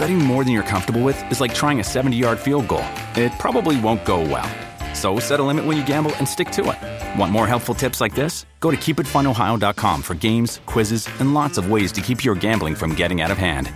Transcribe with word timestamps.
Betting 0.00 0.16
more 0.16 0.44
than 0.44 0.54
you're 0.54 0.62
comfortable 0.62 1.02
with 1.02 1.30
is 1.30 1.42
like 1.42 1.52
trying 1.52 1.78
a 1.78 1.84
70 1.84 2.16
yard 2.16 2.38
field 2.38 2.66
goal. 2.66 2.86
It 3.16 3.32
probably 3.38 3.78
won't 3.78 4.02
go 4.06 4.22
well. 4.22 4.48
So 4.94 5.18
set 5.18 5.40
a 5.40 5.42
limit 5.42 5.66
when 5.66 5.76
you 5.76 5.84
gamble 5.84 6.16
and 6.16 6.26
stick 6.26 6.50
to 6.52 6.70
it. 6.70 7.18
Want 7.18 7.30
more 7.30 7.46
helpful 7.46 7.74
tips 7.74 8.00
like 8.00 8.14
this? 8.14 8.46
Go 8.60 8.70
to 8.70 8.78
keepitfunohio.com 8.78 10.00
for 10.00 10.14
games, 10.14 10.62
quizzes, 10.64 11.06
and 11.20 11.34
lots 11.34 11.58
of 11.58 11.70
ways 11.70 11.92
to 11.92 12.00
keep 12.00 12.24
your 12.24 12.34
gambling 12.34 12.74
from 12.76 12.94
getting 12.94 13.20
out 13.20 13.30
of 13.30 13.36
hand. 13.36 13.70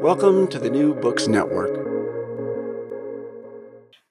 Welcome 0.00 0.46
to 0.46 0.60
the 0.60 0.70
New 0.70 0.94
Books 0.94 1.26
Network. 1.26 1.74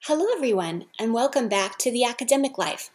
Hello, 0.00 0.26
everyone, 0.36 0.84
and 0.98 1.14
welcome 1.14 1.48
back 1.48 1.78
to 1.78 1.90
The 1.90 2.04
Academic 2.04 2.58
Life, 2.58 2.90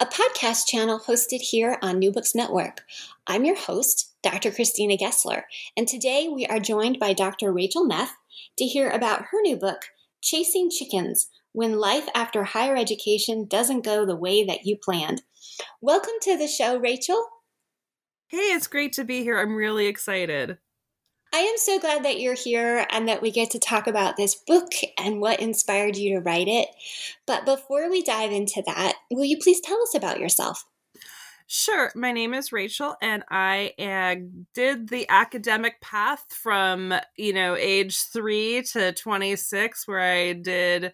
a 0.00 0.06
podcast 0.06 0.66
channel 0.66 0.98
hosted 0.98 1.42
here 1.42 1.78
on 1.80 2.00
New 2.00 2.10
Books 2.10 2.34
Network. 2.34 2.82
I'm 3.28 3.44
your 3.44 3.56
host, 3.56 4.15
Dr. 4.26 4.50
Christina 4.50 4.96
Gessler, 4.96 5.44
and 5.76 5.86
today 5.86 6.26
we 6.26 6.46
are 6.46 6.58
joined 6.58 6.98
by 6.98 7.12
Dr. 7.12 7.52
Rachel 7.52 7.86
Neff 7.86 8.16
to 8.58 8.64
hear 8.64 8.90
about 8.90 9.26
her 9.30 9.40
new 9.40 9.56
book, 9.56 9.82
Chasing 10.20 10.68
Chickens 10.68 11.28
When 11.52 11.78
Life 11.78 12.08
After 12.12 12.42
Higher 12.42 12.74
Education 12.74 13.46
Doesn't 13.46 13.84
Go 13.84 14.04
the 14.04 14.16
Way 14.16 14.44
That 14.44 14.66
You 14.66 14.76
Planned. 14.76 15.22
Welcome 15.80 16.14
to 16.22 16.36
the 16.36 16.48
show, 16.48 16.76
Rachel. 16.76 17.24
Hey, 18.26 18.38
it's 18.38 18.66
great 18.66 18.94
to 18.94 19.04
be 19.04 19.22
here. 19.22 19.38
I'm 19.38 19.54
really 19.54 19.86
excited. 19.86 20.58
I 21.32 21.38
am 21.38 21.56
so 21.58 21.78
glad 21.78 22.04
that 22.04 22.18
you're 22.18 22.34
here 22.34 22.84
and 22.90 23.06
that 23.06 23.22
we 23.22 23.30
get 23.30 23.52
to 23.52 23.60
talk 23.60 23.86
about 23.86 24.16
this 24.16 24.34
book 24.34 24.72
and 24.98 25.20
what 25.20 25.38
inspired 25.38 25.96
you 25.96 26.16
to 26.16 26.20
write 26.20 26.48
it. 26.48 26.66
But 27.28 27.46
before 27.46 27.88
we 27.88 28.02
dive 28.02 28.32
into 28.32 28.60
that, 28.66 28.94
will 29.08 29.24
you 29.24 29.38
please 29.40 29.60
tell 29.60 29.80
us 29.82 29.94
about 29.94 30.18
yourself? 30.18 30.64
Sure. 31.48 31.92
My 31.94 32.10
name 32.10 32.34
is 32.34 32.50
Rachel, 32.50 32.96
and 33.00 33.22
I 33.30 33.72
uh, 33.78 34.16
did 34.52 34.88
the 34.88 35.08
academic 35.08 35.80
path 35.80 36.24
from, 36.28 36.92
you 37.16 37.32
know, 37.32 37.54
age 37.54 38.02
three 38.02 38.62
to 38.72 38.92
26, 38.92 39.86
where 39.86 40.00
I 40.00 40.32
did 40.32 40.92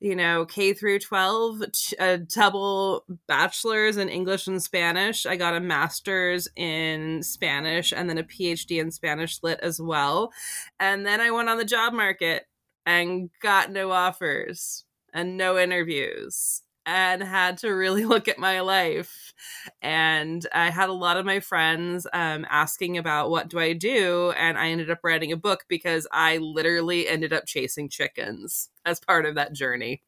you 0.00 0.14
know, 0.14 0.46
K 0.46 0.74
through 0.74 1.00
12, 1.00 1.62
a 1.98 2.18
double 2.18 3.04
bachelor's 3.26 3.96
in 3.96 4.08
English 4.08 4.46
and 4.46 4.62
Spanish. 4.62 5.26
I 5.26 5.34
got 5.36 5.56
a 5.56 5.60
master's 5.60 6.46
in 6.54 7.22
Spanish 7.22 7.92
and 7.92 8.08
then 8.08 8.18
a 8.18 8.22
PhD 8.22 8.80
in 8.80 8.92
Spanish 8.92 9.42
lit 9.42 9.58
as 9.60 9.80
well. 9.80 10.32
And 10.78 11.04
then 11.04 11.20
I 11.20 11.32
went 11.32 11.48
on 11.48 11.58
the 11.58 11.64
job 11.64 11.92
market 11.92 12.46
and 12.86 13.30
got 13.42 13.72
no 13.72 13.90
offers 13.90 14.84
and 15.12 15.36
no 15.36 15.58
interviews 15.58 16.62
and 16.88 17.22
had 17.22 17.58
to 17.58 17.68
really 17.68 18.04
look 18.06 18.26
at 18.26 18.38
my 18.38 18.60
life. 18.60 19.34
And 19.82 20.44
I 20.52 20.70
had 20.70 20.88
a 20.88 20.94
lot 20.94 21.18
of 21.18 21.26
my 21.26 21.40
friends 21.40 22.06
um, 22.12 22.46
asking 22.48 22.96
about 22.96 23.30
what 23.30 23.48
do 23.48 23.60
I 23.60 23.74
do, 23.74 24.32
and 24.36 24.58
I 24.58 24.70
ended 24.70 24.90
up 24.90 25.00
writing 25.04 25.30
a 25.30 25.36
book 25.36 25.66
because 25.68 26.08
I 26.10 26.38
literally 26.38 27.06
ended 27.06 27.32
up 27.32 27.44
chasing 27.46 27.88
chickens 27.88 28.70
as 28.84 28.98
part 28.98 29.26
of 29.26 29.34
that 29.34 29.52
journey. 29.52 30.02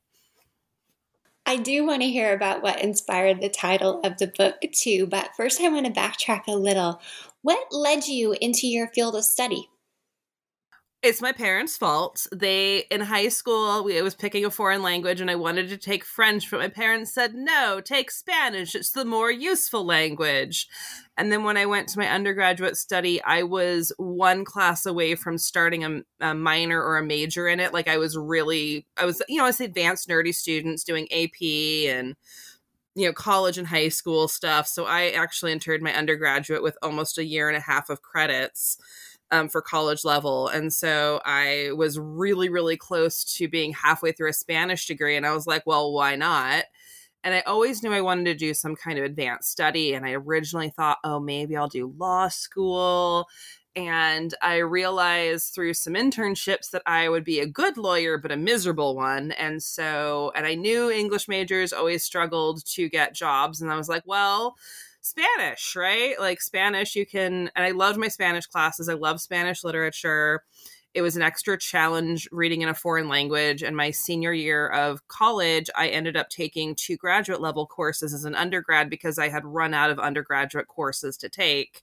I 1.46 1.56
do 1.56 1.84
want 1.84 2.02
to 2.02 2.08
hear 2.08 2.32
about 2.32 2.62
what 2.62 2.82
inspired 2.82 3.40
the 3.40 3.48
title 3.48 4.00
of 4.02 4.18
the 4.18 4.28
book 4.28 4.56
too, 4.72 5.06
but 5.06 5.30
first 5.36 5.60
I 5.60 5.68
want 5.68 5.86
to 5.86 5.92
backtrack 5.92 6.46
a 6.48 6.52
little. 6.52 7.00
What 7.42 7.72
led 7.72 8.06
you 8.06 8.36
into 8.40 8.66
your 8.66 8.88
field 8.88 9.16
of 9.16 9.24
study? 9.24 9.68
It's 11.02 11.22
my 11.22 11.32
parents' 11.32 11.78
fault. 11.78 12.26
They 12.30 12.84
in 12.90 13.00
high 13.00 13.28
school, 13.28 13.82
we, 13.84 13.98
I 13.98 14.02
was 14.02 14.14
picking 14.14 14.44
a 14.44 14.50
foreign 14.50 14.82
language, 14.82 15.20
and 15.20 15.30
I 15.30 15.34
wanted 15.34 15.68
to 15.70 15.78
take 15.78 16.04
French, 16.04 16.50
but 16.50 16.60
my 16.60 16.68
parents 16.68 17.12
said 17.12 17.34
no, 17.34 17.80
take 17.80 18.10
Spanish. 18.10 18.74
It's 18.74 18.92
the 18.92 19.06
more 19.06 19.30
useful 19.30 19.84
language. 19.84 20.68
And 21.16 21.32
then 21.32 21.44
when 21.44 21.56
I 21.56 21.64
went 21.64 21.88
to 21.88 21.98
my 21.98 22.06
undergraduate 22.06 22.76
study, 22.76 23.22
I 23.22 23.44
was 23.44 23.92
one 23.96 24.44
class 24.44 24.84
away 24.84 25.14
from 25.14 25.38
starting 25.38 25.84
a, 25.84 26.02
a 26.20 26.34
minor 26.34 26.82
or 26.82 26.98
a 26.98 27.04
major 27.04 27.48
in 27.48 27.60
it. 27.60 27.72
Like 27.72 27.88
I 27.88 27.96
was 27.96 28.16
really, 28.16 28.86
I 28.96 29.06
was, 29.06 29.22
you 29.28 29.38
know, 29.38 29.44
I 29.44 29.48
was 29.48 29.60
advanced 29.60 30.08
nerdy 30.08 30.34
students 30.34 30.84
doing 30.84 31.08
AP 31.12 31.40
and 31.88 32.14
you 32.94 33.06
know 33.06 33.12
college 33.12 33.56
and 33.56 33.68
high 33.68 33.88
school 33.88 34.28
stuff. 34.28 34.66
So 34.66 34.84
I 34.84 35.10
actually 35.10 35.52
entered 35.52 35.80
my 35.80 35.94
undergraduate 35.94 36.62
with 36.62 36.76
almost 36.82 37.16
a 37.16 37.24
year 37.24 37.48
and 37.48 37.56
a 37.56 37.60
half 37.60 37.88
of 37.88 38.02
credits 38.02 38.76
um, 39.32 39.48
for 39.48 39.62
college 39.62 40.04
level. 40.04 40.48
And 40.48 40.72
so 40.72 41.20
I 41.24 41.70
was 41.76 41.98
really, 41.98 42.48
really 42.48 42.76
close 42.76 43.24
to 43.36 43.48
being 43.48 43.72
halfway 43.72 44.12
through 44.12 44.30
a 44.30 44.34
Spanish 44.34 44.86
degree. 44.86 45.16
And 45.16 45.26
I 45.26 45.32
was 45.32 45.46
like, 45.46 45.66
well, 45.66 45.92
why 45.92 46.16
not? 46.16 46.64
And 47.22 47.34
I 47.34 47.40
always 47.40 47.82
knew 47.82 47.92
I 47.92 48.00
wanted 48.00 48.24
to 48.24 48.34
do 48.34 48.54
some 48.54 48.74
kind 48.74 48.98
of 48.98 49.04
advanced 49.04 49.50
study. 49.50 49.94
And 49.94 50.06
I 50.06 50.12
originally 50.12 50.70
thought, 50.70 50.98
oh, 51.04 51.20
maybe 51.20 51.56
I'll 51.56 51.68
do 51.68 51.94
law 51.98 52.28
school. 52.28 53.28
And 53.76 54.34
I 54.42 54.56
realized 54.56 55.54
through 55.54 55.74
some 55.74 55.92
internships 55.94 56.70
that 56.70 56.82
I 56.86 57.08
would 57.08 57.24
be 57.24 57.38
a 57.38 57.46
good 57.46 57.76
lawyer, 57.76 58.18
but 58.18 58.32
a 58.32 58.36
miserable 58.36 58.96
one. 58.96 59.30
And 59.32 59.62
so, 59.62 60.32
and 60.34 60.44
I 60.44 60.54
knew 60.54 60.90
English 60.90 61.28
majors 61.28 61.72
always 61.72 62.02
struggled 62.02 62.64
to 62.72 62.88
get 62.88 63.14
jobs. 63.14 63.60
And 63.60 63.70
I 63.70 63.76
was 63.76 63.88
like, 63.88 64.02
well, 64.06 64.56
Spanish, 65.00 65.74
right? 65.76 66.18
Like 66.18 66.40
Spanish, 66.40 66.94
you 66.94 67.06
can, 67.06 67.50
and 67.56 67.64
I 67.64 67.70
loved 67.70 67.98
my 67.98 68.08
Spanish 68.08 68.46
classes. 68.46 68.88
I 68.88 68.94
love 68.94 69.20
Spanish 69.20 69.64
literature. 69.64 70.42
It 70.92 71.02
was 71.02 71.16
an 71.16 71.22
extra 71.22 71.56
challenge 71.56 72.28
reading 72.32 72.62
in 72.62 72.68
a 72.68 72.74
foreign 72.74 73.08
language. 73.08 73.62
And 73.62 73.76
my 73.76 73.92
senior 73.92 74.32
year 74.32 74.68
of 74.68 75.06
college, 75.08 75.70
I 75.76 75.88
ended 75.88 76.16
up 76.16 76.28
taking 76.28 76.74
two 76.74 76.96
graduate 76.96 77.40
level 77.40 77.66
courses 77.66 78.12
as 78.12 78.24
an 78.24 78.34
undergrad 78.34 78.90
because 78.90 79.18
I 79.18 79.28
had 79.28 79.44
run 79.44 79.72
out 79.72 79.90
of 79.90 79.98
undergraduate 79.98 80.68
courses 80.68 81.16
to 81.18 81.28
take. 81.28 81.82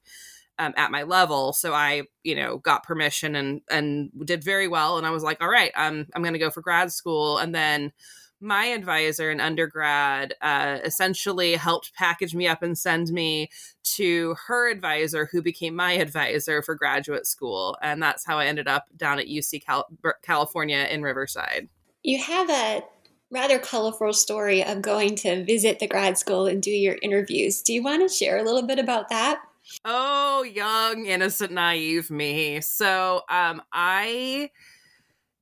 Um, 0.60 0.74
at 0.76 0.90
my 0.90 1.04
level. 1.04 1.54
So 1.54 1.76
I, 1.76 2.06
you 2.24 2.34
know, 2.34 2.58
got 2.58 2.82
permission 2.82 3.36
and 3.36 3.62
and 3.70 4.10
did 4.26 4.44
very 4.44 4.68
well. 4.68 4.98
And 4.98 5.06
I 5.06 5.12
was 5.12 5.22
like, 5.22 5.40
all 5.40 5.48
right, 5.48 5.72
I'm 5.76 6.08
I'm 6.16 6.24
going 6.24 6.34
to 6.34 6.40
go 6.40 6.50
for 6.50 6.62
grad 6.62 6.92
school. 6.92 7.38
And 7.38 7.54
then 7.54 7.92
my 8.40 8.66
advisor 8.66 9.32
in 9.32 9.40
undergrad 9.40 10.36
uh, 10.42 10.80
essentially 10.84 11.56
helped 11.56 11.94
package 11.94 12.36
me 12.36 12.48
up 12.48 12.62
and 12.62 12.78
send 12.78 13.10
me 13.10 13.50
to 13.84 14.36
her 14.48 14.70
advisor, 14.70 15.28
who 15.32 15.42
became 15.42 15.76
my 15.76 15.94
advisor 15.94 16.62
for 16.62 16.76
graduate 16.76 17.26
school. 17.26 17.78
And 17.82 18.02
that's 18.02 18.26
how 18.26 18.38
I 18.38 18.46
ended 18.46 18.68
up 18.68 18.86
down 18.96 19.20
at 19.20 19.28
UC 19.28 19.66
Cal- 19.66 19.88
California 20.22 20.88
in 20.90 21.02
Riverside. 21.02 21.70
You 22.04 22.22
have 22.22 22.50
a 22.50 22.84
rather 23.32 23.60
colorful 23.60 24.14
story 24.14 24.64
of 24.64 24.82
going 24.82 25.16
to 25.16 25.44
visit 25.44 25.80
the 25.80 25.88
grad 25.88 26.18
school 26.18 26.46
and 26.46 26.62
do 26.62 26.72
your 26.72 26.98
interviews. 27.02 27.62
Do 27.62 27.74
you 27.74 27.84
want 27.84 28.08
to 28.08 28.14
share 28.14 28.38
a 28.38 28.44
little 28.44 28.64
bit 28.64 28.80
about 28.80 29.10
that? 29.10 29.42
Oh, 29.84 30.44
young, 30.44 31.08
innocent, 31.08 31.52
naive 31.52 32.10
me. 32.10 32.62
So, 32.62 33.24
um, 33.30 33.62
I 33.74 34.52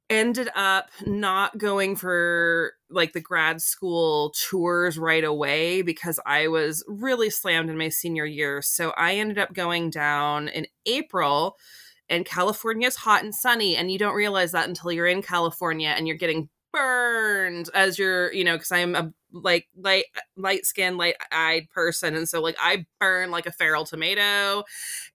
ended 0.10 0.50
up 0.56 0.90
not 1.06 1.58
going 1.58 1.96
for 1.96 2.74
like 2.90 3.14
the 3.14 3.22
grad 3.22 3.62
school 3.62 4.34
tours 4.50 4.98
right 4.98 5.24
away 5.24 5.82
because 5.82 6.20
I 6.26 6.48
was 6.48 6.84
really 6.88 7.30
slammed 7.30 7.70
in 7.70 7.78
my 7.78 7.90
senior 7.90 8.26
year. 8.26 8.62
So 8.62 8.94
I 8.98 9.16
ended 9.16 9.40
up 9.40 9.54
going 9.54 9.90
down 9.90 10.48
in 10.50 10.68
April 10.86 11.58
and 12.10 12.26
California 12.26 12.88
is 12.88 12.96
hot 12.96 13.24
and 13.24 13.34
sunny 13.34 13.76
and 13.76 13.92
you 13.92 13.98
don't 13.98 14.16
realize 14.16 14.52
that 14.52 14.68
until 14.68 14.92
you're 14.92 15.08
in 15.08 15.22
California 15.22 15.90
and 15.90 16.08
you're 16.08 16.18
getting 16.18 16.50
burned 16.72 17.70
as 17.74 17.98
you're, 17.98 18.32
you 18.34 18.44
know, 18.44 18.56
because 18.56 18.72
I'm 18.72 18.96
a 18.96 19.14
like 19.31 19.68
light 19.76 20.06
light 20.38 20.66
skinned, 20.66 20.98
light 20.98 21.16
eyed 21.31 21.70
person. 21.70 22.16
And 22.16 22.28
so 22.28 22.42
like 22.42 22.56
I 22.60 22.86
burn 23.00 23.31
like 23.31 23.46
a 23.46 23.52
feral 23.52 23.86
tomato. 23.86 24.64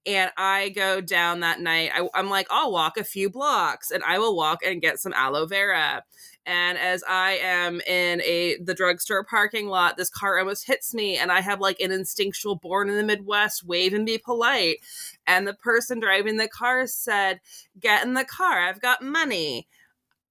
And 0.06 0.30
I 0.36 0.70
go 0.70 1.00
down 1.00 1.40
that 1.40 1.60
night. 1.60 1.90
I, 1.94 2.08
I'm 2.14 2.30
like, 2.30 2.46
I'll 2.50 2.72
walk 2.72 2.96
a 2.96 3.04
few 3.04 3.30
blocks 3.30 3.90
and 3.90 4.02
I 4.04 4.18
will 4.18 4.36
walk 4.36 4.60
and 4.64 4.82
get 4.82 4.98
some 4.98 5.12
aloe 5.12 5.46
vera. 5.46 6.02
And 6.46 6.78
as 6.78 7.04
I 7.06 7.32
am 7.42 7.80
in 7.82 8.22
a 8.22 8.56
the 8.62 8.74
drugstore 8.74 9.24
parking 9.24 9.68
lot, 9.68 9.96
this 9.96 10.10
car 10.10 10.38
almost 10.38 10.66
hits 10.66 10.94
me, 10.94 11.16
and 11.16 11.30
I 11.30 11.40
have 11.40 11.60
like 11.60 11.80
an 11.80 11.92
instinctual 11.92 12.56
born 12.56 12.88
in 12.88 12.96
the 12.96 13.04
Midwest 13.04 13.64
wave 13.64 13.92
and 13.92 14.06
be 14.06 14.18
polite. 14.18 14.78
And 15.26 15.46
the 15.46 15.54
person 15.54 16.00
driving 16.00 16.38
the 16.38 16.48
car 16.48 16.86
said, 16.86 17.40
Get 17.78 18.04
in 18.04 18.14
the 18.14 18.24
car, 18.24 18.60
I've 18.60 18.80
got 18.80 19.02
money. 19.02 19.68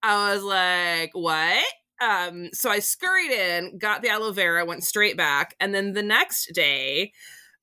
I 0.01 0.33
was 0.33 0.43
like, 0.43 1.11
What? 1.13 1.63
Um, 2.01 2.49
so 2.53 2.69
I 2.69 2.79
scurried 2.79 3.31
in, 3.31 3.77
got 3.77 4.01
the 4.01 4.09
aloe 4.09 4.31
vera, 4.31 4.65
went 4.65 4.83
straight 4.83 5.17
back, 5.17 5.55
and 5.59 5.75
then 5.75 5.93
the 5.93 6.03
next 6.03 6.53
day, 6.53 7.11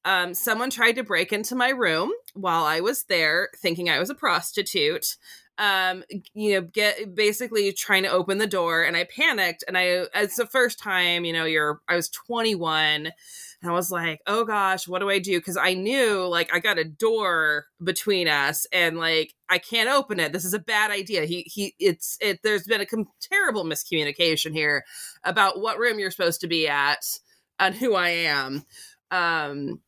um, 0.04 0.34
someone 0.34 0.70
tried 0.70 0.93
to 0.93 1.02
break 1.02 1.32
into 1.32 1.56
my 1.56 1.70
room 1.70 2.12
while 2.34 2.64
I 2.64 2.81
was 2.81 3.04
there, 3.04 3.48
thinking 3.56 3.90
I 3.90 3.98
was 3.98 4.08
a 4.08 4.14
prostitute 4.14 5.16
um 5.58 6.05
you 6.35 6.55
know 6.55 6.61
get 6.61 7.14
basically 7.14 7.73
trying 7.73 8.03
to 8.03 8.11
open 8.11 8.38
the 8.38 8.47
door 8.47 8.82
and 8.82 8.97
i 8.97 9.05
panicked 9.05 9.64
and 9.67 9.79
i 9.79 10.05
it's 10.14 10.37
the 10.37 10.47
first 10.47 10.79
time 10.79 11.25
you 11.25 11.32
know 11.32 11.44
you're 11.44 11.81
i 11.88 11.97
was 11.97 12.11
21 12.11 13.06
and 13.06 13.70
i 13.70 13.73
was 13.73 13.91
like 13.91 14.20
oh 14.26 14.44
gosh 14.44 14.87
what 14.87 15.00
do 15.00 15.08
i 15.08 15.19
do? 15.19 15.38
Because 15.38 15.56
i 15.56 15.75
knew 15.75 16.26
like 16.26 16.53
i 16.53 16.58
got 16.58 16.79
a 16.79 16.85
door 16.85 17.67
between 17.82 18.29
us 18.29 18.67
and 18.73 18.99
like 18.99 19.35
i 19.49 19.58
can't 19.58 19.88
open 19.88 20.20
it. 20.20 20.32
This 20.32 20.44
is 20.44 20.55
a 20.55 20.58
bad 20.58 20.91
idea. 20.91 21.25
He 21.25 21.43
he 21.43 21.75
it's 21.79 22.19
it 22.20 22.41
there's 22.43 22.67
been 22.67 22.81
a 22.81 22.87
com- 22.87 23.08
terrible 23.20 23.64
miscommunication 23.64 24.53
here 24.53 24.85
about 25.25 25.61
what 25.61 25.79
room 25.79 25.99
you're 25.99 26.11
supposed 26.11 26.41
to 26.43 26.49
be 26.49 26.69
at 26.69 27.19
and 27.58 27.75
who 27.75 27.94
i 27.94 28.11
am. 28.11 28.64
Um 29.11 29.81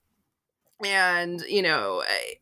and 0.85 1.41
you 1.43 1.63
know 1.63 2.03
I, 2.07 2.35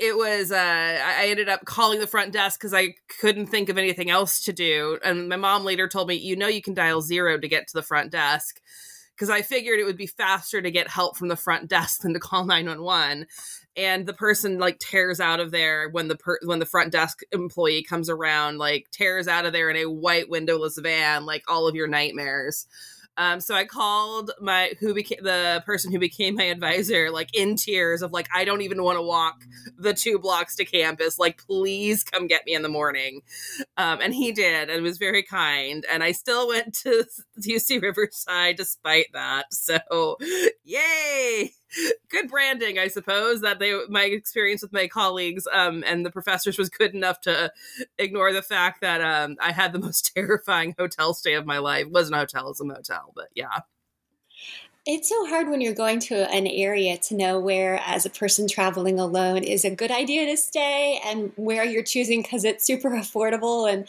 it 0.00 0.16
was 0.16 0.50
uh 0.50 0.56
i 0.56 1.26
ended 1.28 1.48
up 1.48 1.64
calling 1.66 2.00
the 2.00 2.06
front 2.06 2.32
desk 2.32 2.58
because 2.58 2.72
i 2.72 2.94
couldn't 3.20 3.46
think 3.46 3.68
of 3.68 3.78
anything 3.78 4.10
else 4.10 4.42
to 4.44 4.52
do. 4.52 4.98
And 5.04 5.28
my 5.28 5.36
mom 5.36 5.64
later 5.64 5.86
told 5.86 6.08
me 6.08 6.14
you 6.14 6.34
know 6.36 6.48
you 6.48 6.62
can 6.62 6.74
dial 6.74 7.02
zero 7.02 7.38
to 7.38 7.48
get 7.48 7.68
to 7.68 7.74
the 7.74 7.82
front 7.82 8.10
desk. 8.10 8.60
Because 9.14 9.30
i 9.30 9.42
figured 9.42 9.78
it 9.78 9.84
would 9.84 9.98
be 9.98 10.06
faster 10.06 10.62
to 10.62 10.70
get 10.70 10.88
help 10.88 11.18
from 11.18 11.28
the 11.28 11.36
front 11.36 11.68
desk 11.68 12.00
than 12.00 12.14
to 12.14 12.20
call 12.20 12.46
911 12.46 13.26
and 13.76 14.06
the 14.06 14.14
person 14.14 14.58
like 14.58 14.78
tears 14.78 15.20
out 15.20 15.40
of 15.40 15.50
there 15.50 15.90
when 15.90 16.08
the 16.08 16.16
per- 16.16 16.40
when 16.44 16.58
the 16.58 16.66
front 16.66 16.90
desk 16.92 17.20
employee 17.30 17.82
comes 17.82 18.08
around 18.08 18.56
like 18.56 18.90
tears 18.90 19.28
out 19.28 19.44
of 19.44 19.52
there 19.52 19.68
in 19.68 19.76
a 19.76 19.90
white 19.90 20.30
windowless 20.30 20.78
van 20.78 21.26
like 21.26 21.44
all 21.48 21.68
of 21.68 21.74
your 21.74 21.86
nightmares 21.86 22.66
um, 23.20 23.38
so 23.38 23.54
I 23.54 23.66
called 23.66 24.30
my 24.40 24.72
who 24.80 24.94
became 24.94 25.22
the 25.22 25.62
person 25.66 25.92
who 25.92 25.98
became 25.98 26.36
my 26.36 26.44
advisor, 26.44 27.10
like 27.10 27.28
in 27.36 27.54
tears 27.54 28.00
of 28.00 28.12
like, 28.12 28.30
I 28.34 28.46
don't 28.46 28.62
even 28.62 28.82
want 28.82 28.96
to 28.96 29.02
walk 29.02 29.44
the 29.76 29.92
two 29.92 30.18
blocks 30.18 30.56
to 30.56 30.64
campus. 30.64 31.18
Like, 31.18 31.36
please 31.46 32.02
come 32.02 32.26
get 32.26 32.46
me 32.46 32.54
in 32.54 32.62
the 32.62 32.70
morning. 32.70 33.20
Um, 33.76 34.00
and 34.00 34.14
he 34.14 34.32
did, 34.32 34.70
and 34.70 34.82
was 34.82 34.96
very 34.96 35.22
kind. 35.22 35.84
And 35.92 36.02
I 36.02 36.12
still 36.12 36.48
went 36.48 36.72
to 36.76 37.04
UC 37.38 37.82
Riverside 37.82 38.56
despite 38.56 39.08
that. 39.12 39.52
So, 39.52 40.16
yay! 40.64 41.52
Good 42.08 42.28
branding, 42.28 42.78
I 42.78 42.88
suppose. 42.88 43.40
That 43.40 43.58
they 43.58 43.78
my 43.88 44.04
experience 44.04 44.62
with 44.62 44.72
my 44.72 44.88
colleagues 44.88 45.46
um, 45.52 45.84
and 45.86 46.04
the 46.04 46.10
professors 46.10 46.58
was 46.58 46.68
good 46.68 46.94
enough 46.94 47.20
to 47.22 47.52
ignore 47.98 48.32
the 48.32 48.42
fact 48.42 48.80
that 48.80 49.00
um, 49.00 49.36
I 49.40 49.52
had 49.52 49.72
the 49.72 49.78
most 49.90 50.12
terrifying 50.14 50.74
hotel 50.78 51.14
stay 51.14 51.34
of 51.34 51.46
my 51.46 51.58
life. 51.58 51.86
It 51.86 51.92
wasn't 51.92 52.16
a 52.16 52.20
hotel, 52.20 52.46
it 52.46 52.48
was 52.50 52.60
a 52.60 52.64
motel, 52.64 53.12
but 53.14 53.28
yeah. 53.34 53.60
It's 54.86 55.10
so 55.10 55.26
hard 55.26 55.48
when 55.48 55.60
you're 55.60 55.74
going 55.74 56.00
to 56.00 56.14
an 56.32 56.46
area 56.46 56.96
to 56.96 57.14
know 57.14 57.38
where, 57.38 57.80
as 57.84 58.06
a 58.06 58.10
person 58.10 58.48
traveling 58.48 58.98
alone, 58.98 59.44
is 59.44 59.64
a 59.64 59.74
good 59.74 59.90
idea 59.90 60.24
to 60.26 60.38
stay 60.38 60.98
and 61.04 61.32
where 61.36 61.64
you're 61.64 61.82
choosing 61.82 62.22
because 62.22 62.44
it's 62.44 62.66
super 62.66 62.90
affordable 62.90 63.70
and 63.70 63.86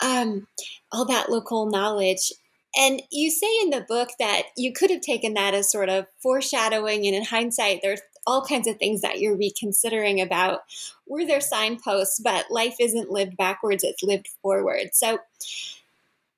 um, 0.00 0.46
all 0.90 1.04
that 1.04 1.30
local 1.30 1.66
knowledge. 1.66 2.32
And 2.76 3.02
you 3.10 3.30
say 3.30 3.48
in 3.62 3.70
the 3.70 3.84
book 3.86 4.10
that 4.18 4.44
you 4.56 4.72
could 4.72 4.90
have 4.90 5.02
taken 5.02 5.34
that 5.34 5.54
as 5.54 5.70
sort 5.70 5.88
of 5.88 6.06
foreshadowing, 6.20 7.06
and 7.06 7.14
in 7.14 7.24
hindsight, 7.24 7.80
there's 7.82 8.00
all 8.26 8.44
kinds 8.44 8.66
of 8.66 8.78
things 8.78 9.02
that 9.02 9.20
you're 9.20 9.36
reconsidering 9.36 10.20
about 10.20 10.62
were 11.06 11.26
there 11.26 11.40
signposts, 11.40 12.20
but 12.20 12.50
life 12.50 12.76
isn't 12.80 13.10
lived 13.10 13.36
backwards, 13.36 13.84
it's 13.84 14.02
lived 14.02 14.28
forward. 14.40 14.90
So 14.92 15.18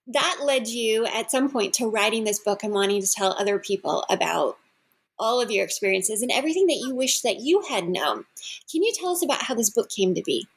that 0.09 0.41
led 0.43 0.67
you 0.67 1.07
at 1.07 1.31
some 1.31 1.51
point 1.51 1.75
to 1.75 1.89
writing 1.89 2.25
this 2.25 2.41
book 2.41 2.63
and 2.63 2.73
wanting 2.73 3.01
to 3.01 3.13
tell 3.13 3.33
other 3.33 3.59
people 3.59 4.05
about 4.11 4.59
all 5.19 5.41
of 5.41 5.51
your 5.51 5.65
experiences 5.65 6.23
and 6.23 6.31
everything 6.33 6.67
that 6.67 6.83
you 6.85 6.95
wish 6.95 7.21
that 7.21 7.41
you 7.41 7.63
had 7.63 7.89
known. 7.89 8.25
Can 8.71 8.83
you 8.83 8.93
tell 8.93 9.11
us 9.11 9.23
about 9.23 9.43
how 9.43 9.55
this 9.55 9.71
book 9.71 9.89
came 9.89 10.15
to 10.15 10.23
be? 10.23 10.49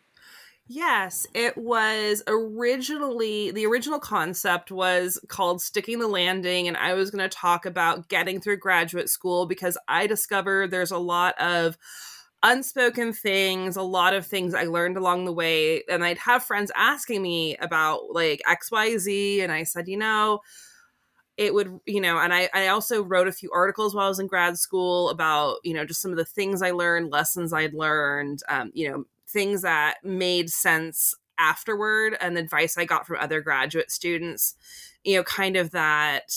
Yes, 0.69 1.25
it 1.33 1.57
was 1.57 2.21
originally 2.27 3.51
the 3.51 3.65
original 3.65 3.99
concept 3.99 4.69
was 4.69 5.17
called 5.29 5.61
Sticking 5.61 5.99
the 5.99 6.07
Landing, 6.09 6.67
and 6.67 6.75
I 6.75 6.93
was 6.93 7.09
going 7.09 7.27
to 7.27 7.33
talk 7.33 7.65
about 7.65 8.09
getting 8.09 8.41
through 8.41 8.57
graduate 8.57 9.09
school 9.09 9.45
because 9.45 9.77
I 9.87 10.07
discovered 10.07 10.69
there's 10.69 10.91
a 10.91 10.97
lot 10.97 11.39
of 11.39 11.77
unspoken 12.43 13.13
things, 13.13 13.77
a 13.77 13.81
lot 13.81 14.13
of 14.13 14.27
things 14.27 14.53
I 14.53 14.63
learned 14.65 14.97
along 14.97 15.23
the 15.23 15.31
way. 15.33 15.83
And 15.89 16.03
I'd 16.03 16.17
have 16.19 16.43
friends 16.43 16.69
asking 16.75 17.21
me 17.21 17.55
about 17.57 18.11
like 18.11 18.41
XYZ, 18.45 19.41
and 19.41 19.53
I 19.53 19.63
said, 19.63 19.87
you 19.87 19.97
know, 19.97 20.41
it 21.37 21.53
would 21.53 21.79
you 21.85 22.01
know 22.01 22.17
and 22.17 22.33
I, 22.33 22.49
I 22.53 22.67
also 22.67 23.03
wrote 23.03 23.27
a 23.27 23.31
few 23.31 23.51
articles 23.53 23.93
while 23.93 24.05
i 24.05 24.09
was 24.09 24.19
in 24.19 24.27
grad 24.27 24.57
school 24.57 25.09
about 25.09 25.57
you 25.63 25.73
know 25.73 25.85
just 25.85 26.01
some 26.01 26.11
of 26.11 26.17
the 26.17 26.25
things 26.25 26.61
i 26.61 26.71
learned 26.71 27.11
lessons 27.11 27.53
i'd 27.53 27.73
learned 27.73 28.41
um, 28.49 28.71
you 28.73 28.89
know 28.89 29.05
things 29.29 29.61
that 29.61 29.97
made 30.03 30.49
sense 30.49 31.15
afterward 31.39 32.17
and 32.19 32.37
advice 32.37 32.77
I 32.77 32.85
got 32.85 33.05
from 33.05 33.17
other 33.19 33.41
graduate 33.41 33.91
students, 33.91 34.55
you 35.03 35.17
know, 35.17 35.23
kind 35.23 35.55
of 35.55 35.71
that 35.71 36.31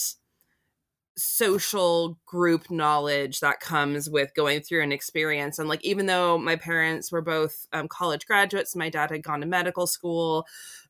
social 1.17 2.17
group 2.25 2.71
knowledge 2.71 3.39
that 3.41 3.59
comes 3.59 4.09
with 4.09 4.33
going 4.33 4.61
through 4.61 4.81
an 4.83 4.91
experience. 4.91 5.59
And 5.59 5.67
like, 5.67 5.83
even 5.83 6.05
though 6.05 6.37
my 6.37 6.55
parents 6.55 7.11
were 7.11 7.21
both 7.21 7.67
um, 7.73 7.87
college 7.87 8.25
graduates, 8.25 8.75
my 8.75 8.89
dad 8.89 9.11
had 9.11 9.23
gone 9.23 9.41
to 9.41 9.47
medical 9.47 9.87
school. 9.87 10.45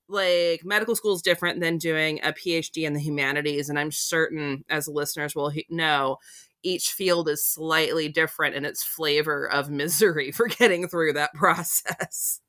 Like, 0.08 0.66
medical 0.66 0.96
school 0.96 1.16
is 1.16 1.22
different 1.22 1.62
than 1.62 1.78
doing 1.78 2.20
a 2.22 2.34
PhD 2.34 2.86
in 2.86 2.94
the 2.94 3.00
humanities. 3.00 3.70
And 3.70 3.80
I'm 3.80 3.92
certain, 3.92 4.64
as 4.70 4.88
listeners 4.88 5.36
will 5.36 5.54
know, 5.70 6.18
each 6.64 6.92
field 6.92 7.30
is 7.30 7.44
slightly 7.44 8.08
different 8.08 8.56
in 8.56 8.66
its 8.66 8.84
flavor 8.84 9.50
of 9.50 9.70
misery 9.70 10.32
for 10.32 10.48
getting 10.48 10.88
through 10.88 11.14
that 11.14 11.34
process. 11.36 12.40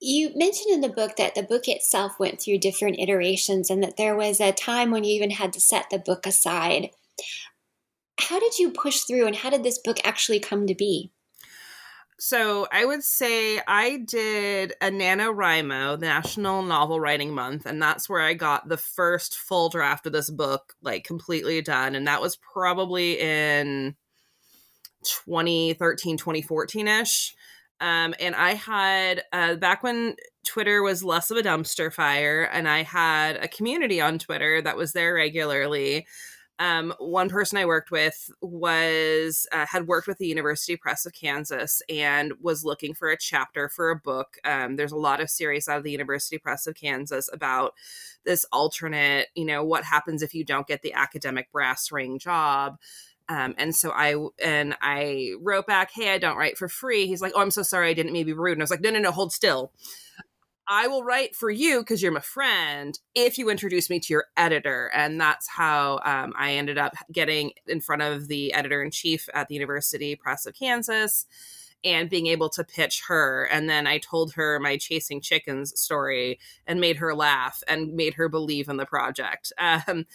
You 0.00 0.30
mentioned 0.36 0.72
in 0.72 0.80
the 0.80 0.88
book 0.88 1.16
that 1.16 1.34
the 1.34 1.42
book 1.42 1.66
itself 1.66 2.20
went 2.20 2.40
through 2.40 2.58
different 2.58 3.00
iterations 3.00 3.68
and 3.68 3.82
that 3.82 3.96
there 3.96 4.14
was 4.14 4.40
a 4.40 4.52
time 4.52 4.90
when 4.90 5.02
you 5.02 5.12
even 5.14 5.30
had 5.30 5.52
to 5.54 5.60
set 5.60 5.90
the 5.90 5.98
book 5.98 6.24
aside. 6.24 6.90
How 8.20 8.38
did 8.38 8.58
you 8.58 8.70
push 8.70 9.00
through 9.00 9.26
and 9.26 9.34
how 9.34 9.50
did 9.50 9.64
this 9.64 9.78
book 9.78 9.98
actually 10.04 10.38
come 10.38 10.66
to 10.68 10.74
be? 10.74 11.10
So 12.20 12.66
I 12.72 12.84
would 12.84 13.04
say 13.04 13.60
I 13.68 13.98
did 13.98 14.72
a 14.80 14.90
NaNoWriMo, 14.90 16.00
National 16.00 16.62
Novel 16.62 16.98
Writing 16.98 17.32
Month, 17.32 17.64
and 17.64 17.80
that's 17.80 18.08
where 18.08 18.20
I 18.20 18.34
got 18.34 18.68
the 18.68 18.76
first 18.76 19.36
full 19.38 19.68
draft 19.68 20.04
of 20.04 20.12
this 20.12 20.28
book, 20.28 20.74
like 20.82 21.04
completely 21.04 21.62
done. 21.62 21.94
And 21.94 22.08
that 22.08 22.20
was 22.20 22.34
probably 22.36 23.20
in 23.20 23.94
2013, 25.04 26.16
2014 26.16 26.88
ish. 26.88 27.36
Um, 27.80 28.12
and 28.18 28.34
I 28.34 28.54
had, 28.54 29.22
uh, 29.32 29.54
back 29.54 29.84
when 29.84 30.16
Twitter 30.44 30.82
was 30.82 31.04
less 31.04 31.30
of 31.30 31.36
a 31.36 31.42
dumpster 31.42 31.92
fire, 31.92 32.42
and 32.42 32.68
I 32.68 32.82
had 32.82 33.36
a 33.36 33.46
community 33.46 34.00
on 34.00 34.18
Twitter 34.18 34.60
that 34.62 34.76
was 34.76 34.92
there 34.92 35.14
regularly 35.14 36.04
um, 36.58 36.92
one 36.98 37.28
person 37.28 37.58
I 37.58 37.66
worked 37.66 37.90
with 37.90 38.30
was 38.40 39.46
uh, 39.52 39.66
had 39.66 39.86
worked 39.86 40.08
with 40.08 40.18
the 40.18 40.26
University 40.26 40.76
Press 40.76 41.06
of 41.06 41.12
Kansas 41.12 41.82
and 41.88 42.32
was 42.40 42.64
looking 42.64 42.94
for 42.94 43.08
a 43.10 43.16
chapter 43.18 43.68
for 43.68 43.90
a 43.90 43.96
book. 43.96 44.38
Um, 44.44 44.76
there's 44.76 44.92
a 44.92 44.96
lot 44.96 45.20
of 45.20 45.30
series 45.30 45.68
out 45.68 45.78
of 45.78 45.84
the 45.84 45.92
University 45.92 46.38
Press 46.38 46.66
of 46.66 46.74
Kansas 46.74 47.28
about 47.32 47.74
this 48.24 48.44
alternate, 48.52 49.28
you 49.34 49.44
know, 49.44 49.64
what 49.64 49.84
happens 49.84 50.22
if 50.22 50.34
you 50.34 50.44
don't 50.44 50.66
get 50.66 50.82
the 50.82 50.94
academic 50.94 51.50
brass 51.52 51.92
ring 51.92 52.18
job. 52.18 52.78
Um, 53.28 53.54
and 53.58 53.74
so 53.74 53.90
I 53.94 54.16
and 54.42 54.74
I 54.80 55.32
wrote 55.40 55.66
back, 55.66 55.90
"Hey, 55.92 56.10
I 56.12 56.18
don't 56.18 56.38
write 56.38 56.56
for 56.56 56.68
free." 56.68 57.06
He's 57.06 57.20
like, 57.20 57.32
"Oh, 57.34 57.42
I'm 57.42 57.50
so 57.50 57.62
sorry, 57.62 57.90
I 57.90 57.92
didn't 57.92 58.12
mean 58.12 58.22
to 58.22 58.32
be 58.32 58.38
rude." 58.38 58.52
And 58.52 58.62
I 58.62 58.64
was 58.64 58.70
like, 58.70 58.80
"No, 58.80 58.90
no, 58.90 58.98
no, 59.00 59.10
hold 59.12 59.32
still." 59.32 59.70
I 60.68 60.86
will 60.86 61.02
write 61.02 61.34
for 61.34 61.50
you 61.50 61.80
because 61.80 62.02
you're 62.02 62.12
my 62.12 62.20
friend 62.20 62.98
if 63.14 63.38
you 63.38 63.48
introduce 63.48 63.88
me 63.88 64.00
to 64.00 64.12
your 64.12 64.26
editor. 64.36 64.90
And 64.94 65.20
that's 65.20 65.48
how 65.48 66.00
um, 66.04 66.34
I 66.36 66.52
ended 66.52 66.76
up 66.76 66.94
getting 67.10 67.52
in 67.66 67.80
front 67.80 68.02
of 68.02 68.28
the 68.28 68.52
editor 68.52 68.82
in 68.82 68.90
chief 68.90 69.28
at 69.32 69.48
the 69.48 69.54
University 69.54 70.14
Press 70.14 70.44
of 70.46 70.54
Kansas. 70.54 71.26
and 71.84 72.10
being 72.10 72.26
able 72.26 72.48
to 72.50 72.64
pitch 72.64 73.02
her. 73.06 73.44
And 73.52 73.70
then 73.70 73.86
I 73.86 73.98
told 73.98 74.32
her 74.34 74.58
my 74.58 74.76
chasing 74.76 75.20
chickens 75.20 75.78
story 75.80 76.40
and 76.66 76.80
made 76.80 76.96
her 76.96 77.14
laugh 77.14 77.62
and 77.68 77.94
made 77.94 78.14
her 78.14 78.28
believe 78.28 78.68
in 78.68 78.76
the 78.78 78.86
project. 78.86 79.52
Um, 79.86 80.06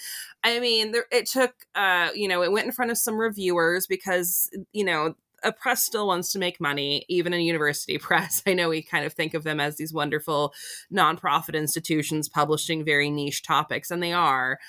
I 0.44 0.60
mean, 0.60 0.92
there, 0.92 1.06
it 1.12 1.26
took, 1.28 1.54
uh, 1.76 2.10
you 2.14 2.28
know, 2.28 2.44
it 2.44 2.52
went 2.52 2.66
in 2.66 2.72
front 2.72 2.92
of 2.92 2.98
some 2.98 3.18
reviewers 3.18 3.88
because, 3.88 4.50
you 4.74 4.84
know, 4.84 5.16
a 5.44 5.52
press 5.52 5.84
still 5.84 6.08
wants 6.08 6.32
to 6.32 6.40
make 6.40 6.60
money, 6.62 7.06
even 7.10 7.34
a 7.34 7.38
university 7.38 7.98
press. 8.00 8.42
I 8.46 8.54
know 8.54 8.70
we 8.70 8.82
kind 8.82 9.06
of 9.06 9.14
think 9.14 9.34
of 9.34 9.44
them 9.44 9.60
as 9.60 9.78
these 9.78 9.94
wonderful 9.94 10.54
nonprofit 10.92 11.56
institutions 11.56 12.30
publishing 12.30 12.86
very 12.86 13.10
niche 13.10 13.44
topics, 13.44 13.92
and 13.92 14.02
they 14.02 14.14
are. 14.14 14.60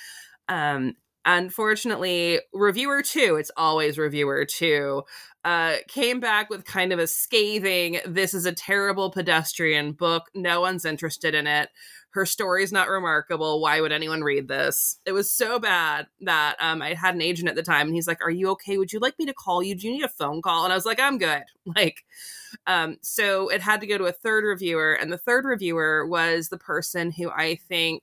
Um, 0.49 0.95
unfortunately, 1.25 2.41
reviewer 2.53 3.03
two, 3.03 3.37
it's 3.37 3.51
always 3.57 3.99
reviewer 3.99 4.45
two, 4.45 5.03
uh, 5.45 5.77
came 5.89 6.21
back 6.21 6.51
with 6.51 6.65
kind 6.65 6.93
of 6.93 6.99
a 6.99 7.07
scathing, 7.07 8.01
this 8.07 8.35
is 8.35 8.47
a 8.47 8.53
terrible 8.53 9.11
pedestrian 9.11 9.93
book. 9.93 10.31
No 10.35 10.61
one's 10.61 10.85
interested 10.85 11.35
in 11.35 11.47
it 11.47 11.69
her 12.15 12.25
story's 12.25 12.71
not 12.71 12.89
remarkable. 12.89 13.61
Why 13.61 13.81
would 13.81 13.91
anyone 13.91 14.23
read 14.23 14.47
this? 14.47 14.99
It 15.05 15.11
was 15.11 15.33
so 15.33 15.59
bad 15.59 16.07
that 16.21 16.55
um, 16.61 16.81
I 16.81 16.95
had 16.95 17.17
an 17.17 17.21
agent 17.21 17.49
at 17.49 17.57
the 17.57 17.63
time, 17.63 17.89
and 17.89 17.95
he's 17.95 18.07
like, 18.07 18.23
"Are 18.23 18.31
you 18.31 18.51
okay? 18.51 18.79
Would 18.79 18.93
you 18.93 19.01
like 19.01 19.19
me 19.19 19.27
to 19.27 19.35
call 19.35 19.65
you? 19.65 19.75
Do 19.75 19.89
you 19.89 19.95
need 19.95 20.05
a 20.05 20.09
phone 20.09 20.41
call?" 20.41 20.63
And 20.63 20.73
I 20.73 20.77
was 20.77 20.87
like, 20.87 21.01
"I'm 21.01 21.19
good." 21.19 21.43
Like, 21.77 22.05
um, 22.67 22.99
so 23.01 23.49
it 23.49 23.63
had 23.63 23.81
to 23.81 23.87
go 23.87 23.97
to 23.97 24.05
a 24.05 24.13
third 24.13 24.45
reviewer, 24.45 24.93
and 24.93 25.11
the 25.11 25.19
third 25.19 25.47
reviewer 25.47 26.07
was 26.07 26.51
the 26.51 26.59
person 26.59 27.11
who 27.11 27.31
I 27.31 27.57
think 27.69 28.03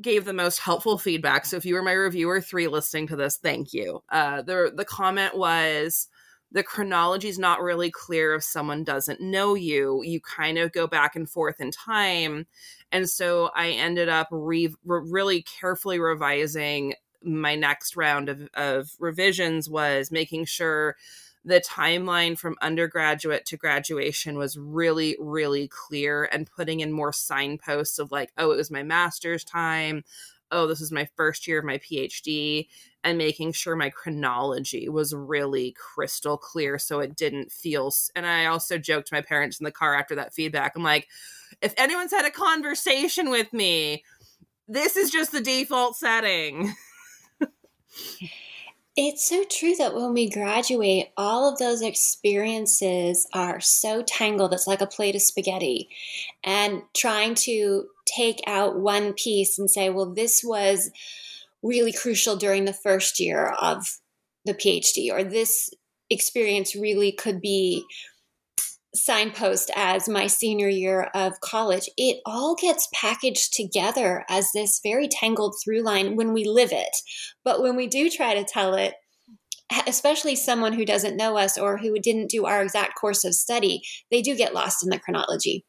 gave 0.00 0.24
the 0.24 0.32
most 0.32 0.58
helpful 0.58 0.98
feedback. 0.98 1.44
So 1.46 1.56
if 1.56 1.64
you 1.64 1.74
were 1.74 1.82
my 1.82 1.92
reviewer 1.92 2.40
three 2.40 2.68
listening 2.68 3.06
to 3.08 3.16
this, 3.16 3.36
thank 3.36 3.72
you. 3.72 4.02
Uh, 4.10 4.42
the 4.42 4.72
the 4.74 4.84
comment 4.84 5.36
was 5.36 6.08
the 6.52 6.62
chronology 6.62 7.28
is 7.28 7.38
not 7.38 7.62
really 7.62 7.90
clear 7.90 8.34
if 8.34 8.42
someone 8.42 8.82
doesn't 8.82 9.20
know 9.20 9.54
you. 9.54 10.02
You 10.02 10.20
kind 10.20 10.58
of 10.58 10.72
go 10.72 10.86
back 10.86 11.14
and 11.14 11.28
forth 11.28 11.60
in 11.60 11.70
time. 11.70 12.46
And 12.90 13.08
so 13.08 13.50
I 13.54 13.70
ended 13.70 14.08
up 14.08 14.28
re- 14.30 14.74
re- 14.84 15.08
really 15.08 15.42
carefully 15.42 16.00
revising 16.00 16.94
my 17.22 17.54
next 17.54 17.96
round 17.96 18.28
of, 18.28 18.48
of 18.54 18.90
revisions 18.98 19.68
was 19.68 20.10
making 20.10 20.46
sure 20.46 20.96
the 21.44 21.60
timeline 21.60 22.36
from 22.36 22.56
undergraduate 22.60 23.46
to 23.46 23.56
graduation 23.56 24.36
was 24.36 24.58
really 24.58 25.16
really 25.18 25.68
clear 25.68 26.24
and 26.24 26.50
putting 26.54 26.80
in 26.80 26.92
more 26.92 27.12
signposts 27.12 27.98
of 27.98 28.12
like 28.12 28.30
oh 28.36 28.50
it 28.50 28.56
was 28.56 28.70
my 28.70 28.82
master's 28.82 29.44
time. 29.44 30.04
Oh 30.52 30.66
this 30.66 30.80
is 30.80 30.90
my 30.92 31.08
first 31.16 31.46
year 31.46 31.60
of 31.60 31.64
my 31.64 31.78
phd 31.78 32.66
and 33.04 33.16
making 33.16 33.52
sure 33.52 33.76
my 33.76 33.88
chronology 33.88 34.88
was 34.88 35.14
really 35.14 35.72
crystal 35.78 36.36
clear 36.36 36.78
so 36.78 36.98
it 36.98 37.16
didn't 37.16 37.52
feel 37.52 37.92
and 38.16 38.26
i 38.26 38.46
also 38.46 38.76
joked 38.76 39.08
to 39.08 39.14
my 39.14 39.22
parents 39.22 39.60
in 39.60 39.64
the 39.64 39.70
car 39.70 39.94
after 39.94 40.16
that 40.16 40.34
feedback. 40.34 40.72
I'm 40.74 40.82
like 40.82 41.08
if 41.62 41.72
anyone's 41.76 42.10
had 42.10 42.26
a 42.26 42.30
conversation 42.30 43.30
with 43.30 43.52
me 43.52 44.04
this 44.68 44.96
is 44.96 45.10
just 45.10 45.32
the 45.32 45.40
default 45.40 45.96
setting 45.96 46.74
It's 48.96 49.26
so 49.26 49.44
true 49.44 49.74
that 49.76 49.94
when 49.94 50.12
we 50.12 50.28
graduate, 50.28 51.10
all 51.16 51.50
of 51.50 51.58
those 51.58 51.80
experiences 51.80 53.26
are 53.32 53.60
so 53.60 54.02
tangled. 54.02 54.52
It's 54.52 54.66
like 54.66 54.80
a 54.80 54.86
plate 54.86 55.14
of 55.14 55.22
spaghetti. 55.22 55.88
And 56.42 56.82
trying 56.94 57.34
to 57.36 57.86
take 58.04 58.40
out 58.46 58.78
one 58.78 59.12
piece 59.12 59.58
and 59.58 59.70
say, 59.70 59.90
well, 59.90 60.12
this 60.12 60.42
was 60.44 60.90
really 61.62 61.92
crucial 61.92 62.36
during 62.36 62.64
the 62.64 62.72
first 62.72 63.20
year 63.20 63.54
of 63.60 64.00
the 64.44 64.54
PhD, 64.54 65.12
or 65.12 65.22
this 65.22 65.70
experience 66.10 66.74
really 66.74 67.12
could 67.12 67.40
be 67.40 67.84
signpost 68.94 69.70
as 69.76 70.08
my 70.08 70.26
senior 70.26 70.68
year 70.68 71.10
of 71.14 71.40
college. 71.40 71.88
It 71.96 72.20
all 72.26 72.56
gets 72.56 72.88
packaged 72.92 73.54
together 73.54 74.24
as 74.28 74.50
this 74.52 74.80
very 74.82 75.08
tangled 75.08 75.56
through 75.62 75.82
line 75.82 76.16
when 76.16 76.32
we 76.32 76.44
live 76.44 76.72
it. 76.72 76.96
But 77.44 77.62
when 77.62 77.76
we 77.76 77.86
do 77.86 78.10
try 78.10 78.34
to 78.34 78.44
tell 78.44 78.74
it, 78.74 78.94
especially 79.86 80.34
someone 80.34 80.72
who 80.72 80.84
doesn't 80.84 81.16
know 81.16 81.36
us 81.36 81.56
or 81.56 81.78
who 81.78 81.98
didn't 82.00 82.30
do 82.30 82.46
our 82.46 82.62
exact 82.62 82.96
course 82.96 83.24
of 83.24 83.34
study, 83.34 83.82
they 84.10 84.22
do 84.22 84.34
get 84.36 84.54
lost 84.54 84.82
in 84.82 84.90
the 84.90 84.98
chronology 84.98 85.64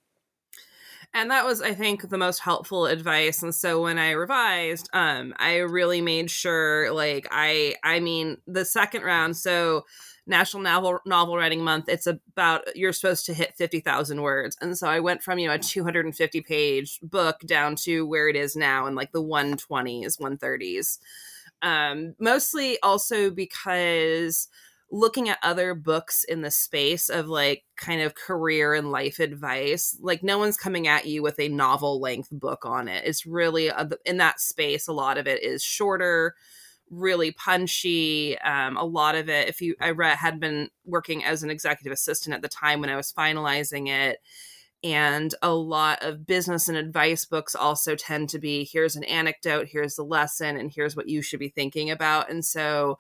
and 1.14 1.32
that 1.32 1.46
was 1.46 1.62
i 1.62 1.74
think 1.74 2.10
the 2.10 2.18
most 2.18 2.40
helpful 2.40 2.86
advice 2.86 3.44
and 3.44 3.54
so 3.54 3.82
when 3.82 3.98
i 3.98 4.12
revised 4.12 4.90
um 4.94 5.34
i 5.38 5.58
really 5.58 6.02
made 6.02 6.30
sure 6.30 6.92
like 6.92 7.28
i 7.32 7.76
i 7.84 8.00
mean 8.00 8.38
the 8.48 8.66
second 8.66 9.04
round 9.04 9.36
so 9.36 9.86
national 10.28 10.62
novel 10.64 11.00
novel 11.06 11.36
writing 11.36 11.64
month 11.64 11.90
it's 11.90 12.08
about 12.08 12.64
you're 12.76 12.94
supposed 12.94 13.26
to 13.26 13.34
hit 13.34 13.56
50,000 13.58 14.22
words. 14.22 14.58
And 14.62 14.78
so 14.78 14.88
i 14.88 15.00
went 15.00 15.24
from 15.24 15.40
you 15.40 15.48
know 15.48 15.54
a 15.54 15.60
250 15.60 16.42
page 16.42 17.00
book 17.02 17.40
down 17.46 17.76
to 17.78 18.06
where 18.06 18.28
it 18.28 18.36
is 18.36 18.56
now 18.56 18.86
in 18.88 18.96
like 18.96 19.12
the 19.12 19.24
120s 19.24 20.20
130s 20.20 21.00
um 21.62 22.16
mostly 22.20 22.78
also 22.82 23.30
because 23.30 24.48
looking 24.92 25.30
at 25.30 25.40
other 25.42 25.74
books 25.74 26.26
in 26.26 26.42
the 26.42 26.52
space 26.52 27.08
of 27.08 27.28
like 27.28 27.64
kind 27.78 28.02
of 28.02 28.14
career 28.14 28.74
and 28.74 28.92
life 28.92 29.20
advice 29.20 29.98
like 30.02 30.22
no 30.22 30.38
one's 30.38 30.58
coming 30.58 30.86
at 30.86 31.06
you 31.06 31.24
with 31.24 31.40
a 31.40 31.48
novel 31.48 32.02
length 32.02 32.28
book 32.30 32.66
on 32.66 32.90
it. 32.90 33.04
It's 33.06 33.26
really 33.26 33.70
a, 33.70 33.90
in 34.06 34.18
that 34.18 34.42
space 34.42 34.88
a 34.88 34.94
lot 34.94 35.18
of 35.18 35.28
it 35.28 35.42
is 35.44 35.64
shorter 35.64 36.36
really 36.92 37.32
punchy 37.32 38.38
um, 38.40 38.78
a 38.78 38.84
lot 38.84 39.16
of 39.16 39.30
it 39.30 39.48
if 39.48 39.62
you 39.62 39.76
i 39.80 39.90
read 39.90 40.18
had 40.18 40.40
been 40.40 40.70
working 40.86 41.24
as 41.24 41.42
an 41.42 41.50
executive 41.50 41.92
assistant 41.92 42.36
at 42.36 42.42
the 42.42 42.50
time 42.50 42.82
when 42.82 42.90
i 42.90 42.96
was 42.96 43.14
finalizing 43.14 43.88
it 43.88 44.20
and 44.84 45.36
a 45.42 45.54
lot 45.54 46.04
of 46.04 46.26
business 46.26 46.68
and 46.68 46.78
advice 46.78 47.24
books 47.24 47.56
also 47.56 47.96
tend 47.96 48.28
to 48.30 48.40
be 48.40 48.68
here's 48.72 48.96
an 48.96 49.04
anecdote 49.06 49.68
here's 49.72 49.96
the 49.96 50.04
lesson 50.04 50.58
and 50.58 50.72
here's 50.76 50.96
what 50.96 51.08
you 51.08 51.22
should 51.22 51.40
be 51.40 51.50
thinking 51.50 51.92
about. 51.92 52.30
And 52.30 52.44
so 52.44 52.98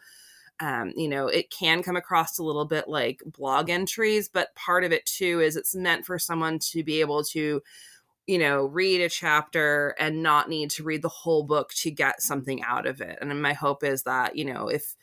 um, 0.61 0.93
you 0.95 1.09
know, 1.09 1.27
it 1.27 1.49
can 1.49 1.81
come 1.81 1.95
across 1.95 2.37
a 2.37 2.43
little 2.43 2.65
bit 2.65 2.87
like 2.87 3.23
blog 3.25 3.69
entries, 3.71 4.29
but 4.29 4.53
part 4.55 4.83
of 4.83 4.91
it 4.91 5.05
too 5.07 5.41
is 5.41 5.55
it's 5.55 5.75
meant 5.75 6.05
for 6.05 6.19
someone 6.19 6.59
to 6.59 6.83
be 6.83 7.01
able 7.01 7.23
to, 7.25 7.63
you 8.31 8.39
know, 8.39 8.63
read 8.63 9.01
a 9.01 9.09
chapter 9.09 9.93
and 9.99 10.23
not 10.23 10.47
need 10.47 10.69
to 10.71 10.85
read 10.85 11.01
the 11.01 11.09
whole 11.09 11.43
book 11.43 11.73
to 11.73 11.91
get 11.91 12.21
something 12.21 12.63
out 12.63 12.87
of 12.87 13.01
it. 13.01 13.17
And 13.19 13.41
my 13.41 13.51
hope 13.51 13.83
is 13.83 14.03
that, 14.03 14.37
you 14.37 14.45
know, 14.45 14.69
if, 14.69 14.95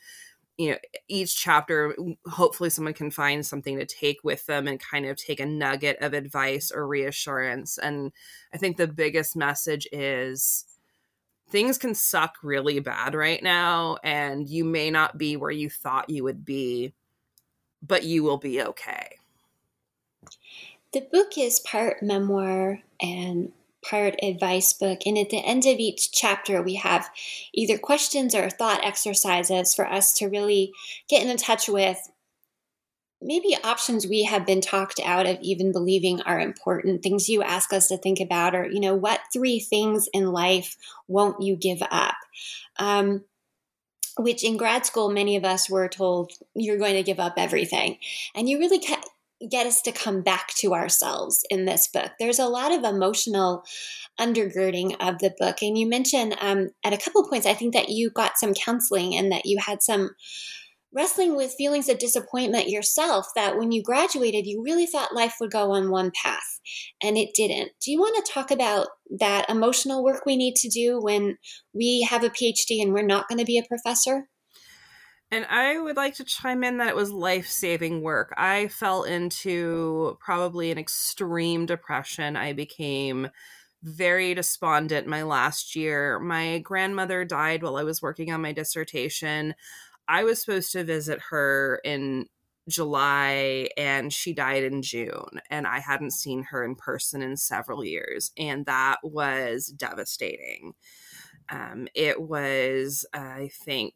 you 0.57 0.71
know, 0.71 0.77
each 1.07 1.39
chapter, 1.39 1.93
mm, 1.99 2.17
hopefully 2.25 2.71
someone 2.71 2.95
can 2.95 3.11
find 3.11 3.45
something 3.45 3.77
to 3.77 3.85
take 3.85 4.23
with 4.23 4.43
them 4.47 4.67
and 4.67 4.79
kind 4.79 5.05
of 5.05 5.15
take 5.15 5.39
a 5.39 5.45
nugget 5.45 5.97
of 6.01 6.15
advice 6.15 6.71
or 6.71 6.87
reassurance. 6.87 7.77
And 7.77 8.11
I 8.51 8.57
think 8.57 8.77
the 8.77 8.87
biggest 8.87 9.35
message 9.35 9.87
is, 9.91 10.65
things 11.51 11.77
can 11.77 11.93
suck 11.93 12.37
really 12.41 12.79
bad 12.79 13.13
right 13.13 13.43
now 13.43 13.97
and 14.03 14.49
you 14.49 14.65
may 14.65 14.89
not 14.89 15.19
be 15.19 15.35
where 15.37 15.51
you 15.51 15.69
thought 15.69 16.09
you 16.09 16.23
would 16.23 16.43
be 16.45 16.93
but 17.81 18.03
you 18.03 18.21
will 18.23 18.37
be 18.37 18.61
okay 18.61 19.18
the 20.93 21.01
book 21.01 21.37
is 21.37 21.59
part 21.59 22.01
memoir 22.01 22.79
and 23.01 23.51
part 23.87 24.15
advice 24.21 24.73
book 24.73 24.99
and 25.05 25.17
at 25.17 25.29
the 25.29 25.37
end 25.37 25.65
of 25.65 25.79
each 25.79 26.11
chapter 26.11 26.61
we 26.61 26.75
have 26.75 27.09
either 27.53 27.77
questions 27.77 28.35
or 28.35 28.49
thought 28.49 28.83
exercises 28.83 29.73
for 29.73 29.87
us 29.87 30.13
to 30.13 30.27
really 30.27 30.73
get 31.09 31.25
in 31.25 31.37
touch 31.37 31.69
with. 31.69 32.11
Maybe 33.21 33.55
options 33.63 34.07
we 34.07 34.23
have 34.23 34.45
been 34.45 34.61
talked 34.61 34.99
out 35.03 35.25
of 35.25 35.39
even 35.41 35.73
believing 35.73 36.21
are 36.21 36.39
important 36.39 37.03
things 37.03 37.27
you 37.27 37.43
ask 37.43 37.73
us 37.73 37.87
to 37.89 37.97
think 37.97 38.19
about 38.19 38.55
or 38.55 38.65
you 38.65 38.79
know 38.79 38.95
what 38.95 39.21
three 39.31 39.59
things 39.59 40.07
in 40.13 40.31
life 40.31 40.75
won't 41.07 41.41
you 41.41 41.55
give 41.55 41.81
up? 41.91 42.15
Um, 42.77 43.23
which 44.17 44.43
in 44.43 44.57
grad 44.57 44.85
school 44.85 45.09
many 45.09 45.35
of 45.35 45.45
us 45.45 45.69
were 45.69 45.87
told 45.87 46.33
you're 46.53 46.77
going 46.77 46.95
to 46.95 47.03
give 47.03 47.19
up 47.19 47.33
everything. 47.37 47.97
And 48.35 48.49
you 48.49 48.59
really 48.59 48.79
get 49.49 49.65
us 49.65 49.81
to 49.81 49.91
come 49.91 50.21
back 50.21 50.49
to 50.55 50.73
ourselves 50.73 51.45
in 51.49 51.65
this 51.65 51.87
book 51.87 52.11
there's 52.19 52.39
a 52.39 52.47
lot 52.47 52.71
of 52.71 52.83
emotional 52.83 53.63
undergirding 54.19 54.95
of 54.99 55.19
the 55.19 55.33
book 55.39 55.61
and 55.61 55.77
you 55.77 55.87
mentioned 55.87 56.35
um, 56.41 56.69
at 56.83 56.93
a 56.93 56.97
couple 56.97 57.27
points 57.27 57.45
i 57.45 57.53
think 57.53 57.73
that 57.73 57.89
you 57.89 58.09
got 58.09 58.37
some 58.37 58.53
counseling 58.53 59.15
and 59.15 59.31
that 59.31 59.45
you 59.45 59.57
had 59.65 59.81
some 59.81 60.09
wrestling 60.93 61.35
with 61.35 61.53
feelings 61.53 61.87
of 61.87 61.99
disappointment 61.99 62.69
yourself 62.69 63.27
that 63.35 63.57
when 63.57 63.71
you 63.71 63.83
graduated, 63.83 64.47
you 64.47 64.63
really 64.63 64.85
thought 64.85 65.13
life 65.13 65.35
would 65.39 65.51
go 65.51 65.71
on 65.71 65.91
one 65.91 66.11
path 66.11 66.59
and 67.01 67.17
it 67.17 67.29
didn't. 67.35 67.71
Do 67.83 67.91
you 67.91 67.99
want 67.99 68.25
to 68.25 68.31
talk 68.31 68.51
about 68.51 68.87
that 69.19 69.49
emotional 69.49 70.03
work 70.03 70.25
we 70.25 70.35
need 70.35 70.55
to 70.55 70.69
do 70.69 70.99
when 70.99 71.37
we 71.73 72.07
have 72.09 72.23
a 72.23 72.29
PhD 72.29 72.81
and 72.81 72.93
we're 72.93 73.05
not 73.05 73.27
going 73.27 73.39
to 73.39 73.45
be 73.45 73.59
a 73.59 73.67
professor? 73.67 74.29
And 75.31 75.45
I 75.45 75.79
would 75.79 75.95
like 75.95 76.15
to 76.15 76.23
chime 76.23 76.63
in 76.63 76.77
that 76.77 76.89
it 76.89 76.95
was 76.95 77.11
life 77.11 77.47
saving 77.47 78.01
work. 78.01 78.33
I 78.35 78.67
fell 78.67 79.03
into 79.03 80.17
probably 80.19 80.71
an 80.71 80.79
extreme 80.79 81.67
depression. 81.67 82.35
I 82.35 82.53
became 82.53 83.29
very 83.83 84.33
despondent 84.33 85.07
my 85.07 85.21
last 85.23 85.75
year. 85.75 86.19
My 86.19 86.59
grandmother 86.59 87.25
died 87.25 87.61
while 87.61 87.77
I 87.77 87.83
was 87.83 88.01
working 88.01 88.31
on 88.31 88.41
my 88.41 88.51
dissertation. 88.51 89.53
I 90.07 90.23
was 90.23 90.41
supposed 90.41 90.71
to 90.71 90.83
visit 90.83 91.19
her 91.29 91.79
in 91.83 92.25
July 92.67 93.69
and 93.77 94.11
she 94.11 94.33
died 94.33 94.63
in 94.63 94.81
June 94.81 95.41
and 95.49 95.65
I 95.67 95.79
hadn't 95.79 96.11
seen 96.11 96.43
her 96.43 96.63
in 96.63 96.75
person 96.75 97.21
in 97.21 97.37
several 97.37 97.83
years 97.83 98.31
and 98.37 98.65
that 98.65 98.97
was 99.03 99.67
devastating. 99.67 100.73
Um, 101.49 101.87
it 101.95 102.21
was 102.21 103.05
I 103.13 103.49
think 103.65 103.93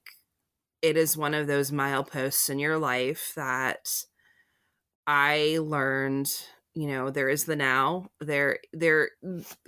it 0.83 0.97
is 0.97 1.17
one 1.17 1.33
of 1.33 1.47
those 1.47 1.71
mileposts 1.71 2.49
in 2.49 2.59
your 2.59 2.77
life 2.77 3.33
that 3.35 4.05
I 5.07 5.57
learned 5.61 6.31
you 6.75 6.87
know 6.87 7.11
there 7.11 7.29
is 7.29 7.45
the 7.45 7.55
now 7.55 8.09
there 8.19 8.59
there 8.73 9.11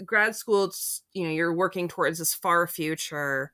grad 0.05 0.35
school 0.35 0.71
you 1.13 1.23
know 1.23 1.29
you're 1.31 1.53
working 1.53 1.87
towards 1.87 2.19
this 2.19 2.33
far 2.33 2.67
future 2.67 3.51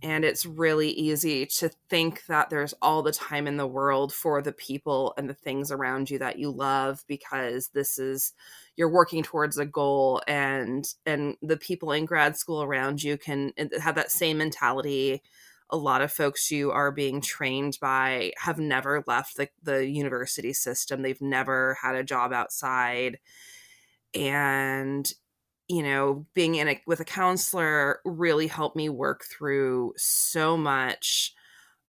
and 0.00 0.24
it's 0.24 0.46
really 0.46 0.90
easy 0.90 1.44
to 1.44 1.68
think 1.90 2.24
that 2.26 2.50
there's 2.50 2.72
all 2.80 3.02
the 3.02 3.10
time 3.10 3.48
in 3.48 3.56
the 3.56 3.66
world 3.66 4.12
for 4.12 4.40
the 4.40 4.52
people 4.52 5.12
and 5.18 5.28
the 5.28 5.34
things 5.34 5.72
around 5.72 6.08
you 6.08 6.18
that 6.20 6.38
you 6.38 6.50
love 6.50 7.02
because 7.08 7.68
this 7.74 7.98
is 7.98 8.32
you're 8.76 8.88
working 8.88 9.24
towards 9.24 9.58
a 9.58 9.66
goal 9.66 10.22
and 10.28 10.94
and 11.04 11.36
the 11.42 11.56
people 11.56 11.90
in 11.92 12.04
grad 12.04 12.36
school 12.36 12.62
around 12.62 13.02
you 13.02 13.18
can 13.18 13.52
have 13.80 13.96
that 13.96 14.12
same 14.12 14.38
mentality 14.38 15.20
a 15.70 15.76
lot 15.76 16.00
of 16.00 16.12
folks 16.12 16.50
you 16.50 16.70
are 16.70 16.90
being 16.90 17.20
trained 17.20 17.78
by 17.80 18.32
have 18.38 18.58
never 18.58 19.04
left 19.06 19.36
the, 19.36 19.48
the 19.62 19.86
university 19.88 20.52
system. 20.52 21.02
They've 21.02 21.20
never 21.20 21.76
had 21.82 21.94
a 21.94 22.04
job 22.04 22.32
outside. 22.32 23.18
And 24.14 25.10
you 25.68 25.82
know 25.82 26.26
being 26.34 26.56
in 26.56 26.68
a 26.68 26.80
with 26.86 27.00
a 27.00 27.04
counselor 27.04 28.00
really 28.04 28.46
helped 28.46 28.76
me 28.76 28.88
work 28.88 29.24
through 29.24 29.92
so 29.96 30.56
much 30.56 31.34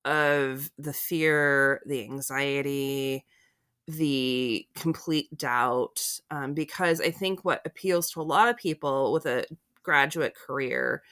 of 0.03 0.71
the 0.77 0.93
fear 0.93 1.81
the 1.85 2.01
anxiety 2.03 3.25
the 3.87 4.67
complete 4.75 5.35
doubt 5.37 6.19
um, 6.31 6.53
because 6.53 6.99
i 6.99 7.11
think 7.11 7.45
what 7.45 7.61
appeals 7.65 8.09
to 8.11 8.19
a 8.19 8.23
lot 8.23 8.49
of 8.49 8.57
people 8.57 9.13
with 9.13 9.25
a 9.25 9.45
graduate 9.83 10.35
career 10.35 11.03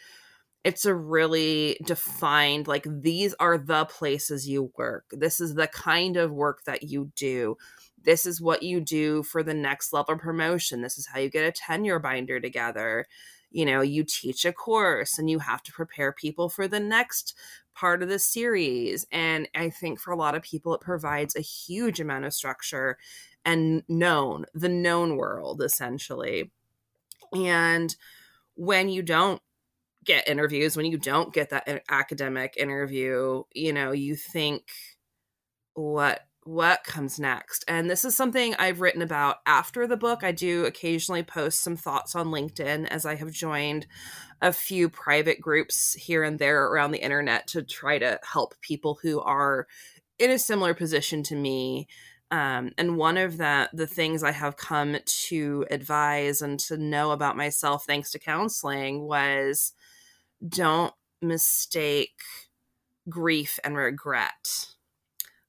it's 0.66 0.84
a 0.84 0.96
really 0.96 1.78
defined 1.86 2.68
like 2.68 2.88
these 2.90 3.36
are 3.40 3.56
the 3.56 3.86
places 3.86 4.50
you 4.50 4.72
work. 4.76 5.06
This 5.12 5.40
is 5.40 5.54
the 5.54 5.68
kind 5.68 6.18
of 6.18 6.32
work 6.32 6.64
that 6.66 6.82
you 6.82 7.12
do. 7.16 7.56
This 8.02 8.26
is 8.26 8.42
what 8.42 8.64
you 8.64 8.82
do 8.82 9.22
for 9.22 9.44
the 9.44 9.54
next 9.54 9.94
level 9.94 10.18
promotion. 10.18 10.82
This 10.82 10.98
is 10.98 11.06
how 11.06 11.20
you 11.20 11.30
get 11.30 11.48
a 11.48 11.52
tenure 11.52 12.00
binder 12.00 12.40
together. 12.40 13.06
You 13.52 13.64
know 13.68 13.82
you 13.82 14.04
teach 14.04 14.44
a 14.44 14.52
course 14.52 15.20
and 15.20 15.30
you 15.30 15.38
have 15.38 15.62
to 15.64 15.72
prepare 15.72 16.12
people 16.12 16.50
for 16.50 16.68
the 16.68 16.80
next 16.80 17.38
part 17.76 18.02
of 18.02 18.10
the 18.10 18.18
series. 18.20 19.06
And 19.12 19.48
i 19.56 19.70
think 19.70 20.00
for 20.00 20.12
a 20.12 20.18
lot 20.18 20.34
of 20.34 20.42
people 20.42 20.74
it 20.74 20.82
provides 20.82 21.36
a 21.36 21.42
huge 21.42 22.00
amount 22.00 22.26
of 22.26 22.34
structure 22.34 22.98
and 23.46 23.84
known 23.88 24.46
the 24.56 24.70
known 24.70 25.16
world 25.16 25.62
essentially. 25.62 26.52
And 27.36 27.96
when 28.56 28.90
you 28.90 29.04
don't 29.04 29.42
get 30.06 30.28
interviews 30.28 30.78
when 30.78 30.86
you 30.86 30.98
don't 30.98 31.34
get 31.34 31.50
that 31.50 31.84
academic 31.90 32.56
interview 32.58 33.44
you 33.54 33.74
know 33.74 33.92
you 33.92 34.16
think 34.16 34.64
what 35.74 36.22
what 36.48 36.84
comes 36.84 37.20
next. 37.20 37.66
And 37.68 37.90
this 37.90 38.06
is 38.06 38.16
something 38.16 38.54
i've 38.60 38.80
written 38.80 39.02
about 39.02 39.38
after 39.48 39.88
the 39.88 39.98
book. 39.98 40.24
I 40.24 40.32
do 40.32 40.66
occasionally 40.66 41.24
post 41.24 41.62
some 41.62 41.76
thoughts 41.76 42.16
on 42.16 42.28
linkedin 42.28 42.88
as 42.88 43.06
i 43.06 43.16
have 43.16 43.32
joined 43.32 43.88
a 44.42 44.54
few 44.54 44.88
private 44.88 45.42
groups 45.42 45.94
here 45.94 46.24
and 46.24 46.38
there 46.38 46.66
around 46.66 46.92
the 46.92 47.04
internet 47.04 47.48
to 47.48 47.64
try 47.64 47.98
to 47.98 48.20
help 48.24 48.54
people 48.62 49.00
who 49.02 49.20
are 49.22 49.66
in 50.20 50.30
a 50.30 50.40
similar 50.40 50.74
position 50.74 51.24
to 51.24 51.36
me. 51.36 51.88
Um, 52.32 52.72
and 52.78 52.98
one 52.98 53.18
of 53.18 53.38
the 53.38 53.70
the 53.74 53.88
things 53.88 54.24
I 54.24 54.32
have 54.32 54.58
come 54.58 54.98
to 55.06 55.66
advise 55.72 56.42
and 56.42 56.60
to 56.62 56.78
know 56.78 57.12
about 57.12 57.38
myself, 57.38 57.86
thanks 57.86 58.12
to 58.12 58.20
counseling, 58.20 59.04
was 59.04 59.74
don't 60.48 60.94
mistake 61.22 62.22
grief 63.10 63.60
and 63.64 63.78
regret. 63.78 64.68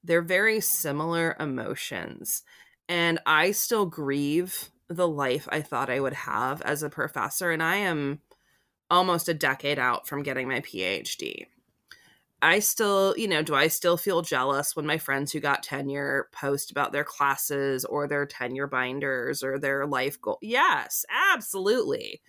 They're 0.03 0.21
very 0.21 0.61
similar 0.61 1.35
emotions. 1.39 2.43
And 2.89 3.19
I 3.25 3.51
still 3.51 3.85
grieve 3.85 4.69
the 4.89 5.07
life 5.07 5.47
I 5.51 5.61
thought 5.61 5.89
I 5.89 5.99
would 5.99 6.13
have 6.13 6.61
as 6.61 6.83
a 6.83 6.89
professor. 6.89 7.51
And 7.51 7.61
I 7.63 7.77
am 7.77 8.21
almost 8.89 9.29
a 9.29 9.33
decade 9.33 9.79
out 9.79 10.07
from 10.07 10.23
getting 10.23 10.47
my 10.49 10.61
PhD. 10.61 11.47
I 12.41 12.59
still, 12.59 13.15
you 13.17 13.27
know, 13.27 13.41
do 13.41 13.55
I 13.55 13.67
still 13.67 13.97
feel 13.97 14.21
jealous 14.21 14.75
when 14.75 14.85
my 14.85 14.99
friends 14.99 15.31
who 15.31 15.39
got 15.39 15.63
tenure 15.63 16.29
post 16.31 16.69
about 16.69 16.91
their 16.91 17.03
classes 17.03 17.83
or 17.83 18.07
their 18.07 18.27
tenure 18.27 18.67
binders 18.67 19.43
or 19.43 19.57
their 19.57 19.87
life 19.87 20.21
goal? 20.21 20.37
Yes, 20.41 21.03
absolutely. 21.09 22.21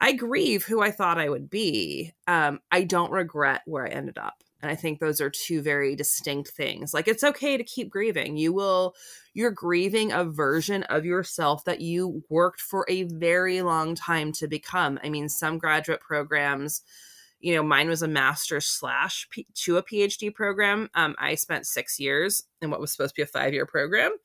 I 0.00 0.12
grieve 0.12 0.64
who 0.64 0.82
I 0.82 0.90
thought 0.90 1.18
I 1.18 1.28
would 1.28 1.48
be. 1.48 2.12
Um, 2.26 2.60
I 2.70 2.82
don't 2.82 3.10
regret 3.10 3.62
where 3.64 3.86
I 3.86 3.90
ended 3.90 4.18
up. 4.18 4.42
And 4.62 4.70
I 4.70 4.74
think 4.74 4.98
those 4.98 5.20
are 5.20 5.30
two 5.30 5.62
very 5.62 5.94
distinct 5.94 6.50
things. 6.50 6.92
Like 6.92 7.08
it's 7.08 7.24
okay 7.24 7.56
to 7.56 7.64
keep 7.64 7.90
grieving. 7.90 8.36
You 8.36 8.52
will 8.52 8.94
you're 9.34 9.50
grieving 9.50 10.12
a 10.12 10.24
version 10.24 10.82
of 10.84 11.04
yourself 11.04 11.64
that 11.64 11.80
you 11.80 12.22
worked 12.30 12.60
for 12.60 12.86
a 12.88 13.04
very 13.04 13.62
long 13.62 13.94
time 13.94 14.32
to 14.32 14.48
become. 14.48 14.98
I 15.04 15.10
mean, 15.10 15.28
some 15.28 15.58
graduate 15.58 16.00
programs, 16.00 16.82
you 17.38 17.54
know, 17.54 17.62
mine 17.62 17.88
was 17.88 18.02
a 18.02 18.08
master's 18.08 18.66
slash 18.66 19.28
P- 19.30 19.46
to 19.54 19.76
a 19.76 19.82
PhD 19.82 20.34
program. 20.34 20.88
Um, 20.94 21.14
I 21.18 21.34
spent 21.34 21.66
six 21.66 22.00
years 22.00 22.44
in 22.62 22.70
what 22.70 22.80
was 22.80 22.92
supposed 22.92 23.14
to 23.14 23.18
be 23.20 23.22
a 23.22 23.26
five 23.26 23.52
year 23.52 23.66
program 23.66 24.16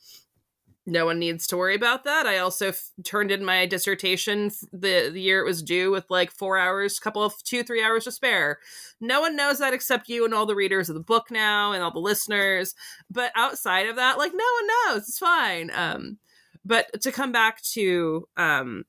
no 0.92 1.06
one 1.06 1.20
needs 1.20 1.48
to 1.48 1.58
worry 1.58 1.74
about 1.74 2.04
that. 2.04 2.28
I 2.28 2.38
also 2.38 2.68
f- 2.68 2.92
turned 3.04 3.32
in 3.32 3.46
my 3.46 3.66
dissertation 3.66 4.52
the, 4.74 5.10
the 5.12 5.22
year 5.22 5.40
it 5.40 5.46
was 5.46 5.64
due 5.64 5.90
with 5.90 6.06
like 6.10 6.32
four 6.32 6.58
hours, 6.58 7.00
couple 7.00 7.24
of 7.24 7.34
two, 7.44 7.64
three 7.64 7.82
hours 7.82 8.04
to 8.04 8.12
spare. 8.12 8.60
No 9.00 9.22
one 9.22 9.38
knows 9.38 9.60
that 9.60 9.74
except 9.74 10.10
you 10.10 10.26
and 10.26 10.34
all 10.34 10.46
the 10.46 10.56
readers 10.56 10.90
of 10.90 10.96
the 10.96 11.02
book 11.02 11.32
now 11.32 11.72
and 11.72 11.82
all 11.82 11.92
the 11.92 12.00
listeners. 12.00 12.76
But 13.10 13.32
outside 13.36 13.88
of 13.88 13.96
that, 13.96 14.18
like 14.18 14.34
no 14.34 14.46
one 14.60 14.68
knows. 14.68 15.08
It's 15.08 15.18
fine. 15.18 15.72
Um, 15.74 16.18
but 16.66 17.02
to 17.02 17.12
come 17.12 17.32
back 17.32 17.62
to, 17.74 18.28
um, 18.36 18.84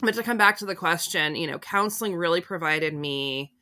but 0.00 0.14
to 0.14 0.22
come 0.22 0.38
back 0.38 0.58
to 0.58 0.66
the 0.66 0.76
question, 0.76 1.34
you 1.34 1.48
know, 1.48 1.58
counseling 1.58 2.14
really 2.14 2.40
provided 2.40 2.94
me 2.94 3.52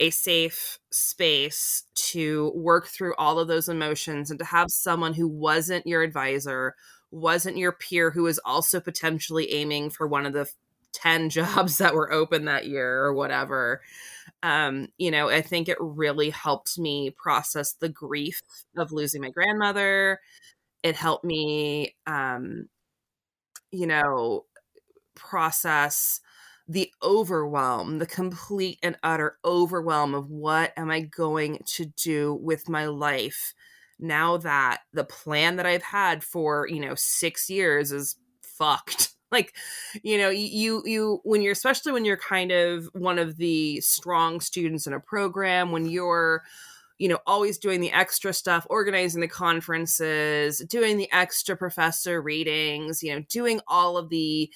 a 0.00 0.10
safe 0.10 0.78
space 0.90 1.84
to 1.94 2.52
work 2.54 2.86
through 2.86 3.14
all 3.16 3.38
of 3.38 3.48
those 3.48 3.68
emotions 3.68 4.30
and 4.30 4.38
to 4.38 4.44
have 4.44 4.70
someone 4.70 5.14
who 5.14 5.28
wasn't 5.28 5.86
your 5.86 6.02
advisor, 6.02 6.74
wasn't 7.10 7.56
your 7.56 7.72
peer, 7.72 8.10
who 8.10 8.24
was 8.24 8.38
also 8.44 8.80
potentially 8.80 9.52
aiming 9.52 9.90
for 9.90 10.06
one 10.06 10.26
of 10.26 10.32
the 10.32 10.50
10 10.92 11.30
jobs 11.30 11.78
that 11.78 11.94
were 11.94 12.12
open 12.12 12.44
that 12.44 12.66
year 12.66 13.04
or 13.04 13.14
whatever. 13.14 13.80
Um, 14.42 14.88
you 14.98 15.10
know, 15.10 15.28
I 15.28 15.40
think 15.40 15.68
it 15.68 15.78
really 15.80 16.30
helped 16.30 16.78
me 16.78 17.10
process 17.10 17.72
the 17.72 17.88
grief 17.88 18.42
of 18.76 18.92
losing 18.92 19.22
my 19.22 19.30
grandmother. 19.30 20.20
It 20.82 20.94
helped 20.94 21.24
me, 21.24 21.96
um, 22.06 22.68
you 23.72 23.86
know, 23.86 24.44
process 25.14 26.20
the 26.68 26.92
overwhelm, 27.02 27.98
the 27.98 28.06
complete 28.06 28.78
and 28.82 28.96
utter 29.02 29.38
overwhelm 29.44 30.14
of 30.14 30.30
what 30.30 30.72
am 30.76 30.90
I 30.90 31.00
going 31.00 31.62
to 31.76 31.86
do 31.86 32.34
with 32.34 32.68
my 32.68 32.86
life 32.86 33.54
now 33.98 34.36
that 34.38 34.80
the 34.92 35.04
plan 35.04 35.56
that 35.56 35.66
I've 35.66 35.82
had 35.82 36.24
for, 36.24 36.66
you 36.68 36.80
know, 36.80 36.94
6 36.94 37.50
years 37.50 37.92
is 37.92 38.16
fucked. 38.42 39.10
Like, 39.32 39.56
you 40.04 40.18
know, 40.18 40.30
you 40.30 40.82
you 40.86 41.20
when 41.24 41.42
you're 41.42 41.52
especially 41.52 41.90
when 41.90 42.04
you're 42.04 42.16
kind 42.16 42.52
of 42.52 42.88
one 42.92 43.18
of 43.18 43.38
the 43.38 43.80
strong 43.80 44.38
students 44.40 44.86
in 44.86 44.92
a 44.92 45.00
program, 45.00 45.72
when 45.72 45.86
you're 45.86 46.44
you 46.98 47.08
know, 47.08 47.18
always 47.26 47.58
doing 47.58 47.80
the 47.80 47.92
extra 47.92 48.32
stuff, 48.32 48.66
organizing 48.70 49.20
the 49.20 49.28
conferences, 49.28 50.58
doing 50.68 50.96
the 50.96 51.10
extra 51.12 51.56
professor 51.56 52.22
readings, 52.22 53.02
you 53.02 53.14
know, 53.14 53.22
doing 53.28 53.60
all 53.68 53.96
of 53.98 54.08
the 54.08 54.50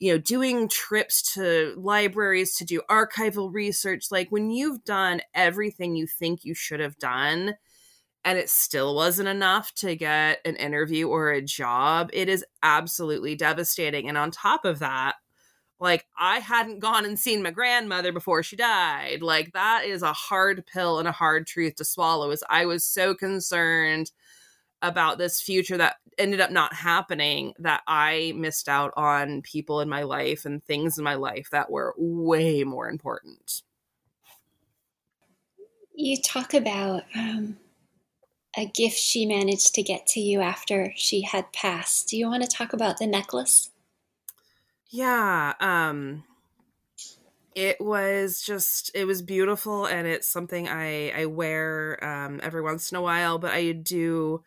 you 0.00 0.12
know 0.12 0.18
doing 0.18 0.68
trips 0.68 1.34
to 1.34 1.74
libraries 1.76 2.56
to 2.56 2.64
do 2.64 2.82
archival 2.90 3.52
research 3.52 4.06
like 4.10 4.28
when 4.30 4.50
you've 4.50 4.84
done 4.84 5.20
everything 5.34 5.96
you 5.96 6.06
think 6.06 6.44
you 6.44 6.54
should 6.54 6.80
have 6.80 6.98
done 6.98 7.54
and 8.24 8.38
it 8.38 8.48
still 8.48 8.94
wasn't 8.94 9.28
enough 9.28 9.72
to 9.74 9.94
get 9.94 10.40
an 10.44 10.56
interview 10.56 11.08
or 11.08 11.30
a 11.30 11.42
job 11.42 12.10
it 12.12 12.28
is 12.28 12.44
absolutely 12.62 13.36
devastating 13.36 14.08
and 14.08 14.18
on 14.18 14.30
top 14.30 14.64
of 14.64 14.80
that 14.80 15.14
like 15.80 16.06
i 16.18 16.38
hadn't 16.38 16.80
gone 16.80 17.04
and 17.04 17.18
seen 17.18 17.42
my 17.42 17.50
grandmother 17.50 18.12
before 18.12 18.42
she 18.42 18.56
died 18.56 19.22
like 19.22 19.52
that 19.52 19.84
is 19.84 20.02
a 20.02 20.12
hard 20.12 20.64
pill 20.66 20.98
and 20.98 21.08
a 21.08 21.12
hard 21.12 21.46
truth 21.46 21.76
to 21.76 21.84
swallow 21.84 22.30
is 22.30 22.44
i 22.48 22.66
was 22.66 22.84
so 22.84 23.14
concerned 23.14 24.10
about 24.84 25.18
this 25.18 25.40
future 25.40 25.76
that 25.78 25.96
ended 26.18 26.40
up 26.40 26.50
not 26.50 26.74
happening 26.74 27.54
that 27.58 27.82
I 27.88 28.32
missed 28.36 28.68
out 28.68 28.92
on 28.96 29.42
people 29.42 29.80
in 29.80 29.88
my 29.88 30.02
life 30.04 30.44
and 30.44 30.64
things 30.64 30.98
in 30.98 31.04
my 31.04 31.14
life 31.14 31.48
that 31.50 31.70
were 31.70 31.94
way 31.98 32.64
more 32.64 32.88
important. 32.88 33.62
You 35.94 36.20
talk 36.20 36.52
about 36.54 37.04
um, 37.16 37.58
a 38.56 38.66
gift 38.66 38.98
she 38.98 39.26
managed 39.26 39.74
to 39.76 39.82
get 39.82 40.06
to 40.08 40.20
you 40.20 40.40
after 40.40 40.92
she 40.96 41.22
had 41.22 41.52
passed. 41.52 42.08
Do 42.08 42.16
you 42.18 42.28
want 42.28 42.42
to 42.42 42.48
talk 42.48 42.72
about 42.72 42.98
the 42.98 43.06
necklace? 43.06 43.70
Yeah, 44.90 45.54
um 45.60 46.24
it 47.54 47.80
was 47.80 48.40
just 48.42 48.90
it 48.94 49.04
was 49.04 49.22
beautiful 49.22 49.86
and 49.86 50.06
it's 50.06 50.28
something 50.28 50.68
I 50.68 51.10
I 51.10 51.26
wear 51.26 52.02
um 52.04 52.40
every 52.42 52.62
once 52.62 52.90
in 52.90 52.96
a 52.96 53.02
while, 53.02 53.38
but 53.38 53.52
I 53.52 53.72
do 53.72 54.42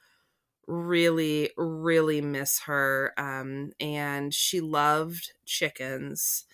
really 0.68 1.52
really 1.58 2.22
miss 2.22 2.60
her 2.62 3.14
um 3.18 3.72
and 3.80 4.34
she 4.34 4.60
loved 4.60 5.32
chickens 5.46 6.46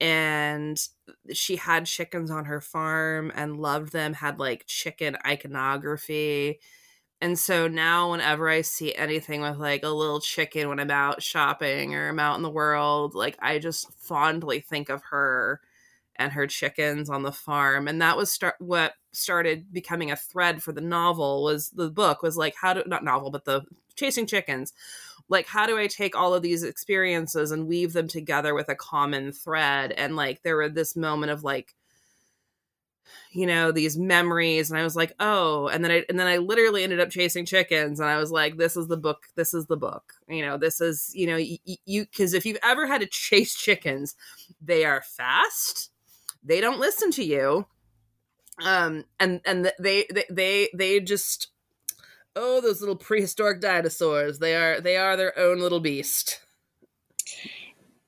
and 0.00 0.80
she 1.32 1.56
had 1.56 1.86
chickens 1.86 2.30
on 2.30 2.44
her 2.44 2.60
farm 2.60 3.32
and 3.34 3.58
loved 3.58 3.92
them 3.92 4.14
had 4.14 4.38
like 4.38 4.64
chicken 4.66 5.16
iconography 5.26 6.60
and 7.20 7.38
so 7.38 7.66
now 7.68 8.12
whenever 8.12 8.48
i 8.48 8.60
see 8.60 8.94
anything 8.94 9.40
with 9.40 9.56
like 9.58 9.82
a 9.82 9.88
little 9.88 10.20
chicken 10.20 10.68
when 10.68 10.80
i'm 10.80 10.90
out 10.90 11.22
shopping 11.22 11.94
or 11.94 12.08
i'm 12.08 12.20
out 12.20 12.36
in 12.36 12.42
the 12.42 12.50
world 12.50 13.14
like 13.14 13.36
i 13.40 13.58
just 13.58 13.92
fondly 13.94 14.60
think 14.60 14.88
of 14.88 15.02
her 15.10 15.60
and 16.16 16.32
her 16.32 16.46
chickens 16.46 17.10
on 17.10 17.22
the 17.22 17.32
farm 17.32 17.88
and 17.88 18.02
that 18.02 18.16
was 18.16 18.30
start 18.30 18.54
what 18.58 18.94
started 19.18 19.72
becoming 19.72 20.10
a 20.10 20.16
thread 20.16 20.62
for 20.62 20.72
the 20.72 20.80
novel 20.80 21.42
was 21.42 21.70
the 21.70 21.90
book 21.90 22.22
was 22.22 22.36
like 22.36 22.54
how 22.60 22.72
to 22.72 22.88
not 22.88 23.04
novel 23.04 23.30
but 23.30 23.44
the 23.44 23.62
chasing 23.96 24.26
chickens. 24.26 24.72
Like 25.28 25.46
how 25.46 25.66
do 25.66 25.78
i 25.78 25.86
take 25.86 26.16
all 26.16 26.34
of 26.34 26.42
these 26.42 26.62
experiences 26.62 27.50
and 27.50 27.68
weave 27.68 27.92
them 27.92 28.08
together 28.08 28.54
with 28.54 28.68
a 28.68 28.74
common 28.74 29.32
thread? 29.32 29.92
And 29.92 30.16
like 30.16 30.42
there 30.42 30.56
were 30.56 30.68
this 30.68 30.96
moment 30.96 31.32
of 31.32 31.44
like 31.44 31.74
you 33.32 33.46
know 33.46 33.72
these 33.72 33.96
memories 33.96 34.70
and 34.70 34.78
i 34.78 34.84
was 34.84 34.96
like 34.96 35.12
oh 35.20 35.68
and 35.68 35.84
then 35.84 35.90
i 35.90 36.04
and 36.08 36.18
then 36.18 36.26
i 36.26 36.36
literally 36.38 36.82
ended 36.82 37.00
up 37.00 37.10
chasing 37.10 37.44
chickens 37.44 38.00
and 38.00 38.08
i 38.08 38.16
was 38.16 38.30
like 38.30 38.56
this 38.56 38.76
is 38.76 38.86
the 38.88 38.96
book 38.96 39.26
this 39.34 39.54
is 39.54 39.66
the 39.66 39.76
book 39.76 40.14
you 40.28 40.42
know 40.42 40.56
this 40.56 40.80
is 40.80 41.10
you 41.14 41.26
know 41.26 41.36
you 41.36 42.04
because 42.04 42.34
if 42.34 42.46
you've 42.46 42.58
ever 42.62 42.86
had 42.86 43.00
to 43.00 43.06
chase 43.06 43.54
chickens 43.54 44.14
they 44.60 44.84
are 44.84 45.02
fast 45.02 45.90
they 46.42 46.60
don't 46.60 46.80
listen 46.80 47.10
to 47.10 47.24
you 47.24 47.66
um 48.64 49.04
and 49.20 49.40
and 49.44 49.72
they 49.78 50.06
they 50.12 50.24
they, 50.30 50.68
they 50.74 51.00
just 51.00 51.48
oh 52.36 52.60
those 52.60 52.80
little 52.80 52.96
prehistoric 52.96 53.60
dinosaurs. 53.60 54.38
They 54.38 54.54
are 54.54 54.80
they 54.80 54.96
are 54.96 55.16
their 55.16 55.38
own 55.38 55.60
little 55.60 55.80
beast. 55.80 56.40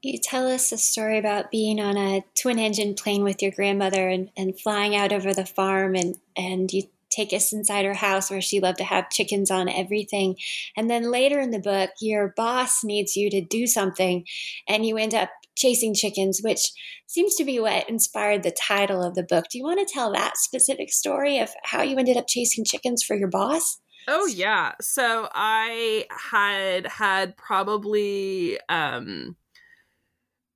You 0.03 0.19
tell 0.19 0.49
us 0.49 0.73
a 0.73 0.79
story 0.79 1.19
about 1.19 1.51
being 1.51 1.79
on 1.79 1.99
a 1.99 2.25
twin 2.41 2.59
engine 2.59 2.95
plane 2.95 3.23
with 3.23 3.43
your 3.43 3.51
grandmother 3.51 4.09
and, 4.09 4.31
and 4.35 4.59
flying 4.59 4.97
out 4.97 5.13
over 5.13 5.35
the 5.35 5.45
farm 5.45 5.95
and 5.95 6.17
and 6.37 6.73
you 6.73 6.85
take 7.11 7.33
us 7.33 7.53
inside 7.53 7.85
her 7.85 7.95
house 7.95 8.31
where 8.31 8.41
she 8.41 8.61
loved 8.61 8.79
to 8.79 8.85
have 8.85 9.11
chickens 9.11 9.51
on 9.51 9.69
everything. 9.69 10.37
And 10.77 10.89
then 10.89 11.11
later 11.11 11.41
in 11.41 11.51
the 11.51 11.59
book 11.59 11.91
your 12.01 12.33
boss 12.37 12.83
needs 12.83 13.17
you 13.17 13.31
to 13.31 13.41
do 13.41 13.67
something 13.67 14.25
and 14.67 14.87
you 14.87 14.97
end 14.97 15.15
up 15.15 15.31
chasing 15.57 15.95
chickens 15.95 16.41
which 16.43 16.73
seems 17.07 17.35
to 17.35 17.45
be 17.45 17.59
what 17.61 17.89
inspired 17.89 18.43
the 18.43 18.51
title 18.51 19.03
of 19.03 19.15
the 19.15 19.23
book 19.23 19.47
do 19.51 19.59
you 19.59 19.65
want 19.65 19.87
to 19.87 19.93
tell 19.93 20.13
that 20.13 20.37
specific 20.37 20.93
story 20.93 21.39
of 21.39 21.51
how 21.65 21.83
you 21.83 21.97
ended 21.99 22.17
up 22.17 22.27
chasing 22.29 22.65
chickens 22.65 23.03
for 23.03 23.17
your 23.17 23.29
boss 23.29 23.79
Oh 24.09 24.27
yeah. 24.27 24.73
So 24.81 25.29
I 25.33 26.07
had 26.11 26.87
had 26.87 27.37
probably 27.37 28.59
um 28.69 29.37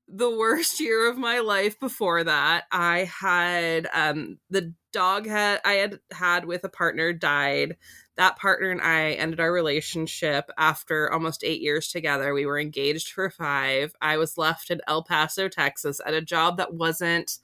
the 0.08 0.30
worst 0.30 0.80
year 0.80 1.10
of 1.10 1.16
my 1.16 1.40
life 1.40 1.78
before 1.78 2.24
that. 2.24 2.64
I 2.70 3.04
had 3.04 3.88
um 3.92 4.38
the 4.50 4.74
dog 4.92 5.26
had 5.26 5.60
I 5.64 5.74
had 5.74 6.00
had 6.12 6.46
with 6.46 6.64
a 6.64 6.68
partner 6.68 7.12
died. 7.12 7.76
That 8.16 8.38
partner 8.38 8.70
and 8.70 8.80
I 8.80 9.12
ended 9.12 9.40
our 9.40 9.52
relationship 9.52 10.50
after 10.56 11.12
almost 11.12 11.42
8 11.42 11.60
years 11.60 11.88
together. 11.88 12.32
We 12.32 12.46
were 12.46 12.60
engaged 12.60 13.10
for 13.10 13.28
5. 13.28 13.94
I 14.00 14.16
was 14.16 14.38
left 14.38 14.70
in 14.70 14.80
El 14.86 15.02
Paso, 15.02 15.48
Texas 15.48 16.00
at 16.06 16.14
a 16.14 16.20
job 16.20 16.56
that 16.58 16.74
wasn't 16.74 17.38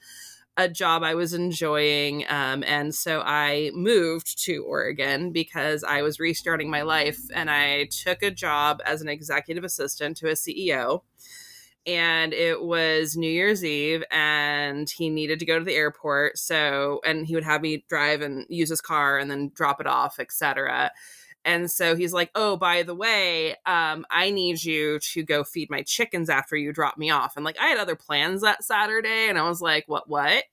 a 0.57 0.69
job 0.69 1.03
I 1.03 1.15
was 1.15 1.33
enjoying. 1.33 2.25
Um, 2.29 2.63
and 2.65 2.95
so 2.95 3.23
I 3.25 3.71
moved 3.75 4.43
to 4.45 4.65
Oregon 4.65 5.33
because 5.33 5.83
I 5.83 6.03
was 6.03 6.21
restarting 6.21 6.71
my 6.71 6.83
life. 6.83 7.21
And 7.35 7.51
I 7.51 7.87
took 7.87 8.23
a 8.23 8.31
job 8.31 8.81
as 8.85 9.01
an 9.01 9.09
executive 9.09 9.65
assistant 9.65 10.17
to 10.19 10.29
a 10.29 10.33
CEO. 10.33 11.03
And 11.87 12.35
it 12.35 12.63
was 12.63 13.17
New 13.17 13.31
Year's 13.31 13.65
Eve, 13.65 14.05
and 14.11 14.89
he 14.89 15.09
needed 15.09 15.39
to 15.41 15.47
go 15.47 15.59
to 15.59 15.65
the 15.65 15.75
airport. 15.75 16.39
So, 16.39 17.01
and 17.05 17.27
he 17.27 17.35
would 17.35 17.45
have 17.45 17.63
me 17.63 17.85
drive 17.89 18.21
and 18.21 18.47
use 18.49 18.69
his 18.69 18.83
car 18.83 19.19
and 19.19 19.31
then 19.31 19.51
drop 19.55 19.81
it 19.81 19.87
off, 19.87 20.19
etc. 20.19 20.91
And 21.45 21.71
so 21.71 21.97
he's 21.97 22.13
like, 22.13 22.31
"Oh, 22.35 22.57
by 22.57 22.83
the 22.83 22.95
way, 22.95 23.53
um, 23.67 24.05
I 24.11 24.31
need 24.31 24.63
you 24.63 24.99
to 25.13 25.23
go 25.23 25.43
feed 25.43 25.71
my 25.71 25.83
chickens 25.83 26.29
after 26.29 26.57
you 26.57 26.73
drop 26.73 26.99
me 26.99 27.11
off." 27.11 27.35
And 27.37 27.45
like, 27.45 27.59
I 27.59 27.67
had 27.69 27.79
other 27.79 27.97
plans 27.97 28.43
that 28.43 28.63
Saturday, 28.65 29.29
and 29.29 29.39
I 29.39 29.49
was 29.49 29.61
like, 29.63 29.85
"What? 29.89 30.09
What?" 30.09 30.45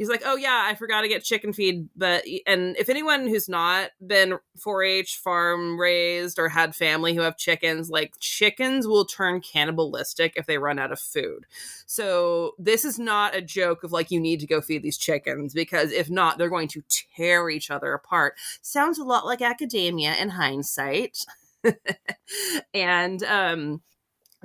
He's 0.00 0.08
like, 0.08 0.22
"Oh 0.24 0.34
yeah, 0.34 0.62
I 0.64 0.74
forgot 0.76 1.02
to 1.02 1.08
get 1.08 1.22
chicken 1.22 1.52
feed." 1.52 1.90
But 1.94 2.24
and 2.46 2.74
if 2.78 2.88
anyone 2.88 3.28
who's 3.28 3.50
not 3.50 3.90
been 4.04 4.38
4-H 4.58 5.18
farm 5.18 5.78
raised 5.78 6.38
or 6.38 6.48
had 6.48 6.74
family 6.74 7.14
who 7.14 7.20
have 7.20 7.36
chickens, 7.36 7.90
like 7.90 8.14
chickens 8.18 8.86
will 8.86 9.04
turn 9.04 9.42
cannibalistic 9.42 10.32
if 10.36 10.46
they 10.46 10.56
run 10.56 10.78
out 10.78 10.90
of 10.90 10.98
food. 10.98 11.44
So 11.84 12.52
this 12.58 12.86
is 12.86 12.98
not 12.98 13.36
a 13.36 13.42
joke 13.42 13.84
of 13.84 13.92
like 13.92 14.10
you 14.10 14.20
need 14.20 14.40
to 14.40 14.46
go 14.46 14.62
feed 14.62 14.82
these 14.82 14.96
chickens 14.96 15.52
because 15.52 15.92
if 15.92 16.08
not, 16.08 16.38
they're 16.38 16.48
going 16.48 16.68
to 16.68 16.82
tear 16.88 17.50
each 17.50 17.70
other 17.70 17.92
apart. 17.92 18.36
Sounds 18.62 18.98
a 18.98 19.04
lot 19.04 19.26
like 19.26 19.42
academia 19.42 20.14
in 20.14 20.30
hindsight. 20.30 21.26
and 22.74 23.22
um 23.24 23.82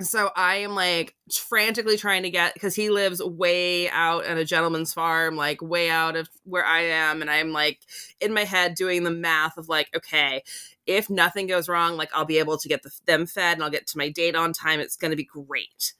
so 0.00 0.30
I 0.36 0.56
am 0.56 0.74
like 0.74 1.14
frantically 1.32 1.96
trying 1.96 2.24
to 2.24 2.30
get 2.30 2.52
because 2.54 2.74
he 2.74 2.90
lives 2.90 3.22
way 3.22 3.88
out 3.88 4.26
at 4.26 4.36
a 4.36 4.44
gentleman's 4.44 4.92
farm, 4.92 5.36
like 5.36 5.62
way 5.62 5.88
out 5.88 6.16
of 6.16 6.28
where 6.44 6.64
I 6.64 6.82
am, 6.82 7.22
and 7.22 7.30
I'm 7.30 7.52
like 7.52 7.80
in 8.20 8.34
my 8.34 8.44
head 8.44 8.74
doing 8.74 9.04
the 9.04 9.10
math 9.10 9.56
of 9.56 9.68
like, 9.68 9.88
okay, 9.96 10.42
if 10.86 11.08
nothing 11.08 11.46
goes 11.46 11.68
wrong, 11.68 11.96
like 11.96 12.10
I'll 12.14 12.26
be 12.26 12.38
able 12.38 12.58
to 12.58 12.68
get 12.68 12.82
the, 12.82 12.90
them 13.06 13.26
fed 13.26 13.54
and 13.54 13.64
I'll 13.64 13.70
get 13.70 13.86
to 13.88 13.98
my 13.98 14.10
date 14.10 14.36
on 14.36 14.52
time. 14.52 14.80
It's 14.80 14.96
going 14.96 15.12
to 15.12 15.16
be 15.16 15.24
great. 15.24 15.94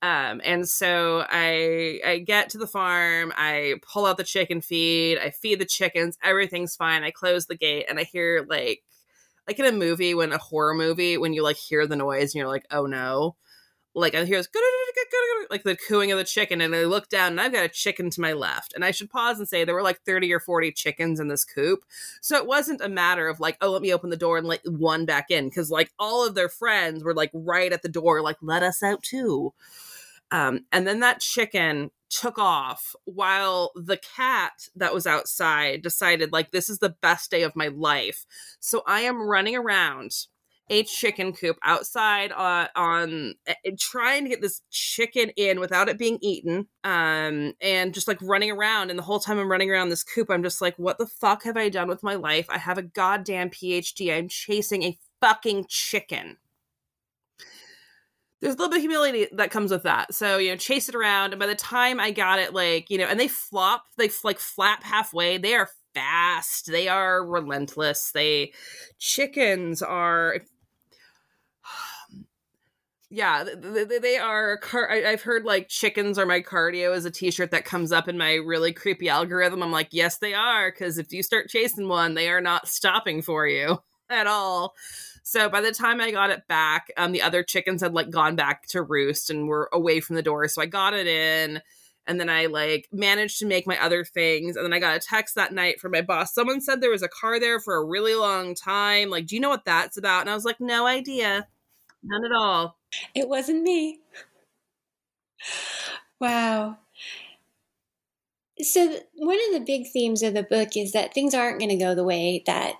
Um, 0.00 0.40
and 0.44 0.68
so 0.68 1.24
I 1.28 2.00
I 2.04 2.18
get 2.18 2.50
to 2.50 2.58
the 2.58 2.66
farm, 2.66 3.32
I 3.36 3.76
pull 3.82 4.06
out 4.06 4.16
the 4.16 4.24
chicken 4.24 4.60
feed, 4.60 5.18
I 5.18 5.30
feed 5.30 5.58
the 5.60 5.64
chickens, 5.66 6.18
everything's 6.22 6.76
fine. 6.76 7.04
I 7.04 7.10
close 7.10 7.46
the 7.46 7.56
gate, 7.56 7.86
and 7.88 7.98
I 7.98 8.04
hear 8.04 8.46
like 8.48 8.82
like 9.46 9.58
in 9.58 9.66
a 9.66 9.72
movie 9.72 10.14
when 10.14 10.32
a 10.32 10.38
horror 10.38 10.74
movie 10.74 11.18
when 11.18 11.32
you 11.32 11.42
like 11.42 11.56
hear 11.56 11.86
the 11.86 11.96
noise 11.96 12.34
and 12.34 12.36
you're 12.36 12.48
like 12.48 12.66
oh 12.70 12.86
no. 12.86 13.36
Like 13.96 14.16
I 14.16 14.24
hear 14.24 14.38
this 14.38 14.48
like 15.50 15.62
the 15.62 15.76
cooing 15.76 16.10
of 16.10 16.18
the 16.18 16.24
chicken 16.24 16.60
and 16.60 16.74
I 16.74 16.84
look 16.84 17.08
down 17.08 17.32
and 17.32 17.40
I've 17.40 17.52
got 17.52 17.64
a 17.64 17.68
chicken 17.68 18.10
to 18.10 18.20
my 18.20 18.32
left 18.32 18.72
and 18.74 18.84
I 18.84 18.90
should 18.90 19.08
pause 19.08 19.38
and 19.38 19.48
say 19.48 19.64
there 19.64 19.74
were 19.74 19.82
like 19.82 20.00
30 20.04 20.32
or 20.32 20.40
40 20.40 20.72
chickens 20.72 21.20
in 21.20 21.28
this 21.28 21.44
coop. 21.44 21.84
So 22.20 22.36
it 22.36 22.46
wasn't 22.46 22.80
a 22.80 22.88
matter 22.88 23.28
of 23.28 23.38
like 23.38 23.56
oh 23.60 23.70
let 23.70 23.82
me 23.82 23.92
open 23.92 24.10
the 24.10 24.16
door 24.16 24.36
and 24.36 24.46
let 24.48 24.68
one 24.68 25.04
back 25.04 25.30
in 25.30 25.48
because 25.48 25.70
like 25.70 25.92
all 25.98 26.26
of 26.26 26.34
their 26.34 26.48
friends 26.48 27.04
were 27.04 27.14
like 27.14 27.30
right 27.32 27.72
at 27.72 27.82
the 27.82 27.88
door 27.88 28.20
like 28.20 28.38
let 28.42 28.62
us 28.62 28.82
out 28.82 29.02
too. 29.02 29.52
Um, 30.30 30.64
and 30.72 30.86
then 30.86 31.00
that 31.00 31.20
chicken 31.20 31.92
took 32.14 32.38
off 32.38 32.94
while 33.04 33.72
the 33.74 33.96
cat 33.96 34.68
that 34.76 34.94
was 34.94 35.06
outside 35.06 35.82
decided 35.82 36.32
like 36.32 36.52
this 36.52 36.68
is 36.68 36.78
the 36.78 36.94
best 37.02 37.30
day 37.30 37.42
of 37.42 37.56
my 37.56 37.68
life. 37.68 38.24
So 38.60 38.82
i 38.86 39.00
am 39.00 39.20
running 39.20 39.56
around 39.56 40.12
a 40.70 40.82
chicken 40.84 41.34
coop 41.34 41.58
outside 41.62 42.32
uh, 42.32 42.68
on 42.74 43.34
uh, 43.46 43.52
trying 43.78 44.24
to 44.24 44.30
get 44.30 44.40
this 44.40 44.62
chicken 44.70 45.30
in 45.36 45.60
without 45.60 45.90
it 45.90 45.98
being 45.98 46.18
eaten 46.22 46.66
um 46.84 47.52
and 47.60 47.92
just 47.92 48.08
like 48.08 48.18
running 48.22 48.50
around. 48.50 48.90
And 48.90 48.98
the 48.98 49.02
whole 49.02 49.20
time 49.20 49.38
i'm 49.38 49.50
running 49.50 49.70
around 49.70 49.88
this 49.88 50.04
coop 50.04 50.30
i'm 50.30 50.42
just 50.42 50.60
like 50.60 50.78
what 50.78 50.98
the 50.98 51.06
fuck 51.06 51.42
have 51.44 51.56
i 51.56 51.68
done 51.68 51.88
with 51.88 52.02
my 52.02 52.14
life? 52.14 52.46
I 52.48 52.58
have 52.58 52.78
a 52.78 52.82
goddamn 52.82 53.50
phd 53.50 54.16
i'm 54.16 54.28
chasing 54.28 54.84
a 54.84 54.98
fucking 55.20 55.66
chicken 55.68 56.36
there's 58.44 58.56
a 58.56 58.58
little 58.58 58.70
bit 58.70 58.76
of 58.76 58.82
humility 58.82 59.26
that 59.32 59.50
comes 59.50 59.70
with 59.70 59.84
that. 59.84 60.12
So, 60.12 60.36
you 60.36 60.50
know, 60.50 60.56
chase 60.56 60.90
it 60.90 60.94
around. 60.94 61.32
And 61.32 61.40
by 61.40 61.46
the 61.46 61.54
time 61.54 61.98
I 61.98 62.10
got 62.10 62.38
it, 62.38 62.52
like, 62.52 62.90
you 62.90 62.98
know, 62.98 63.06
and 63.06 63.18
they 63.18 63.26
flop, 63.26 63.86
they 63.96 64.10
like 64.22 64.38
flap 64.38 64.84
halfway. 64.84 65.38
They 65.38 65.54
are 65.54 65.70
fast. 65.94 66.70
They 66.70 66.86
are 66.86 67.24
relentless. 67.24 68.12
They, 68.12 68.52
chickens 68.98 69.80
are, 69.80 70.40
yeah, 73.10 73.44
they, 73.44 74.18
are. 74.18 74.58
Car- 74.58 74.92
I, 74.92 75.12
have 75.12 75.22
heard 75.22 75.46
like 75.46 75.70
chickens 75.70 76.18
are 76.18 76.26
my 76.26 76.42
cardio 76.42 76.94
as 76.94 77.06
a 77.06 77.10
T-shirt 77.10 77.50
that 77.52 77.64
comes 77.64 77.92
up 77.92 78.08
in 78.08 78.18
my 78.18 78.34
really 78.34 78.74
creepy 78.74 79.08
algorithm. 79.08 79.62
I'm 79.62 79.72
like, 79.72 79.88
yes, 79.90 80.18
they 80.18 80.34
are, 80.34 80.70
because 80.70 80.98
if 80.98 81.14
you 81.14 81.22
start 81.22 81.48
chasing 81.48 81.88
one, 81.88 82.12
they 82.12 82.28
are 82.28 82.42
not 82.42 82.68
stopping 82.68 83.22
for 83.22 83.46
you 83.46 83.78
at 84.10 84.26
all. 84.26 84.74
So 85.24 85.48
by 85.48 85.62
the 85.62 85.72
time 85.72 86.02
I 86.02 86.10
got 86.10 86.28
it 86.30 86.46
back, 86.46 86.92
um, 86.98 87.12
the 87.12 87.22
other 87.22 87.42
chickens 87.42 87.80
had 87.80 87.94
like 87.94 88.10
gone 88.10 88.36
back 88.36 88.66
to 88.68 88.82
roost 88.82 89.30
and 89.30 89.48
were 89.48 89.70
away 89.72 90.00
from 90.00 90.16
the 90.16 90.22
door. 90.22 90.46
So 90.48 90.60
I 90.60 90.66
got 90.66 90.92
it 90.92 91.06
in 91.06 91.62
and 92.06 92.20
then 92.20 92.28
I 92.28 92.46
like 92.46 92.88
managed 92.92 93.38
to 93.38 93.46
make 93.46 93.66
my 93.66 93.82
other 93.82 94.04
things. 94.04 94.54
And 94.54 94.64
then 94.66 94.74
I 94.74 94.78
got 94.78 94.96
a 94.96 95.00
text 95.00 95.34
that 95.36 95.54
night 95.54 95.80
from 95.80 95.92
my 95.92 96.02
boss. 96.02 96.34
Someone 96.34 96.60
said 96.60 96.80
there 96.80 96.90
was 96.90 97.02
a 97.02 97.08
car 97.08 97.40
there 97.40 97.58
for 97.58 97.74
a 97.74 97.84
really 97.84 98.14
long 98.14 98.54
time. 98.54 99.08
Like, 99.08 99.26
do 99.26 99.34
you 99.34 99.40
know 99.40 99.48
what 99.48 99.64
that's 99.64 99.96
about? 99.96 100.20
And 100.20 100.30
I 100.30 100.34
was 100.34 100.44
like, 100.44 100.60
no 100.60 100.86
idea. 100.86 101.48
None 102.02 102.24
at 102.26 102.36
all. 102.36 102.76
It 103.14 103.26
wasn't 103.26 103.62
me. 103.62 104.00
Wow. 106.20 106.76
So, 108.60 108.98
one 109.14 109.38
of 109.48 109.54
the 109.54 109.64
big 109.66 109.88
themes 109.90 110.22
of 110.22 110.34
the 110.34 110.42
book 110.42 110.76
is 110.76 110.92
that 110.92 111.12
things 111.12 111.34
aren't 111.34 111.58
going 111.58 111.70
to 111.70 111.76
go 111.76 111.94
the 111.94 112.04
way 112.04 112.42
that 112.46 112.76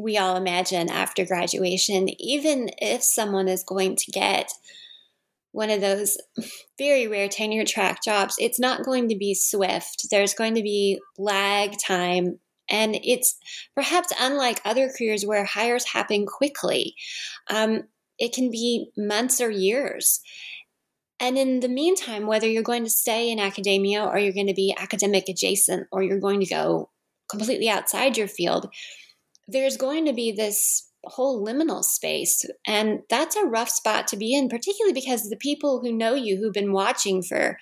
we 0.00 0.16
all 0.16 0.36
imagine 0.36 0.88
after 0.88 1.26
graduation, 1.26 2.08
even 2.20 2.70
if 2.78 3.02
someone 3.02 3.48
is 3.48 3.62
going 3.62 3.96
to 3.96 4.10
get 4.10 4.50
one 5.52 5.70
of 5.70 5.80
those 5.80 6.16
very 6.78 7.06
rare 7.06 7.28
tenure 7.28 7.64
track 7.64 8.02
jobs, 8.02 8.36
it's 8.40 8.58
not 8.58 8.84
going 8.84 9.08
to 9.08 9.16
be 9.16 9.34
swift. 9.34 10.06
There's 10.10 10.34
going 10.34 10.54
to 10.54 10.62
be 10.62 11.00
lag 11.18 11.74
time. 11.84 12.38
And 12.68 12.96
it's 13.02 13.36
perhaps 13.74 14.12
unlike 14.20 14.60
other 14.64 14.90
careers 14.96 15.26
where 15.26 15.44
hires 15.44 15.86
happen 15.86 16.24
quickly. 16.24 16.94
Um, 17.50 17.82
it 18.18 18.32
can 18.32 18.50
be 18.50 18.90
months 18.96 19.40
or 19.40 19.50
years. 19.50 20.20
And 21.18 21.36
in 21.36 21.60
the 21.60 21.68
meantime, 21.68 22.26
whether 22.26 22.46
you're 22.46 22.62
going 22.62 22.84
to 22.84 22.90
stay 22.90 23.30
in 23.30 23.38
academia 23.38 24.04
or 24.04 24.18
you're 24.18 24.32
going 24.32 24.46
to 24.46 24.54
be 24.54 24.74
academic 24.78 25.28
adjacent 25.28 25.88
or 25.92 26.02
you're 26.02 26.20
going 26.20 26.40
to 26.40 26.46
go 26.46 26.90
completely 27.28 27.68
outside 27.68 28.16
your 28.16 28.28
field, 28.28 28.70
there's 29.50 29.76
going 29.76 30.06
to 30.06 30.12
be 30.12 30.32
this 30.32 30.90
whole 31.04 31.44
liminal 31.44 31.82
space. 31.82 32.44
And 32.66 33.00
that's 33.08 33.36
a 33.36 33.46
rough 33.46 33.70
spot 33.70 34.06
to 34.08 34.16
be 34.16 34.34
in, 34.34 34.48
particularly 34.48 34.92
because 34.92 35.28
the 35.28 35.36
people 35.36 35.80
who 35.80 35.92
know 35.92 36.14
you, 36.14 36.36
who've 36.36 36.52
been 36.52 36.72
watching 36.72 37.22
for 37.22 37.58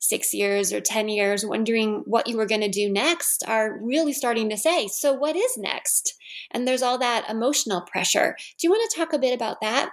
six 0.00 0.32
years 0.32 0.72
or 0.72 0.80
10 0.80 1.08
years, 1.08 1.44
wondering 1.44 2.02
what 2.06 2.28
you 2.28 2.36
were 2.36 2.46
going 2.46 2.60
to 2.60 2.68
do 2.68 2.90
next, 2.90 3.42
are 3.46 3.78
really 3.82 4.12
starting 4.12 4.48
to 4.50 4.56
say, 4.56 4.86
So, 4.88 5.12
what 5.12 5.34
is 5.34 5.56
next? 5.56 6.14
And 6.50 6.66
there's 6.66 6.82
all 6.82 6.98
that 6.98 7.28
emotional 7.28 7.80
pressure. 7.80 8.36
Do 8.58 8.66
you 8.66 8.70
want 8.70 8.88
to 8.90 8.96
talk 8.96 9.12
a 9.12 9.18
bit 9.18 9.34
about 9.34 9.60
that? 9.60 9.90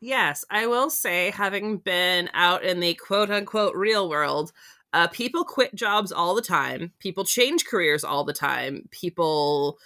Yes, 0.00 0.44
I 0.50 0.66
will 0.66 0.90
say, 0.90 1.30
having 1.30 1.78
been 1.78 2.28
out 2.34 2.62
in 2.62 2.80
the 2.80 2.94
quote 2.94 3.30
unquote 3.30 3.74
real 3.74 4.08
world, 4.08 4.52
uh, 4.92 5.08
people 5.08 5.44
quit 5.44 5.74
jobs 5.74 6.12
all 6.12 6.34
the 6.34 6.42
time. 6.42 6.92
People 7.00 7.24
change 7.24 7.64
careers 7.64 8.04
all 8.04 8.22
the 8.22 8.32
time. 8.32 8.88
People 8.90 9.78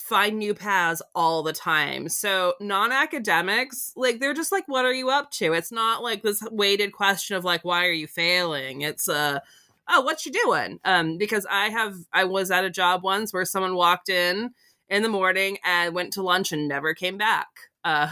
find 0.00 0.38
new 0.38 0.54
paths 0.54 1.02
all 1.14 1.42
the 1.42 1.52
time. 1.52 2.08
So 2.08 2.54
non-academics, 2.60 3.92
like 3.96 4.18
they're 4.18 4.34
just 4.34 4.52
like, 4.52 4.66
what 4.66 4.84
are 4.84 4.92
you 4.92 5.10
up 5.10 5.30
to? 5.32 5.52
It's 5.52 5.70
not 5.70 6.02
like 6.02 6.22
this 6.22 6.42
weighted 6.50 6.92
question 6.92 7.36
of 7.36 7.44
like, 7.44 7.64
why 7.64 7.86
are 7.86 7.92
you 7.92 8.06
failing? 8.06 8.80
It's 8.80 9.08
a 9.08 9.14
uh, 9.14 9.40
oh, 9.88 10.00
what 10.02 10.24
you 10.24 10.32
doing? 10.32 10.80
Um, 10.84 11.18
because 11.18 11.46
I 11.50 11.68
have 11.68 11.94
I 12.12 12.24
was 12.24 12.50
at 12.50 12.64
a 12.64 12.70
job 12.70 13.02
once 13.02 13.32
where 13.32 13.44
someone 13.44 13.74
walked 13.74 14.08
in 14.08 14.50
in 14.88 15.02
the 15.02 15.08
morning 15.08 15.58
and 15.64 15.94
went 15.94 16.12
to 16.14 16.22
lunch 16.22 16.52
and 16.52 16.66
never 16.66 16.94
came 16.94 17.18
back. 17.18 17.48
Uh, 17.84 18.10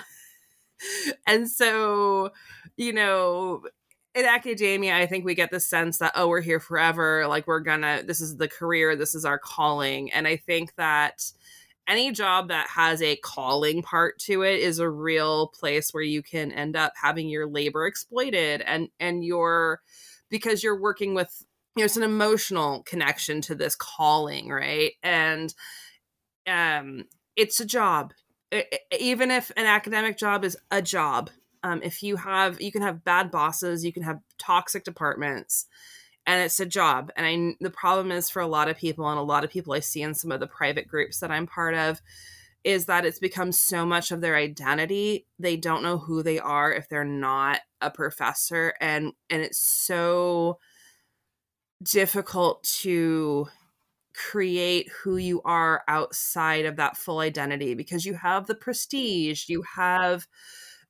and 1.27 1.48
so, 1.48 2.31
you 2.77 2.92
know, 2.92 3.62
in 4.14 4.24
academia, 4.24 4.96
I 4.96 5.07
think 5.07 5.24
we 5.24 5.35
get 5.35 5.51
the 5.51 5.61
sense 5.61 5.98
that, 5.98 6.12
oh, 6.14 6.29
we're 6.29 6.40
here 6.40 6.61
forever. 6.61 7.27
Like, 7.27 7.46
we're 7.46 7.61
gonna, 7.61 8.03
this 8.05 8.20
is 8.20 8.37
the 8.37 8.48
career, 8.48 8.96
this 8.96 9.14
is 9.14 9.24
our 9.24 9.38
calling. 9.38 10.12
And 10.12 10.27
I 10.27 10.37
think 10.37 10.74
that 10.77 11.33
any 11.88 12.12
job 12.12 12.48
that 12.48 12.68
has 12.68 13.01
a 13.03 13.16
calling 13.16 13.83
part 13.83 14.18
to 14.18 14.42
it 14.42 14.61
is 14.61 14.79
a 14.79 14.88
real 14.88 15.48
place 15.48 15.92
where 15.92 16.03
you 16.03 16.22
can 16.22 16.53
end 16.53 16.77
up 16.77 16.92
having 17.01 17.29
your 17.29 17.48
labor 17.48 17.87
exploited 17.87 18.61
and 18.61 18.88
and 19.01 19.24
your 19.24 19.81
because 20.29 20.62
you're 20.62 20.81
working 20.81 21.14
with 21.14 21.44
you 21.77 21.83
know, 21.83 21.85
it's 21.87 21.96
an 21.96 22.03
emotional 22.03 22.83
connection 22.83 23.40
to 23.40 23.55
this 23.55 23.74
calling 23.74 24.48
right? 24.48 24.92
And 25.03 25.53
um 26.46 27.05
it's 27.37 27.61
a 27.61 27.64
job. 27.66 28.12
It, 28.51 28.81
even 28.98 29.31
if 29.31 29.51
an 29.57 29.66
academic 29.66 30.18
job 30.18 30.44
is 30.44 30.57
a 30.70 30.83
job 30.83 31.31
um 31.62 31.81
if 31.83 32.03
you 32.03 32.16
have 32.16 32.61
you 32.61 32.70
can 32.70 32.83
have 32.83 33.05
bad 33.05 33.31
bosses 33.31 33.85
you 33.85 33.92
can 33.92 34.03
have 34.03 34.20
toxic 34.38 34.85
departments 34.85 35.66
and 36.29 36.43
it's 36.43 36.61
a 36.61 36.67
job. 36.67 37.11
And 37.17 37.27
i 37.27 37.57
the 37.64 37.71
problem 37.71 38.12
is 38.12 38.31
for 38.31 38.41
a 38.41 38.47
lot 38.47 38.69
of 38.69 38.77
people 38.77 39.09
and 39.09 39.19
a 39.19 39.23
lot 39.23 39.43
of 39.43 39.51
people 39.51 39.73
i 39.73 39.81
see 39.81 40.03
in 40.03 40.14
some 40.14 40.31
of 40.31 40.38
the 40.38 40.47
private 40.47 40.87
groups 40.87 41.19
that 41.19 41.33
i'm 41.33 41.47
part 41.47 41.75
of 41.75 42.01
is 42.64 42.85
that 42.85 43.07
it's 43.07 43.19
become 43.19 43.51
so 43.51 43.87
much 43.87 44.11
of 44.11 44.21
their 44.21 44.37
identity. 44.37 45.27
They 45.38 45.57
don't 45.57 45.83
know 45.83 45.97
who 45.97 46.23
they 46.23 46.38
are 46.38 46.73
if 46.73 46.88
they're 46.88 47.05
not 47.05 47.61
a 47.81 47.91
professor. 47.91 48.75
And 48.81 49.12
and 49.31 49.43
it's 49.43 49.59
so 49.59 50.59
difficult 51.83 52.62
to 52.83 53.47
create 54.14 54.91
who 55.03 55.17
you 55.17 55.41
are 55.45 55.83
outside 55.87 56.67
of 56.67 56.77
that 56.77 56.97
full 56.97 57.21
identity 57.21 57.75
because 57.75 58.05
you 58.05 58.14
have 58.14 58.49
the 58.49 58.55
prestige 58.55 59.49
you 59.49 59.62
have 59.77 60.27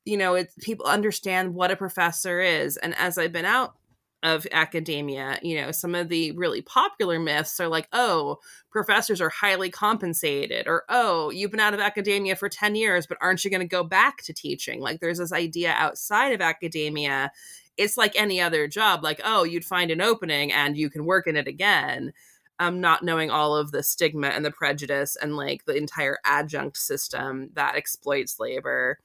you 0.03 0.17
know 0.17 0.33
it's 0.33 0.55
people 0.63 0.87
understand 0.87 1.53
what 1.53 1.71
a 1.71 1.75
professor 1.75 2.41
is. 2.41 2.75
And 2.77 2.95
as 2.95 3.17
i've 3.17 3.31
been 3.31 3.45
out 3.45 3.75
of 4.21 4.45
academia 4.51 5.39
you 5.41 5.55
know 5.55 5.71
some 5.71 5.95
of 5.95 6.09
the 6.09 6.31
really 6.33 6.61
popular 6.61 7.19
myths 7.19 7.57
are 7.59 7.69
like 7.69 7.87
oh 7.93 8.37
professors 8.69 9.21
are 9.21 9.29
highly 9.29 9.69
compensated 9.69 10.67
or 10.67 10.83
oh 10.89 11.29
you've 11.29 11.51
been 11.51 11.59
out 11.59 11.73
of 11.73 11.79
academia 11.79 12.35
for 12.35 12.49
10 12.49 12.75
years 12.75 13.07
but 13.07 13.17
aren't 13.21 13.43
you 13.45 13.51
going 13.51 13.61
to 13.61 13.67
go 13.67 13.83
back 13.83 14.17
to 14.23 14.33
teaching? 14.33 14.81
Like 14.81 14.99
there's 14.99 15.19
this 15.19 15.31
idea 15.31 15.71
outside 15.71 16.33
of 16.33 16.41
academia 16.41 17.31
it's 17.77 17.95
like 17.95 18.13
any 18.19 18.41
other 18.41 18.67
job 18.67 19.03
like 19.03 19.21
oh 19.23 19.43
you'd 19.43 19.63
find 19.63 19.89
an 19.89 20.01
opening 20.01 20.51
and 20.51 20.77
you 20.77 20.89
can 20.89 21.05
work 21.05 21.25
in 21.25 21.37
it 21.37 21.47
again 21.47 22.11
um 22.59 22.81
not 22.81 23.03
knowing 23.03 23.31
all 23.31 23.55
of 23.55 23.71
the 23.71 23.81
stigma 23.81 24.27
and 24.27 24.43
the 24.43 24.51
prejudice 24.51 25.15
and 25.15 25.37
like 25.37 25.63
the 25.63 25.75
entire 25.75 26.17
adjunct 26.25 26.77
system 26.77 27.49
that 27.53 27.75
exploits 27.75 28.37
labor. 28.37 28.99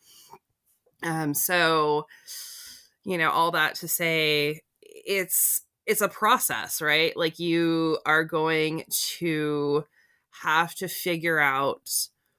Um 1.05 1.35
so 1.35 2.07
you 3.05 3.17
know 3.17 3.31
all 3.31 3.53
that 3.53 3.77
to 3.77 3.87
say 3.87 4.63
it's 4.95 5.63
it's 5.87 6.01
a 6.01 6.09
process, 6.09 6.81
right? 6.81 7.15
Like 7.17 7.39
you 7.39 7.99
are 8.07 8.25
going 8.25 8.85
to 8.89 9.85
have 10.43 10.75
to 10.77 10.89
figure 10.89 11.39
out 11.39 11.91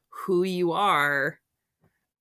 who 0.10 0.44
you 0.44 0.72
are 0.72 1.40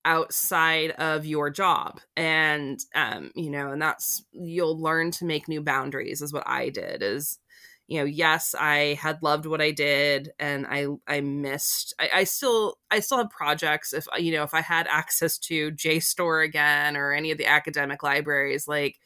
outside 0.05 0.91
of 0.91 1.25
your 1.25 1.49
job 1.49 1.99
and 2.15 2.79
um 2.93 3.31
you 3.33 3.49
know 3.49 3.71
and 3.71 3.81
that's 3.81 4.23
you'll 4.31 4.79
learn 4.79 5.09
to 5.09 5.25
make 5.25 5.47
new 5.47 5.61
boundaries 5.61 6.21
is 6.21 6.31
what 6.31 6.47
i 6.47 6.69
did 6.69 7.01
is 7.01 7.39
you 7.87 7.97
know 7.99 8.05
yes 8.05 8.53
i 8.59 8.95
had 9.01 9.17
loved 9.23 9.47
what 9.47 9.61
i 9.61 9.71
did 9.71 10.31
and 10.37 10.67
i 10.67 10.85
i 11.07 11.21
missed 11.21 11.95
I, 11.99 12.09
I, 12.13 12.23
still 12.25 12.77
i 12.91 12.99
still 12.99 13.17
have 13.17 13.31
projects 13.31 13.93
if 13.93 14.05
you 14.19 14.31
know 14.31 14.43
if 14.43 14.53
i 14.53 14.61
had 14.61 14.85
access 14.87 15.39
to 15.39 15.71
jstor 15.71 16.45
again 16.45 16.95
or 16.95 17.11
any 17.11 17.31
of 17.31 17.39
the 17.39 17.47
academic 17.47 18.03
libraries 18.03 18.67
like 18.67 18.99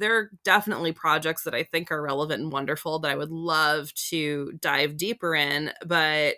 there 0.00 0.16
are 0.16 0.30
definitely 0.44 0.92
projects 0.92 1.44
that 1.44 1.54
I 1.54 1.62
think 1.62 1.92
are 1.92 2.02
relevant 2.02 2.42
and 2.42 2.52
wonderful 2.52 2.98
that 3.00 3.10
I 3.10 3.16
would 3.16 3.30
love 3.30 3.94
to 4.10 4.52
dive 4.60 4.96
deeper 4.96 5.34
in. 5.34 5.72
But, 5.86 6.36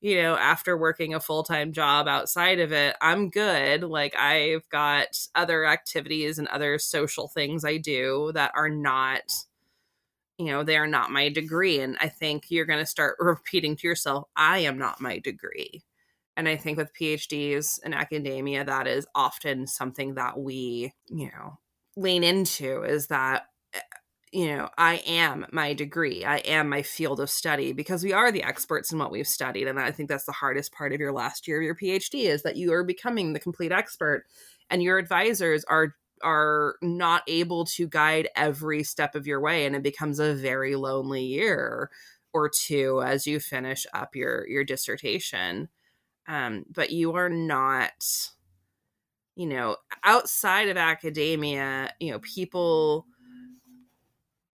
you 0.00 0.22
know, 0.22 0.36
after 0.36 0.76
working 0.76 1.14
a 1.14 1.20
full 1.20 1.42
time 1.42 1.72
job 1.72 2.06
outside 2.06 2.60
of 2.60 2.72
it, 2.72 2.96
I'm 3.00 3.30
good. 3.30 3.82
Like, 3.82 4.14
I've 4.16 4.68
got 4.70 5.08
other 5.34 5.66
activities 5.66 6.38
and 6.38 6.48
other 6.48 6.78
social 6.78 7.28
things 7.28 7.64
I 7.64 7.78
do 7.78 8.30
that 8.34 8.52
are 8.54 8.70
not, 8.70 9.22
you 10.38 10.46
know, 10.46 10.62
they 10.62 10.76
are 10.76 10.86
not 10.86 11.10
my 11.10 11.28
degree. 11.28 11.80
And 11.80 11.96
I 12.00 12.08
think 12.08 12.44
you're 12.50 12.66
going 12.66 12.78
to 12.78 12.86
start 12.86 13.16
repeating 13.20 13.76
to 13.76 13.86
yourself, 13.86 14.28
I 14.36 14.58
am 14.58 14.78
not 14.78 15.00
my 15.00 15.18
degree. 15.18 15.82
And 16.36 16.48
I 16.48 16.56
think 16.56 16.78
with 16.78 16.94
PhDs 16.94 17.82
in 17.84 17.92
academia, 17.92 18.64
that 18.64 18.86
is 18.86 19.06
often 19.14 19.66
something 19.66 20.14
that 20.14 20.38
we, 20.38 20.92
you 21.08 21.30
know, 21.32 21.58
lean 21.98 22.24
into 22.24 22.82
is 22.82 23.08
that 23.08 23.46
eh, 23.74 23.80
you 24.32 24.46
know 24.46 24.68
i 24.78 24.96
am 25.06 25.46
my 25.52 25.72
degree 25.72 26.24
i 26.24 26.38
am 26.38 26.68
my 26.68 26.82
field 26.82 27.20
of 27.20 27.30
study 27.30 27.72
because 27.72 28.04
we 28.04 28.12
are 28.12 28.30
the 28.30 28.42
experts 28.42 28.92
in 28.92 28.98
what 28.98 29.10
we've 29.10 29.28
studied 29.28 29.66
and 29.66 29.80
i 29.80 29.90
think 29.90 30.08
that's 30.08 30.26
the 30.26 30.32
hardest 30.32 30.72
part 30.72 30.92
of 30.92 31.00
your 31.00 31.12
last 31.12 31.48
year 31.48 31.58
of 31.58 31.64
your 31.64 31.74
phd 31.74 32.14
is 32.14 32.42
that 32.42 32.56
you 32.56 32.72
are 32.72 32.84
becoming 32.84 33.32
the 33.32 33.40
complete 33.40 33.72
expert 33.72 34.24
and 34.70 34.82
your 34.82 34.98
advisors 34.98 35.64
are 35.64 35.94
are 36.22 36.74
not 36.82 37.22
able 37.28 37.64
to 37.64 37.86
guide 37.86 38.28
every 38.34 38.82
step 38.82 39.14
of 39.14 39.26
your 39.26 39.40
way 39.40 39.64
and 39.64 39.76
it 39.76 39.82
becomes 39.82 40.18
a 40.18 40.34
very 40.34 40.74
lonely 40.74 41.22
year 41.22 41.90
or 42.32 42.48
two 42.48 43.02
as 43.02 43.26
you 43.26 43.40
finish 43.40 43.86
up 43.92 44.14
your 44.14 44.46
your 44.48 44.64
dissertation. 44.64 45.68
Um, 46.26 46.64
but 46.70 46.90
you 46.90 47.14
are 47.14 47.30
not 47.30 48.04
you 49.38 49.46
know, 49.46 49.76
outside 50.02 50.68
of 50.68 50.76
academia, 50.76 51.94
you 52.00 52.10
know, 52.10 52.18
people 52.18 53.06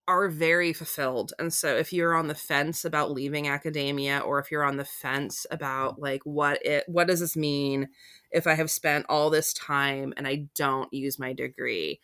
are 0.06 0.28
very 0.28 0.74
fulfilled. 0.74 1.32
And 1.38 1.50
so 1.50 1.74
if 1.74 1.90
you're 1.90 2.14
on 2.14 2.28
the 2.28 2.34
fence 2.34 2.84
about 2.84 3.10
leaving 3.10 3.48
academia 3.48 4.18
or 4.18 4.38
if 4.38 4.50
you're 4.50 4.62
on 4.62 4.76
the 4.76 4.84
fence 4.84 5.46
about 5.50 5.98
like 5.98 6.20
what 6.24 6.64
it 6.64 6.84
what 6.86 7.06
does 7.06 7.20
this 7.20 7.34
mean 7.34 7.88
if 8.30 8.46
I 8.46 8.52
have 8.52 8.70
spent 8.70 9.06
all 9.08 9.30
this 9.30 9.54
time 9.54 10.12
and 10.18 10.28
I 10.28 10.46
don't 10.54 10.92
use 10.92 11.18
my 11.18 11.32
degree? 11.32 12.00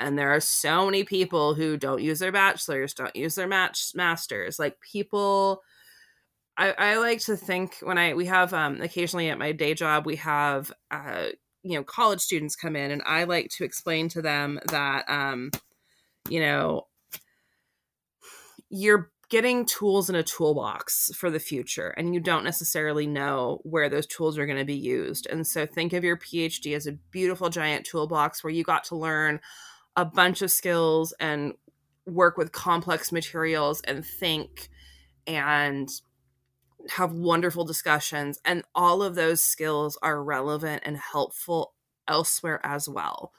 and 0.00 0.18
there 0.18 0.32
are 0.32 0.40
so 0.40 0.86
many 0.86 1.04
people 1.04 1.54
who 1.54 1.76
don't 1.76 2.02
use 2.02 2.20
their 2.20 2.32
bachelors, 2.32 2.94
don't 2.94 3.16
use 3.16 3.34
their 3.34 3.48
match 3.48 3.92
masters. 3.94 4.58
Like 4.58 4.80
people 4.80 5.62
I, 6.56 6.72
I 6.72 6.96
like 6.98 7.20
to 7.22 7.36
think 7.36 7.78
when 7.82 7.98
I 7.98 8.14
we 8.14 8.26
have 8.26 8.52
um 8.52 8.80
occasionally 8.80 9.30
at 9.30 9.38
my 9.38 9.52
day 9.52 9.74
job 9.74 10.06
we 10.06 10.16
have 10.16 10.72
uh 10.90 11.28
you 11.68 11.76
know 11.76 11.84
college 11.84 12.20
students 12.20 12.56
come 12.56 12.74
in 12.74 12.90
and 12.90 13.02
I 13.04 13.24
like 13.24 13.50
to 13.50 13.64
explain 13.64 14.08
to 14.10 14.22
them 14.22 14.58
that 14.70 15.04
um 15.08 15.50
you 16.28 16.40
know 16.40 16.86
you're 18.70 19.10
getting 19.28 19.66
tools 19.66 20.08
in 20.08 20.16
a 20.16 20.22
toolbox 20.22 21.10
for 21.14 21.28
the 21.28 21.38
future 21.38 21.88
and 21.98 22.14
you 22.14 22.20
don't 22.20 22.44
necessarily 22.44 23.06
know 23.06 23.60
where 23.64 23.90
those 23.90 24.06
tools 24.06 24.38
are 24.38 24.46
going 24.46 24.58
to 24.58 24.64
be 24.64 24.74
used. 24.74 25.26
And 25.26 25.46
so 25.46 25.66
think 25.66 25.92
of 25.92 26.02
your 26.02 26.16
PhD 26.16 26.74
as 26.74 26.86
a 26.86 26.92
beautiful 27.10 27.50
giant 27.50 27.84
toolbox 27.84 28.42
where 28.42 28.52
you 28.52 28.64
got 28.64 28.84
to 28.84 28.96
learn 28.96 29.40
a 29.96 30.04
bunch 30.06 30.40
of 30.40 30.50
skills 30.50 31.12
and 31.20 31.52
work 32.06 32.38
with 32.38 32.52
complex 32.52 33.12
materials 33.12 33.82
and 33.82 34.04
think 34.04 34.70
and 35.26 35.90
have 36.90 37.12
wonderful 37.12 37.64
discussions 37.64 38.38
and 38.44 38.62
all 38.74 39.02
of 39.02 39.14
those 39.14 39.40
skills 39.42 39.98
are 40.02 40.22
relevant 40.22 40.82
and 40.84 40.96
helpful 40.96 41.74
elsewhere 42.06 42.60
as 42.64 42.88
well. 42.88 43.32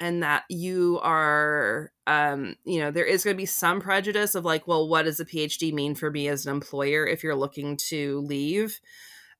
And 0.00 0.22
that 0.22 0.44
you 0.48 0.98
are 1.02 1.92
um 2.06 2.56
you 2.64 2.80
know 2.80 2.90
there 2.90 3.04
is 3.04 3.22
going 3.22 3.36
to 3.36 3.40
be 3.40 3.46
some 3.46 3.80
prejudice 3.80 4.34
of 4.34 4.44
like 4.46 4.66
well 4.66 4.88
what 4.88 5.02
does 5.02 5.20
a 5.20 5.26
phd 5.26 5.72
mean 5.74 5.94
for 5.94 6.10
me 6.10 6.26
as 6.28 6.46
an 6.46 6.52
employer 6.52 7.06
if 7.06 7.22
you're 7.22 7.34
looking 7.36 7.76
to 7.76 8.20
leave? 8.20 8.80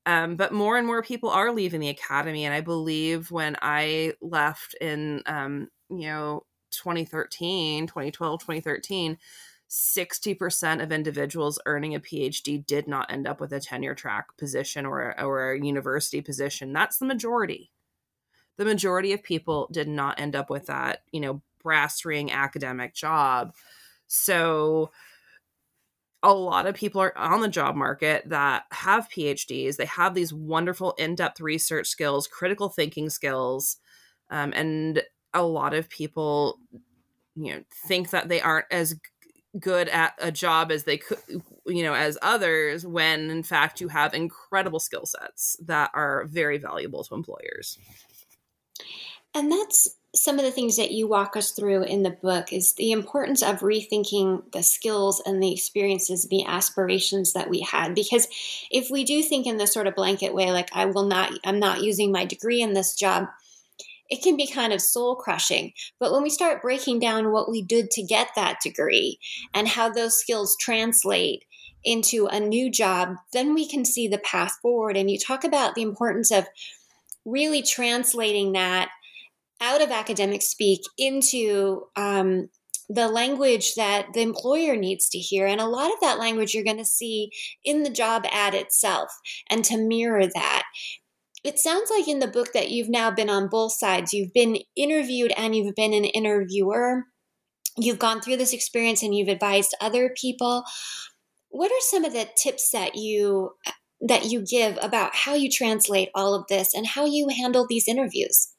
Um, 0.06 0.36
but 0.36 0.52
more 0.52 0.78
and 0.78 0.86
more 0.86 1.02
people 1.02 1.30
are 1.30 1.52
leaving 1.52 1.80
the 1.80 1.88
academy 1.88 2.44
and 2.44 2.54
i 2.54 2.60
believe 2.60 3.30
when 3.30 3.56
i 3.62 4.14
left 4.20 4.74
in 4.80 5.22
um, 5.26 5.68
you 5.90 6.08
know 6.08 6.44
2013 6.70 7.86
2012 7.86 8.40
2013 8.40 9.18
60% 9.70 10.82
of 10.82 10.90
individuals 10.90 11.60
earning 11.64 11.94
a 11.94 12.00
phd 12.00 12.66
did 12.66 12.88
not 12.88 13.10
end 13.10 13.28
up 13.28 13.40
with 13.40 13.52
a 13.52 13.60
tenure 13.60 13.94
track 13.94 14.36
position 14.36 14.84
or, 14.84 15.18
or 15.20 15.52
a 15.52 15.64
university 15.64 16.20
position. 16.20 16.72
That's 16.72 16.98
the 16.98 17.06
majority. 17.06 17.70
The 18.56 18.64
majority 18.64 19.12
of 19.12 19.22
people 19.22 19.68
did 19.70 19.86
not 19.88 20.18
end 20.18 20.34
up 20.34 20.50
with 20.50 20.66
that 20.66 21.02
you 21.12 21.20
know 21.20 21.42
brass 21.62 22.04
ring 22.04 22.32
academic 22.32 22.94
job. 22.94 23.54
So 24.08 24.90
a 26.22 26.34
lot 26.34 26.66
of 26.66 26.74
people 26.74 27.00
are 27.00 27.16
on 27.16 27.40
the 27.40 27.48
job 27.48 27.74
market 27.74 28.28
that 28.28 28.64
have 28.72 29.08
phds 29.08 29.76
they 29.76 29.86
have 29.86 30.14
these 30.14 30.34
wonderful 30.34 30.92
in-depth 30.98 31.40
research 31.40 31.86
skills 31.86 32.26
critical 32.26 32.68
thinking 32.68 33.08
skills 33.08 33.78
um, 34.28 34.52
and 34.54 35.02
a 35.32 35.42
lot 35.42 35.72
of 35.72 35.88
people 35.88 36.58
you 37.36 37.54
know 37.54 37.62
think 37.86 38.10
that 38.10 38.28
they 38.28 38.40
aren't 38.40 38.66
as 38.70 38.96
good 39.58 39.88
at 39.88 40.14
a 40.18 40.30
job 40.30 40.70
as 40.70 40.84
they 40.84 40.96
could 40.96 41.18
you 41.66 41.82
know 41.82 41.94
as 41.94 42.16
others 42.22 42.86
when 42.86 43.30
in 43.30 43.42
fact 43.42 43.80
you 43.80 43.88
have 43.88 44.14
incredible 44.14 44.78
skill 44.78 45.06
sets 45.06 45.56
that 45.64 45.90
are 45.94 46.24
very 46.26 46.58
valuable 46.58 47.02
to 47.04 47.14
employers. 47.14 47.78
And 49.34 49.50
that's 49.50 49.96
some 50.14 50.40
of 50.40 50.44
the 50.44 50.50
things 50.50 50.76
that 50.76 50.90
you 50.90 51.06
walk 51.06 51.36
us 51.36 51.52
through 51.52 51.84
in 51.84 52.02
the 52.02 52.10
book 52.10 52.52
is 52.52 52.72
the 52.72 52.90
importance 52.90 53.42
of 53.42 53.60
rethinking 53.60 54.50
the 54.50 54.62
skills 54.62 55.22
and 55.24 55.40
the 55.40 55.52
experiences 55.52 56.26
the 56.26 56.44
aspirations 56.44 57.32
that 57.32 57.48
we 57.48 57.60
had. 57.60 57.94
Because 57.94 58.26
if 58.72 58.90
we 58.90 59.04
do 59.04 59.22
think 59.22 59.46
in 59.46 59.56
this 59.56 59.72
sort 59.72 59.86
of 59.86 59.94
blanket 59.94 60.34
way 60.34 60.50
like 60.50 60.68
i 60.72 60.84
will 60.84 61.06
not 61.06 61.32
i'm 61.44 61.58
not 61.58 61.82
using 61.82 62.10
my 62.10 62.24
degree 62.24 62.60
in 62.60 62.72
this 62.72 62.94
job 62.94 63.28
it 64.10 64.22
can 64.22 64.36
be 64.36 64.46
kind 64.46 64.72
of 64.72 64.82
soul 64.82 65.14
crushing. 65.14 65.72
But 65.98 66.12
when 66.12 66.22
we 66.22 66.30
start 66.30 66.62
breaking 66.62 66.98
down 66.98 67.32
what 67.32 67.48
we 67.48 67.62
did 67.62 67.90
to 67.92 68.02
get 68.02 68.28
that 68.36 68.58
degree 68.62 69.18
and 69.54 69.68
how 69.68 69.88
those 69.88 70.18
skills 70.18 70.56
translate 70.60 71.44
into 71.84 72.26
a 72.26 72.40
new 72.40 72.70
job, 72.70 73.14
then 73.32 73.54
we 73.54 73.66
can 73.68 73.84
see 73.84 74.08
the 74.08 74.18
path 74.18 74.52
forward. 74.60 74.96
And 74.96 75.10
you 75.10 75.18
talk 75.18 75.44
about 75.44 75.74
the 75.74 75.82
importance 75.82 76.30
of 76.30 76.46
really 77.24 77.62
translating 77.62 78.52
that 78.52 78.90
out 79.60 79.80
of 79.80 79.90
academic 79.90 80.42
speak 80.42 80.80
into 80.98 81.86
um, 81.94 82.48
the 82.88 83.08
language 83.08 83.74
that 83.76 84.12
the 84.14 84.22
employer 84.22 84.74
needs 84.74 85.08
to 85.10 85.18
hear. 85.18 85.46
And 85.46 85.60
a 85.60 85.66
lot 85.66 85.92
of 85.92 86.00
that 86.00 86.18
language 86.18 86.52
you're 86.54 86.64
going 86.64 86.78
to 86.78 86.84
see 86.84 87.30
in 87.64 87.84
the 87.84 87.90
job 87.90 88.24
ad 88.32 88.54
itself. 88.54 89.10
And 89.48 89.64
to 89.66 89.78
mirror 89.78 90.26
that, 90.26 90.64
it 91.42 91.58
sounds 91.58 91.90
like 91.90 92.06
in 92.06 92.18
the 92.18 92.26
book 92.26 92.52
that 92.52 92.70
you've 92.70 92.88
now 92.88 93.10
been 93.10 93.30
on 93.30 93.48
both 93.48 93.72
sides. 93.72 94.12
You've 94.12 94.32
been 94.32 94.58
interviewed 94.76 95.32
and 95.36 95.54
you've 95.56 95.74
been 95.74 95.94
an 95.94 96.04
interviewer. 96.04 97.04
You've 97.78 97.98
gone 97.98 98.20
through 98.20 98.36
this 98.36 98.52
experience 98.52 99.02
and 99.02 99.14
you've 99.14 99.28
advised 99.28 99.74
other 99.80 100.12
people. 100.20 100.64
What 101.48 101.70
are 101.70 101.80
some 101.80 102.04
of 102.04 102.12
the 102.12 102.28
tips 102.36 102.70
that 102.72 102.94
you 102.94 103.52
that 104.02 104.26
you 104.26 104.44
give 104.44 104.78
about 104.80 105.14
how 105.14 105.34
you 105.34 105.50
translate 105.50 106.08
all 106.14 106.34
of 106.34 106.46
this 106.48 106.74
and 106.74 106.86
how 106.86 107.04
you 107.04 107.28
handle 107.28 107.66
these 107.68 107.86
interviews? 107.86 108.54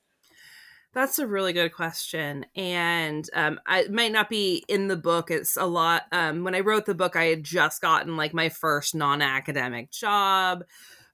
That's 0.94 1.20
a 1.20 1.28
really 1.28 1.54
good 1.54 1.74
question. 1.74 2.46
And 2.56 3.28
um, 3.34 3.60
I, 3.65 3.88
might 3.88 4.12
not 4.12 4.30
be 4.30 4.65
in 4.67 4.88
the 4.88 4.98
book. 4.98 5.32
It's 5.32 5.56
a 5.56 5.65
lot. 5.65 6.04
Um, 6.12 6.44
when 6.44 6.54
I 6.54 6.60
wrote 6.60 6.86
the 6.86 6.94
book, 6.94 7.15
I 7.15 7.26
had 7.26 7.44
just 7.44 7.82
gotten 7.82 8.17
like 8.17 8.34
my 8.34 8.50
first 8.50 8.94
non 8.94 9.22
academic 9.22 9.91
job 9.91 10.63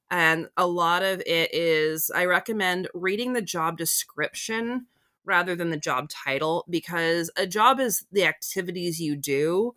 and 0.10 0.48
a 0.58 0.68
lot 0.68 1.04
of 1.04 1.22
it 1.26 1.54
is 1.54 2.12
i 2.16 2.26
recommend 2.26 2.88
reading 2.94 3.34
the 3.34 3.42
job 3.42 3.78
description 3.78 4.86
rather 5.26 5.56
than 5.56 5.70
the 5.70 5.78
job 5.78 6.10
title 6.10 6.66
because 6.70 7.30
a 7.36 7.46
job 7.46 7.80
is 7.80 8.06
the 8.12 8.26
activities 8.26 9.02
you 9.02 9.16
do 9.16 9.74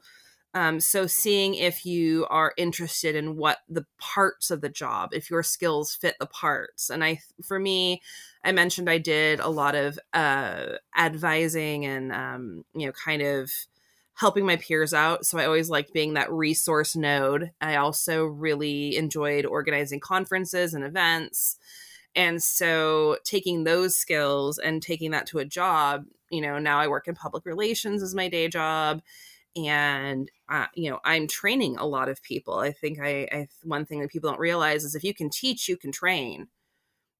um, 0.52 0.80
so 0.80 1.06
seeing 1.06 1.54
if 1.54 1.86
you 1.86 2.26
are 2.28 2.52
interested 2.56 3.14
in 3.14 3.36
what 3.36 3.58
the 3.68 3.86
parts 3.98 4.50
of 4.50 4.60
the 4.60 4.68
job 4.68 5.10
if 5.12 5.30
your 5.30 5.42
skills 5.42 5.94
fit 5.94 6.16
the 6.18 6.26
parts 6.26 6.90
and 6.90 7.04
i 7.04 7.20
for 7.44 7.58
me 7.58 8.00
i 8.44 8.52
mentioned 8.52 8.90
i 8.90 8.98
did 8.98 9.40
a 9.40 9.48
lot 9.48 9.74
of 9.74 9.98
uh, 10.12 10.74
advising 10.96 11.84
and 11.84 12.12
um, 12.12 12.64
you 12.74 12.86
know 12.86 12.92
kind 12.92 13.22
of 13.22 13.50
helping 14.20 14.44
my 14.44 14.56
peers 14.56 14.92
out. 14.92 15.24
So 15.24 15.38
I 15.38 15.46
always 15.46 15.70
liked 15.70 15.94
being 15.94 16.12
that 16.12 16.30
resource 16.30 16.94
node. 16.94 17.52
I 17.58 17.76
also 17.76 18.26
really 18.26 18.94
enjoyed 18.96 19.46
organizing 19.46 19.98
conferences 19.98 20.74
and 20.74 20.84
events. 20.84 21.56
And 22.14 22.42
so 22.42 23.16
taking 23.24 23.64
those 23.64 23.96
skills 23.96 24.58
and 24.58 24.82
taking 24.82 25.12
that 25.12 25.26
to 25.28 25.38
a 25.38 25.46
job, 25.46 26.04
you 26.30 26.42
know, 26.42 26.58
now 26.58 26.78
I 26.78 26.88
work 26.88 27.08
in 27.08 27.14
public 27.14 27.46
relations 27.46 28.02
as 28.02 28.14
my 28.14 28.28
day 28.28 28.48
job. 28.48 29.00
And, 29.56 30.30
uh, 30.50 30.66
you 30.74 30.90
know, 30.90 31.00
I'm 31.02 31.26
training 31.26 31.78
a 31.78 31.86
lot 31.86 32.10
of 32.10 32.22
people. 32.22 32.58
I 32.58 32.72
think 32.72 33.00
I, 33.00 33.26
I, 33.32 33.48
one 33.62 33.86
thing 33.86 34.00
that 34.00 34.10
people 34.10 34.28
don't 34.28 34.38
realize 34.38 34.84
is 34.84 34.94
if 34.94 35.02
you 35.02 35.14
can 35.14 35.30
teach, 35.30 35.66
you 35.66 35.78
can 35.78 35.92
train 35.92 36.48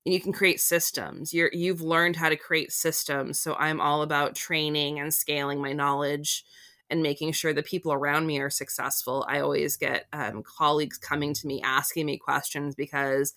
and 0.05 0.13
you 0.13 0.21
can 0.21 0.35
create 0.35 0.61
systems. 0.61 1.33
You're, 1.33 1.51
you've 1.55 1.81
learned 1.81 2.17
how 2.17 2.29
to 2.29 2.37
create 2.37 2.73
systems. 2.73 3.41
So 3.41 3.55
I'm 3.55 3.81
all 3.81 4.03
about 4.03 4.37
training 4.37 5.01
and 5.01 5.15
scaling 5.15 5.63
my 5.63 5.73
knowledge 5.73 6.45
and 6.91 7.03
making 7.03 7.33
sure 7.33 7.53
the 7.53 7.63
people 7.63 7.93
around 7.93 8.27
me 8.27 8.41
are 8.41 8.51
successful. 8.51 9.25
I 9.29 9.41
always 9.41 9.77
get 9.77 10.07
um, 10.13 10.43
colleagues 10.43 10.99
coming 10.99 11.33
to 11.35 11.47
me 11.47 11.63
asking 11.63 12.07
me 12.07 12.19
questions 12.19 12.75
because, 12.75 13.33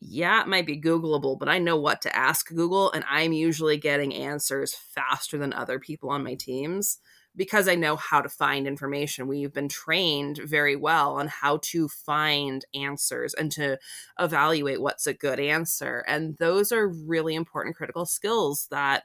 yeah, 0.00 0.42
it 0.42 0.48
might 0.48 0.66
be 0.66 0.80
Googleable, 0.80 1.38
but 1.38 1.48
I 1.48 1.58
know 1.58 1.76
what 1.76 2.02
to 2.02 2.14
ask 2.14 2.48
Google, 2.48 2.92
and 2.92 3.04
I'm 3.08 3.32
usually 3.32 3.78
getting 3.78 4.14
answers 4.14 4.74
faster 4.74 5.38
than 5.38 5.52
other 5.52 5.78
people 5.78 6.10
on 6.10 6.22
my 6.22 6.34
teams 6.34 6.98
because 7.34 7.66
I 7.66 7.74
know 7.76 7.96
how 7.96 8.20
to 8.20 8.28
find 8.28 8.66
information. 8.66 9.26
We've 9.26 9.52
been 9.52 9.68
trained 9.68 10.38
very 10.44 10.76
well 10.76 11.14
on 11.14 11.28
how 11.28 11.60
to 11.62 11.88
find 11.88 12.64
answers 12.74 13.32
and 13.32 13.50
to 13.52 13.78
evaluate 14.18 14.82
what's 14.82 15.06
a 15.06 15.14
good 15.14 15.40
answer. 15.40 16.04
And 16.06 16.36
those 16.38 16.72
are 16.72 16.88
really 16.88 17.34
important 17.34 17.76
critical 17.76 18.04
skills 18.04 18.66
that 18.70 19.04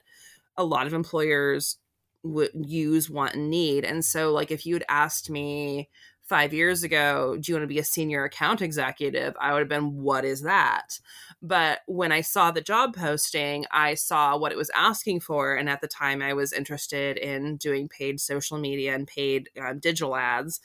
a 0.57 0.65
lot 0.65 0.87
of 0.87 0.93
employers 0.93 1.77
would 2.23 2.51
use, 2.53 3.09
want, 3.09 3.35
and 3.35 3.49
need. 3.49 3.85
And 3.85 4.03
so, 4.03 4.31
like, 4.31 4.51
if 4.51 4.65
you'd 4.65 4.83
asked 4.89 5.29
me 5.29 5.89
five 6.27 6.53
years 6.53 6.83
ago, 6.83 7.37
do 7.39 7.51
you 7.51 7.55
want 7.55 7.63
to 7.63 7.73
be 7.73 7.79
a 7.79 7.83
senior 7.83 8.25
account 8.25 8.61
executive? 8.61 9.33
I 9.39 9.53
would 9.53 9.59
have 9.59 9.69
been, 9.69 10.01
what 10.01 10.25
is 10.25 10.41
that? 10.41 10.99
But 11.41 11.79
when 11.87 12.11
I 12.11 12.19
saw 12.19 12.51
the 12.51 12.59
job 12.59 12.95
posting, 12.95 13.65
I 13.71 13.93
saw 13.93 14.37
what 14.37 14.51
it 14.51 14.57
was 14.57 14.69
asking 14.75 15.21
for. 15.21 15.55
And 15.55 15.69
at 15.69 15.79
the 15.79 15.87
time, 15.87 16.21
I 16.21 16.33
was 16.33 16.51
interested 16.51 17.17
in 17.17 17.55
doing 17.55 17.87
paid 17.87 18.19
social 18.19 18.57
media 18.57 18.93
and 18.93 19.07
paid 19.07 19.49
uh, 19.61 19.73
digital 19.73 20.17
ads. 20.17 20.59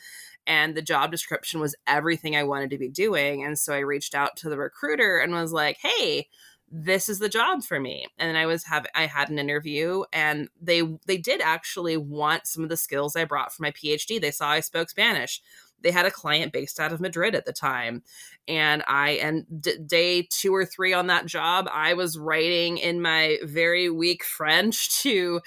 And 0.48 0.74
the 0.74 0.82
job 0.82 1.12
description 1.12 1.60
was 1.60 1.76
everything 1.86 2.34
I 2.34 2.42
wanted 2.42 2.70
to 2.70 2.78
be 2.78 2.88
doing. 2.88 3.44
And 3.44 3.56
so 3.56 3.72
I 3.72 3.78
reached 3.78 4.16
out 4.16 4.36
to 4.38 4.48
the 4.48 4.58
recruiter 4.58 5.18
and 5.18 5.32
was 5.32 5.52
like, 5.52 5.78
hey, 5.80 6.26
this 6.74 7.08
is 7.08 7.18
the 7.18 7.28
job 7.28 7.62
for 7.62 7.78
me 7.78 8.06
and 8.18 8.36
i 8.38 8.46
was 8.46 8.64
have 8.64 8.86
i 8.94 9.04
had 9.04 9.28
an 9.28 9.38
interview 9.38 10.02
and 10.12 10.48
they 10.60 10.82
they 11.06 11.18
did 11.18 11.40
actually 11.40 11.96
want 11.96 12.46
some 12.46 12.62
of 12.62 12.70
the 12.70 12.76
skills 12.76 13.14
i 13.14 13.24
brought 13.24 13.52
for 13.52 13.62
my 13.62 13.70
phd 13.70 14.20
they 14.20 14.30
saw 14.30 14.48
i 14.48 14.60
spoke 14.60 14.88
spanish 14.88 15.42
they 15.82 15.90
had 15.90 16.06
a 16.06 16.10
client 16.10 16.52
based 16.52 16.80
out 16.80 16.92
of 16.92 17.00
Madrid 17.00 17.34
at 17.34 17.44
the 17.44 17.52
time. 17.52 18.02
And 18.48 18.82
I, 18.86 19.10
and 19.10 19.44
d- 19.60 19.78
day 19.84 20.28
two 20.30 20.54
or 20.54 20.64
three 20.64 20.92
on 20.92 21.08
that 21.08 21.26
job, 21.26 21.68
I 21.72 21.94
was 21.94 22.18
writing 22.18 22.78
in 22.78 23.00
my 23.00 23.38
very 23.42 23.90
weak 23.90 24.24
French 24.24 24.90
to 25.02 25.40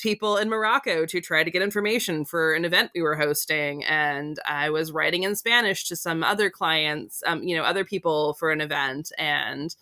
people 0.00 0.36
in 0.36 0.48
Morocco 0.48 1.06
to 1.06 1.20
try 1.20 1.44
to 1.44 1.50
get 1.50 1.62
information 1.62 2.24
for 2.24 2.54
an 2.54 2.64
event 2.64 2.90
we 2.94 3.02
were 3.02 3.16
hosting. 3.16 3.84
And 3.84 4.38
I 4.44 4.70
was 4.70 4.92
writing 4.92 5.22
in 5.22 5.36
Spanish 5.36 5.88
to 5.88 5.96
some 5.96 6.22
other 6.22 6.50
clients, 6.50 7.22
um, 7.26 7.42
you 7.42 7.56
know, 7.56 7.64
other 7.64 7.84
people 7.84 8.34
for 8.34 8.50
an 8.50 8.60
event. 8.60 9.12
And, 9.18 9.74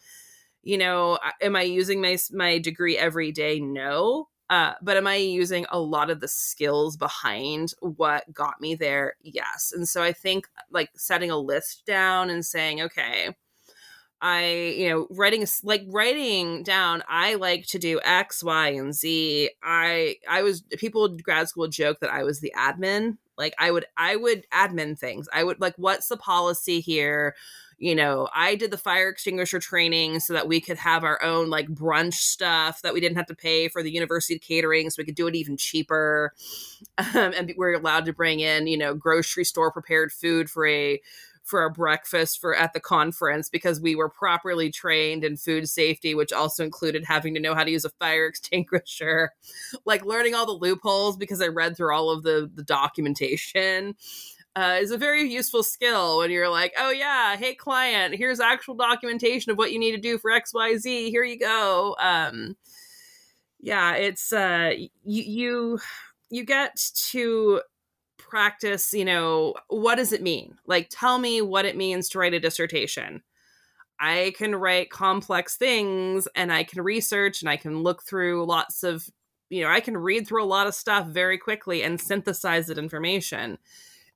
you 0.64 0.78
know, 0.78 1.18
am 1.40 1.56
I 1.56 1.62
using 1.62 2.00
my 2.00 2.16
my 2.32 2.58
degree 2.58 2.98
every 2.98 3.32
day? 3.32 3.60
No, 3.60 4.28
uh, 4.50 4.74
but 4.82 4.96
am 4.96 5.06
I 5.06 5.16
using 5.16 5.64
a 5.70 5.78
lot 5.78 6.10
of 6.10 6.20
the 6.20 6.28
skills 6.28 6.96
behind 6.96 7.72
what 7.80 8.30
got 8.32 8.60
me 8.60 8.74
there? 8.74 9.16
Yes. 9.22 9.72
And 9.74 9.88
so 9.88 10.02
I 10.02 10.12
think 10.12 10.48
like 10.70 10.90
setting 10.96 11.30
a 11.30 11.38
list 11.38 11.86
down 11.86 12.28
and 12.28 12.44
saying, 12.44 12.82
okay, 12.82 13.34
I, 14.20 14.74
you 14.76 14.88
know, 14.88 15.06
writing 15.10 15.46
like 15.62 15.84
writing 15.88 16.62
down, 16.62 17.02
I 17.08 17.34
like 17.34 17.66
to 17.68 17.78
do 17.78 18.00
X, 18.04 18.44
Y, 18.44 18.68
and 18.68 18.94
Z. 18.94 19.50
I, 19.62 20.16
I 20.28 20.42
was, 20.42 20.62
people 20.78 21.06
in 21.06 21.16
grad 21.18 21.48
school 21.48 21.68
joke 21.68 22.00
that 22.00 22.12
I 22.12 22.22
was 22.22 22.40
the 22.40 22.52
admin. 22.56 23.16
Like 23.38 23.54
I 23.58 23.70
would, 23.70 23.86
I 23.96 24.16
would 24.16 24.46
admin 24.52 24.98
things. 24.98 25.26
I 25.32 25.42
would 25.42 25.60
like, 25.60 25.74
what's 25.78 26.08
the 26.08 26.16
policy 26.16 26.80
here? 26.80 27.34
You 27.84 27.94
know, 27.94 28.30
I 28.34 28.54
did 28.54 28.70
the 28.70 28.78
fire 28.78 29.10
extinguisher 29.10 29.60
training 29.60 30.20
so 30.20 30.32
that 30.32 30.48
we 30.48 30.58
could 30.58 30.78
have 30.78 31.04
our 31.04 31.22
own 31.22 31.50
like 31.50 31.68
brunch 31.68 32.14
stuff 32.14 32.80
that 32.80 32.94
we 32.94 33.00
didn't 33.00 33.18
have 33.18 33.26
to 33.26 33.34
pay 33.34 33.68
for 33.68 33.82
the 33.82 33.92
university 33.92 34.38
catering, 34.38 34.88
so 34.88 34.96
we 34.96 35.04
could 35.04 35.14
do 35.14 35.26
it 35.26 35.34
even 35.34 35.58
cheaper. 35.58 36.32
Um, 36.98 37.32
and 37.36 37.52
we're 37.56 37.74
allowed 37.74 38.04
to 38.04 38.12
bring 38.12 38.40
in, 38.40 38.66
you 38.68 38.78
know, 38.78 38.94
grocery 38.94 39.44
store 39.44 39.72
prepared 39.72 40.12
food 40.12 40.48
for 40.48 40.66
a 40.66 41.00
for 41.42 41.64
a 41.64 41.70
breakfast 41.70 42.40
for 42.40 42.54
at 42.54 42.72
the 42.72 42.80
conference 42.80 43.48
because 43.48 43.80
we 43.80 43.96
were 43.96 44.08
properly 44.08 44.70
trained 44.70 45.24
in 45.24 45.36
food 45.36 45.68
safety, 45.68 46.14
which 46.14 46.32
also 46.32 46.62
included 46.62 47.04
having 47.04 47.34
to 47.34 47.40
know 47.40 47.54
how 47.54 47.64
to 47.64 47.70
use 47.70 47.84
a 47.84 47.90
fire 47.90 48.26
extinguisher, 48.28 49.32
like 49.84 50.04
learning 50.04 50.34
all 50.34 50.46
the 50.46 50.52
loopholes 50.52 51.16
because 51.16 51.42
I 51.42 51.48
read 51.48 51.76
through 51.76 51.94
all 51.94 52.10
of 52.10 52.22
the 52.22 52.50
the 52.54 52.62
documentation 52.62 53.96
uh, 54.56 54.78
is 54.80 54.90
a 54.90 54.98
very 54.98 55.22
useful 55.30 55.62
skill 55.62 56.18
when 56.18 56.30
you're 56.30 56.48
like, 56.48 56.72
oh 56.78 56.90
yeah, 56.90 57.36
hey 57.36 57.54
client, 57.54 58.14
here's 58.14 58.40
actual 58.40 58.74
documentation 58.74 59.50
of 59.50 59.58
what 59.58 59.72
you 59.72 59.78
need 59.78 59.92
to 59.92 59.98
do 60.00 60.18
for 60.18 60.30
X 60.30 60.54
Y 60.54 60.76
Z. 60.76 61.10
Here 61.10 61.24
you 61.24 61.38
go. 61.38 61.96
Um, 61.98 62.56
yeah, 63.60 63.94
it's 63.94 64.32
uh, 64.32 64.72
you 65.04 65.22
you 65.22 65.78
you 66.30 66.44
get 66.44 66.90
to 67.10 67.62
practice. 68.18 68.92
You 68.92 69.04
know, 69.04 69.54
what 69.68 69.96
does 69.96 70.12
it 70.12 70.22
mean? 70.22 70.56
Like, 70.66 70.88
tell 70.90 71.18
me 71.18 71.40
what 71.42 71.64
it 71.64 71.76
means 71.76 72.08
to 72.10 72.18
write 72.18 72.34
a 72.34 72.40
dissertation. 72.40 73.22
I 74.00 74.34
can 74.36 74.54
write 74.54 74.90
complex 74.90 75.56
things 75.56 76.28
and 76.34 76.52
I 76.52 76.64
can 76.64 76.82
research 76.82 77.42
and 77.42 77.48
I 77.48 77.56
can 77.56 77.82
look 77.82 78.02
through 78.02 78.44
lots 78.44 78.82
of, 78.82 79.08
you 79.50 79.62
know, 79.62 79.70
I 79.70 79.80
can 79.80 79.96
read 79.96 80.26
through 80.26 80.42
a 80.42 80.46
lot 80.46 80.66
of 80.66 80.74
stuff 80.74 81.06
very 81.06 81.38
quickly 81.38 81.82
and 81.82 82.00
synthesize 82.00 82.66
that 82.66 82.76
information 82.76 83.56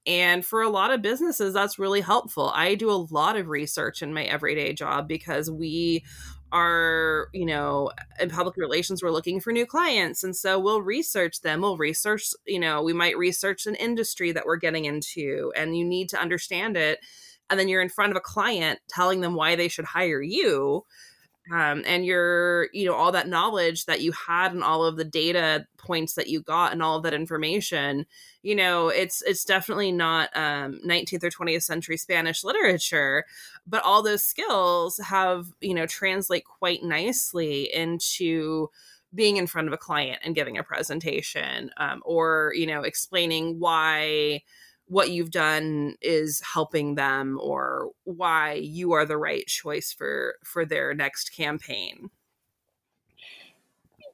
and 0.06 0.44
for 0.44 0.62
a 0.62 0.70
lot 0.70 0.92
of 0.92 1.02
businesses, 1.02 1.52
that's 1.52 1.78
really 1.78 2.00
helpful. 2.00 2.50
I 2.54 2.74
do 2.74 2.90
a 2.90 3.06
lot 3.10 3.36
of 3.36 3.48
research 3.48 4.02
in 4.02 4.14
my 4.14 4.24
everyday 4.24 4.72
job 4.72 5.06
because 5.06 5.50
we 5.50 6.04
are, 6.50 7.28
you 7.34 7.44
know, 7.44 7.90
in 8.18 8.30
public 8.30 8.56
relations, 8.56 9.02
we're 9.02 9.10
looking 9.10 9.38
for 9.38 9.52
new 9.52 9.66
clients. 9.66 10.24
And 10.24 10.34
so 10.34 10.58
we'll 10.58 10.80
research 10.80 11.42
them. 11.42 11.60
We'll 11.60 11.76
research, 11.76 12.30
you 12.46 12.58
know, 12.58 12.82
we 12.82 12.94
might 12.94 13.18
research 13.18 13.66
an 13.66 13.74
industry 13.74 14.32
that 14.32 14.46
we're 14.46 14.56
getting 14.56 14.86
into, 14.86 15.52
and 15.54 15.76
you 15.76 15.84
need 15.84 16.08
to 16.10 16.20
understand 16.20 16.76
it. 16.76 17.00
And 17.50 17.60
then 17.60 17.68
you're 17.68 17.82
in 17.82 17.88
front 17.88 18.12
of 18.12 18.16
a 18.16 18.20
client 18.20 18.78
telling 18.88 19.20
them 19.20 19.34
why 19.34 19.56
they 19.56 19.68
should 19.68 19.84
hire 19.84 20.22
you 20.22 20.84
um, 21.52 21.82
and 21.86 22.04
your 22.04 22.68
you 22.72 22.86
know 22.86 22.94
all 22.94 23.12
that 23.12 23.28
knowledge 23.28 23.86
that 23.86 24.00
you 24.00 24.12
had 24.12 24.52
and 24.52 24.62
all 24.62 24.84
of 24.84 24.96
the 24.96 25.04
data 25.04 25.66
points 25.78 26.14
that 26.14 26.28
you 26.28 26.42
got 26.42 26.72
and 26.72 26.82
all 26.82 26.96
of 26.96 27.02
that 27.02 27.14
information 27.14 28.04
you 28.42 28.54
know 28.54 28.88
it's 28.88 29.22
it's 29.22 29.44
definitely 29.44 29.92
not 29.92 30.34
um, 30.36 30.80
19th 30.84 31.24
or 31.24 31.30
20th 31.30 31.62
century 31.62 31.96
spanish 31.96 32.44
literature 32.44 33.24
but 33.66 33.82
all 33.82 34.02
those 34.02 34.24
skills 34.24 34.98
have 34.98 35.46
you 35.60 35.74
know 35.74 35.86
translate 35.86 36.44
quite 36.44 36.82
nicely 36.82 37.72
into 37.74 38.68
being 39.14 39.38
in 39.38 39.46
front 39.46 39.66
of 39.68 39.72
a 39.72 39.78
client 39.78 40.20
and 40.22 40.34
giving 40.34 40.58
a 40.58 40.62
presentation 40.62 41.70
um, 41.78 42.02
or 42.04 42.52
you 42.54 42.66
know 42.66 42.82
explaining 42.82 43.58
why 43.58 44.42
what 44.88 45.10
you've 45.10 45.30
done 45.30 45.94
is 46.00 46.40
helping 46.54 46.94
them 46.94 47.38
or 47.40 47.90
why 48.04 48.54
you 48.54 48.92
are 48.92 49.04
the 49.04 49.16
right 49.16 49.46
choice 49.46 49.92
for 49.92 50.36
for 50.44 50.64
their 50.64 50.94
next 50.94 51.34
campaign. 51.34 52.10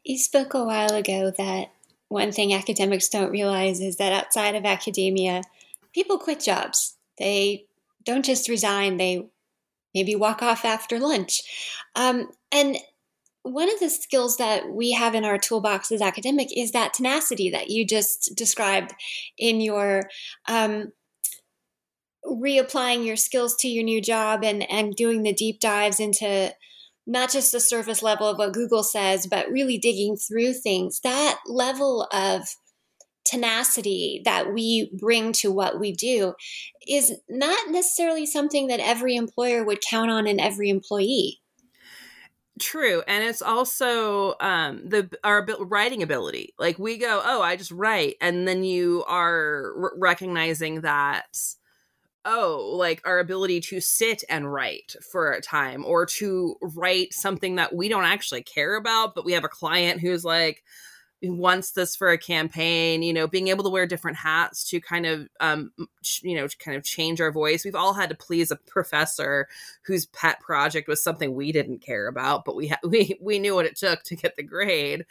You 0.04 0.18
spoke 0.18 0.54
a 0.54 0.64
while 0.64 0.94
ago 0.94 1.32
that 1.38 1.70
one 2.08 2.32
thing 2.32 2.52
academics 2.52 3.08
don't 3.08 3.30
realize 3.30 3.80
is 3.80 3.96
that 3.96 4.12
outside 4.12 4.54
of 4.54 4.64
academia 4.64 5.42
people 5.92 6.18
quit 6.18 6.40
jobs. 6.40 6.96
They 7.18 7.66
don't 8.04 8.24
just 8.24 8.48
resign 8.48 8.96
they 8.96 9.28
maybe 9.94 10.16
walk 10.16 10.42
off 10.42 10.64
after 10.64 10.98
lunch. 10.98 11.40
Um, 11.94 12.28
and 12.52 12.76
one 13.44 13.70
of 13.70 13.78
the 13.78 13.90
skills 13.90 14.38
that 14.38 14.70
we 14.70 14.92
have 14.92 15.14
in 15.14 15.24
our 15.24 15.36
toolbox 15.36 15.92
as 15.92 16.00
academic 16.00 16.48
is 16.56 16.72
that 16.72 16.94
tenacity 16.94 17.50
that 17.50 17.68
you 17.68 17.86
just 17.86 18.32
described 18.34 18.94
in 19.36 19.60
your 19.60 20.08
um, 20.48 20.92
reapplying 22.24 23.06
your 23.06 23.16
skills 23.16 23.54
to 23.56 23.68
your 23.68 23.84
new 23.84 24.00
job 24.00 24.42
and 24.42 24.68
and 24.70 24.96
doing 24.96 25.22
the 25.22 25.32
deep 25.34 25.60
dives 25.60 26.00
into 26.00 26.54
not 27.06 27.30
just 27.30 27.52
the 27.52 27.60
surface 27.60 28.02
level 28.02 28.26
of 28.26 28.38
what 28.38 28.54
Google 28.54 28.82
says, 28.82 29.26
but 29.26 29.50
really 29.50 29.76
digging 29.76 30.16
through 30.16 30.54
things. 30.54 31.00
That 31.04 31.38
level 31.46 32.08
of 32.12 32.48
tenacity 33.26 34.22
that 34.24 34.54
we 34.54 34.90
bring 34.98 35.32
to 35.32 35.52
what 35.52 35.78
we 35.78 35.92
do 35.92 36.32
is 36.88 37.12
not 37.28 37.70
necessarily 37.70 38.24
something 38.24 38.68
that 38.68 38.80
every 38.80 39.16
employer 39.16 39.62
would 39.64 39.82
count 39.82 40.10
on 40.10 40.26
in 40.26 40.40
every 40.40 40.70
employee. 40.70 41.40
True, 42.60 43.02
and 43.08 43.24
it's 43.24 43.42
also 43.42 44.34
um, 44.40 44.88
the 44.88 45.10
our 45.24 45.44
writing 45.60 46.04
ability. 46.04 46.54
Like 46.56 46.78
we 46.78 46.98
go, 46.98 47.20
oh, 47.24 47.42
I 47.42 47.56
just 47.56 47.72
write, 47.72 48.14
and 48.20 48.46
then 48.46 48.62
you 48.62 49.02
are 49.08 49.72
r- 49.76 49.92
recognizing 49.98 50.82
that, 50.82 51.26
oh, 52.24 52.74
like 52.76 53.02
our 53.04 53.18
ability 53.18 53.60
to 53.60 53.80
sit 53.80 54.24
and 54.30 54.52
write 54.52 54.94
for 55.12 55.32
a 55.32 55.40
time, 55.42 55.84
or 55.84 56.06
to 56.06 56.56
write 56.62 57.12
something 57.12 57.56
that 57.56 57.74
we 57.74 57.88
don't 57.88 58.04
actually 58.04 58.42
care 58.42 58.76
about, 58.76 59.14
but 59.14 59.24
we 59.24 59.32
have 59.32 59.44
a 59.44 59.48
client 59.48 60.00
who's 60.00 60.24
like, 60.24 60.62
wants 61.30 61.72
this 61.72 61.94
for 61.96 62.10
a 62.10 62.18
campaign 62.18 63.02
you 63.02 63.12
know 63.12 63.26
being 63.26 63.48
able 63.48 63.64
to 63.64 63.70
wear 63.70 63.86
different 63.86 64.16
hats 64.16 64.68
to 64.68 64.80
kind 64.80 65.06
of 65.06 65.28
um 65.40 65.72
you 66.22 66.36
know 66.36 66.46
kind 66.58 66.76
of 66.76 66.84
change 66.84 67.20
our 67.20 67.32
voice. 67.32 67.64
We've 67.64 67.74
all 67.74 67.94
had 67.94 68.10
to 68.10 68.14
please 68.14 68.50
a 68.50 68.56
professor 68.56 69.48
whose 69.86 70.06
pet 70.06 70.40
project 70.40 70.88
was 70.88 71.02
something 71.02 71.34
we 71.34 71.52
didn't 71.52 71.80
care 71.80 72.06
about 72.06 72.44
but 72.44 72.56
we 72.56 72.68
ha- 72.68 72.78
we 72.84 73.18
we 73.20 73.38
knew 73.38 73.54
what 73.54 73.66
it 73.66 73.76
took 73.76 74.02
to 74.04 74.16
get 74.16 74.36
the 74.36 74.42
grade. 74.42 75.04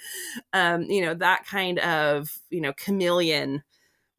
Um 0.53 0.83
you 0.83 1.01
know 1.01 1.13
that 1.15 1.45
kind 1.45 1.79
of 1.79 2.39
you 2.49 2.61
know 2.61 2.73
chameleon 2.73 3.63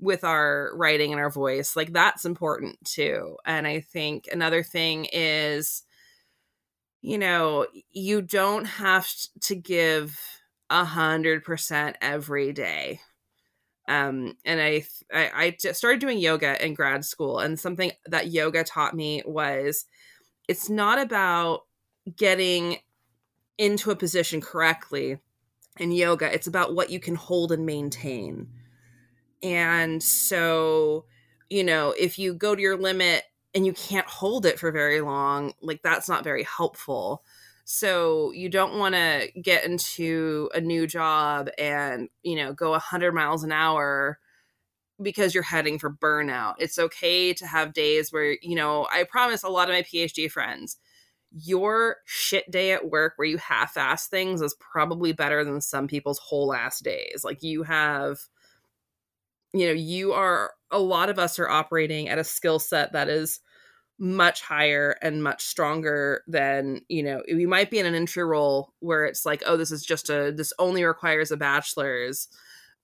with 0.01 0.25
our 0.25 0.73
writing 0.75 1.13
and 1.13 1.21
our 1.21 1.31
voice 1.31 1.77
like 1.77 1.93
that's 1.93 2.25
important 2.25 2.83
too. 2.85 3.37
And 3.47 3.67
i 3.67 3.81
think 3.81 4.29
another 4.33 4.63
thing 4.63 5.07
is 5.13 5.85
you 7.03 7.19
know 7.19 7.67
you 7.93 8.23
don't 8.23 8.65
have 8.65 9.07
to 9.43 9.55
give 9.55 10.19
a 10.71 10.85
hundred 10.85 11.45
percent 11.45 11.97
every 12.01 12.53
day. 12.53 13.01
Um, 13.87 14.37
and 14.45 14.61
I, 14.61 14.85
I, 15.13 15.31
I 15.35 15.57
just 15.61 15.79
started 15.79 16.01
doing 16.01 16.19
yoga 16.19 16.65
in 16.65 16.75
grad 16.75 17.05
school, 17.05 17.39
and 17.39 17.59
something 17.59 17.93
that 18.07 18.31
yoga 18.31 18.65
taught 18.65 18.95
me 18.95 19.23
was 19.27 19.85
it's 20.49 20.71
not 20.71 20.99
about 20.99 21.63
getting 22.17 22.79
into 23.59 23.91
a 23.91 23.97
position 23.97 24.41
correctly 24.41 25.19
in 25.79 25.93
yoga, 25.93 26.33
it's 26.33 26.47
about 26.47 26.75
what 26.75 26.91
you 26.91 27.01
can 27.01 27.15
hold 27.15 27.53
and 27.53 27.67
maintain. 27.67 28.49
And 29.43 30.03
so, 30.03 31.05
you 31.51 31.65
know, 31.65 31.95
if 31.99 32.19
you 32.19 32.35
go 32.35 32.55
to 32.55 32.63
your 32.63 32.77
limit 32.77 33.25
and 33.55 33.67
you 33.67 33.73
can't 33.73 34.07
hold 34.07 34.47
it 34.47 34.59
for 34.59 34.71
very 34.71 35.01
long, 35.01 35.53
like 35.61 35.83
that's 35.83 36.09
not 36.09 36.25
very 36.25 36.45
helpful. 36.45 37.25
So 37.65 38.31
you 38.33 38.51
don't 38.51 38.79
want 38.79 38.95
to 38.95 39.31
get 39.41 39.65
into 39.65 40.51
a 40.55 40.61
new 40.61 40.87
job 40.87 41.49
and, 41.59 42.09
you 42.23 42.37
know, 42.37 42.53
go 42.53 42.71
100 42.71 43.13
miles 43.13 43.43
an 43.43 43.53
hour 43.53 44.19
because 45.01 45.35
you're 45.35 45.43
heading 45.43 45.79
for 45.79 45.91
burnout. 45.91 46.55
It's 46.59 46.79
okay 46.79 47.33
to 47.35 47.47
have 47.47 47.73
days 47.73 48.13
where, 48.13 48.37
you 48.43 48.55
know, 48.55 48.87
I 48.93 49.05
promise 49.05 49.43
a 49.43 49.49
lot 49.49 49.71
of 49.71 49.75
my 49.75 49.83
PhD 49.83 50.31
friends, 50.31 50.77
your 51.33 51.97
shit 52.05 52.51
day 52.51 52.73
at 52.73 52.91
work 52.91 53.15
where 53.17 53.27
you 53.27 53.39
half 53.39 53.77
ass 53.77 54.09
things 54.09 54.43
is 54.43 54.55
probably 54.61 55.13
better 55.13 55.43
than 55.43 55.61
some 55.61 55.89
people's 55.89 56.19
whole 56.19 56.55
ass 56.55 56.81
days. 56.81 57.25
Like 57.25 57.43
you 57.43 57.63
have, 57.63 58.21
you 59.55 59.67
know, 59.67 59.73
you 59.73 60.13
are, 60.13 60.53
a 60.71 60.79
lot 60.79 61.09
of 61.09 61.19
us 61.19 61.39
are 61.39 61.49
operating 61.49 62.09
at 62.09 62.19
a 62.19 62.25
skill 62.25 62.59
set 62.59 62.93
that 62.93 63.09
is 63.09 63.41
much 64.05 64.43
higher 64.43 64.97
and 65.01 65.23
much 65.23 65.43
stronger 65.43 66.23
than, 66.27 66.83
you 66.89 67.03
know, 67.03 67.23
you 67.27 67.49
might 67.49 67.71
be 67.71 67.79
in 67.79 67.87
an 67.87 67.95
entry 67.95 68.23
role 68.23 68.73
where 68.81 69.07
it's 69.07 69.25
like, 69.25 69.43
oh, 69.47 69.57
this 69.57 69.73
is 69.73 69.83
just 69.83 70.11
a, 70.11 70.31
this 70.31 70.53
only 70.59 70.85
requires 70.85 71.31
a 71.31 71.37
bachelor's. 71.39 72.29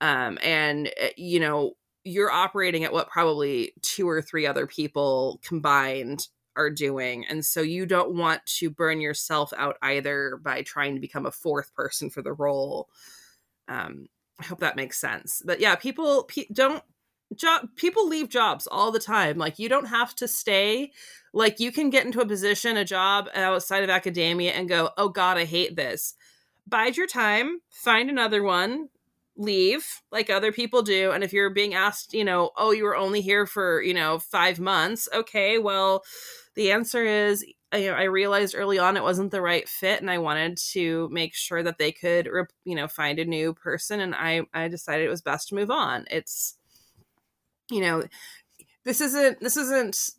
Um, 0.01 0.39
and, 0.43 0.91
eh, 0.97 1.11
you 1.19 1.39
know, 1.39 1.75
you're 2.05 2.31
operating 2.31 2.85
at 2.85 2.93
what 2.93 3.11
probably 3.11 3.75
two 3.83 4.09
or 4.09 4.23
three 4.23 4.47
other 4.47 4.67
people 4.67 5.39
combined 5.45 6.27
are 6.57 6.71
doing. 6.71 7.27
And 7.29 7.45
so 7.45 7.61
you 7.61 7.85
don't 7.85 8.15
want 8.15 8.45
to 8.59 8.71
burn 8.71 9.03
yourself 9.03 9.53
out 9.59 9.77
either 9.83 10.41
by 10.43 10.63
trying 10.63 10.95
to 10.95 11.01
become 11.01 11.27
a 11.27 11.31
fourth 11.31 11.75
person 11.75 12.09
for 12.09 12.23
the 12.23 12.33
role. 12.33 12.89
Um, 13.69 14.09
I 14.41 14.45
hope 14.45 14.61
that 14.61 14.75
makes 14.75 14.99
sense. 14.99 15.43
But 15.45 15.61
yeah, 15.61 15.75
people 15.75 16.25
pe- 16.25 16.47
don't 16.51 16.83
job 17.37 17.69
people 17.77 18.09
leave 18.09 18.29
jobs 18.29 18.67
all 18.67 18.91
the 18.91 18.99
time. 18.99 19.39
Like 19.39 19.59
you 19.59 19.69
don't 19.69 19.87
have 19.87 20.15
to 20.17 20.29
stay. 20.29 20.93
Like 21.33 21.61
you 21.61 21.73
can 21.73 21.91
get 21.91 22.07
into 22.07 22.21
a 22.21 22.27
position, 22.27 22.77
a 22.77 22.85
job 22.85 23.29
outside 23.35 23.85
of 23.85 23.91
academia 23.91 24.53
and 24.53 24.69
go, 24.69 24.91
"Oh 24.97 25.09
god, 25.09 25.37
I 25.39 25.45
hate 25.45 25.77
this." 25.77 26.15
Bide 26.67 26.97
your 26.97 27.07
time, 27.07 27.61
find 27.71 28.11
another 28.11 28.43
one, 28.43 28.89
leave 29.37 30.03
like 30.13 30.29
other 30.29 30.53
people 30.53 30.83
do 30.83 31.13
and 31.13 31.25
if 31.25 31.33
you're 31.33 31.49
being 31.49 31.73
asked 31.73 32.13
you 32.13 32.25
know 32.25 32.51
oh 32.59 32.73
you 32.73 32.85
were 32.85 32.97
only 32.97 33.23
here 33.23 33.47
for 33.47 33.81
you 33.81 33.95
know 33.95 34.19
five 34.19 34.61
months 34.61 35.09
okay 35.15 35.57
well 35.57 36.05
the 36.57 36.71
answer 36.71 37.07
is 37.07 37.43
you 37.75 37.87
know, 37.87 37.95
I 37.95 38.05
realized 38.05 38.55
early 38.57 38.79
on 38.79 38.97
it 38.97 39.03
wasn't 39.03 39.31
the 39.31 39.41
right 39.43 39.69
fit, 39.69 40.01
and 40.01 40.11
I 40.11 40.19
wanted 40.19 40.59
to 40.73 41.09
make 41.13 41.35
sure 41.35 41.63
that 41.63 41.79
they 41.79 41.93
could, 41.93 42.29
you 42.65 42.75
know, 42.75 42.89
find 42.89 43.19
a 43.19 43.25
new 43.25 43.55
person, 43.55 44.01
and 44.01 44.15
I 44.15 44.43
I 44.53 44.69
decided 44.69 45.07
it 45.07 45.11
was 45.11 45.23
best 45.23 45.49
to 45.49 45.55
move 45.55 45.71
on. 45.71 46.05
It's, 46.11 46.57
you 47.71 47.81
know, 47.81 48.05
this 48.85 49.01
isn't 49.01 49.41
this 49.41 49.57
isn't 49.57 50.11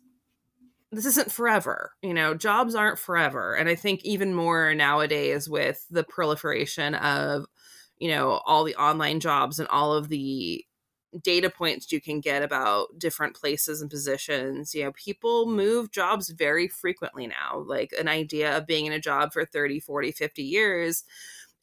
this 0.90 1.06
isn't 1.06 1.32
forever. 1.32 1.92
You 2.02 2.14
know, 2.14 2.34
jobs 2.34 2.74
aren't 2.74 2.98
forever, 2.98 3.54
and 3.54 3.68
I 3.68 3.74
think 3.74 4.04
even 4.04 4.34
more 4.34 4.74
nowadays 4.74 5.48
with 5.48 5.84
the 5.90 6.04
proliferation 6.04 6.94
of, 6.94 7.46
you 7.98 8.08
know, 8.08 8.40
all 8.46 8.64
the 8.64 8.76
online 8.76 9.20
jobs 9.20 9.58
and 9.58 9.68
all 9.68 9.94
of 9.94 10.08
the 10.08 10.64
data 11.22 11.50
points 11.50 11.92
you 11.92 12.00
can 12.00 12.20
get 12.20 12.42
about 12.42 12.98
different 12.98 13.34
places 13.36 13.80
and 13.82 13.90
positions. 13.90 14.74
You 14.74 14.84
know, 14.84 14.92
people 14.92 15.46
move 15.46 15.90
jobs 15.90 16.30
very 16.30 16.68
frequently 16.68 17.26
now. 17.26 17.64
Like 17.66 17.92
an 17.98 18.08
idea 18.08 18.56
of 18.56 18.66
being 18.66 18.86
in 18.86 18.92
a 18.92 18.98
job 19.00 19.32
for 19.32 19.44
30, 19.44 19.80
40, 19.80 20.12
50 20.12 20.42
years 20.42 21.04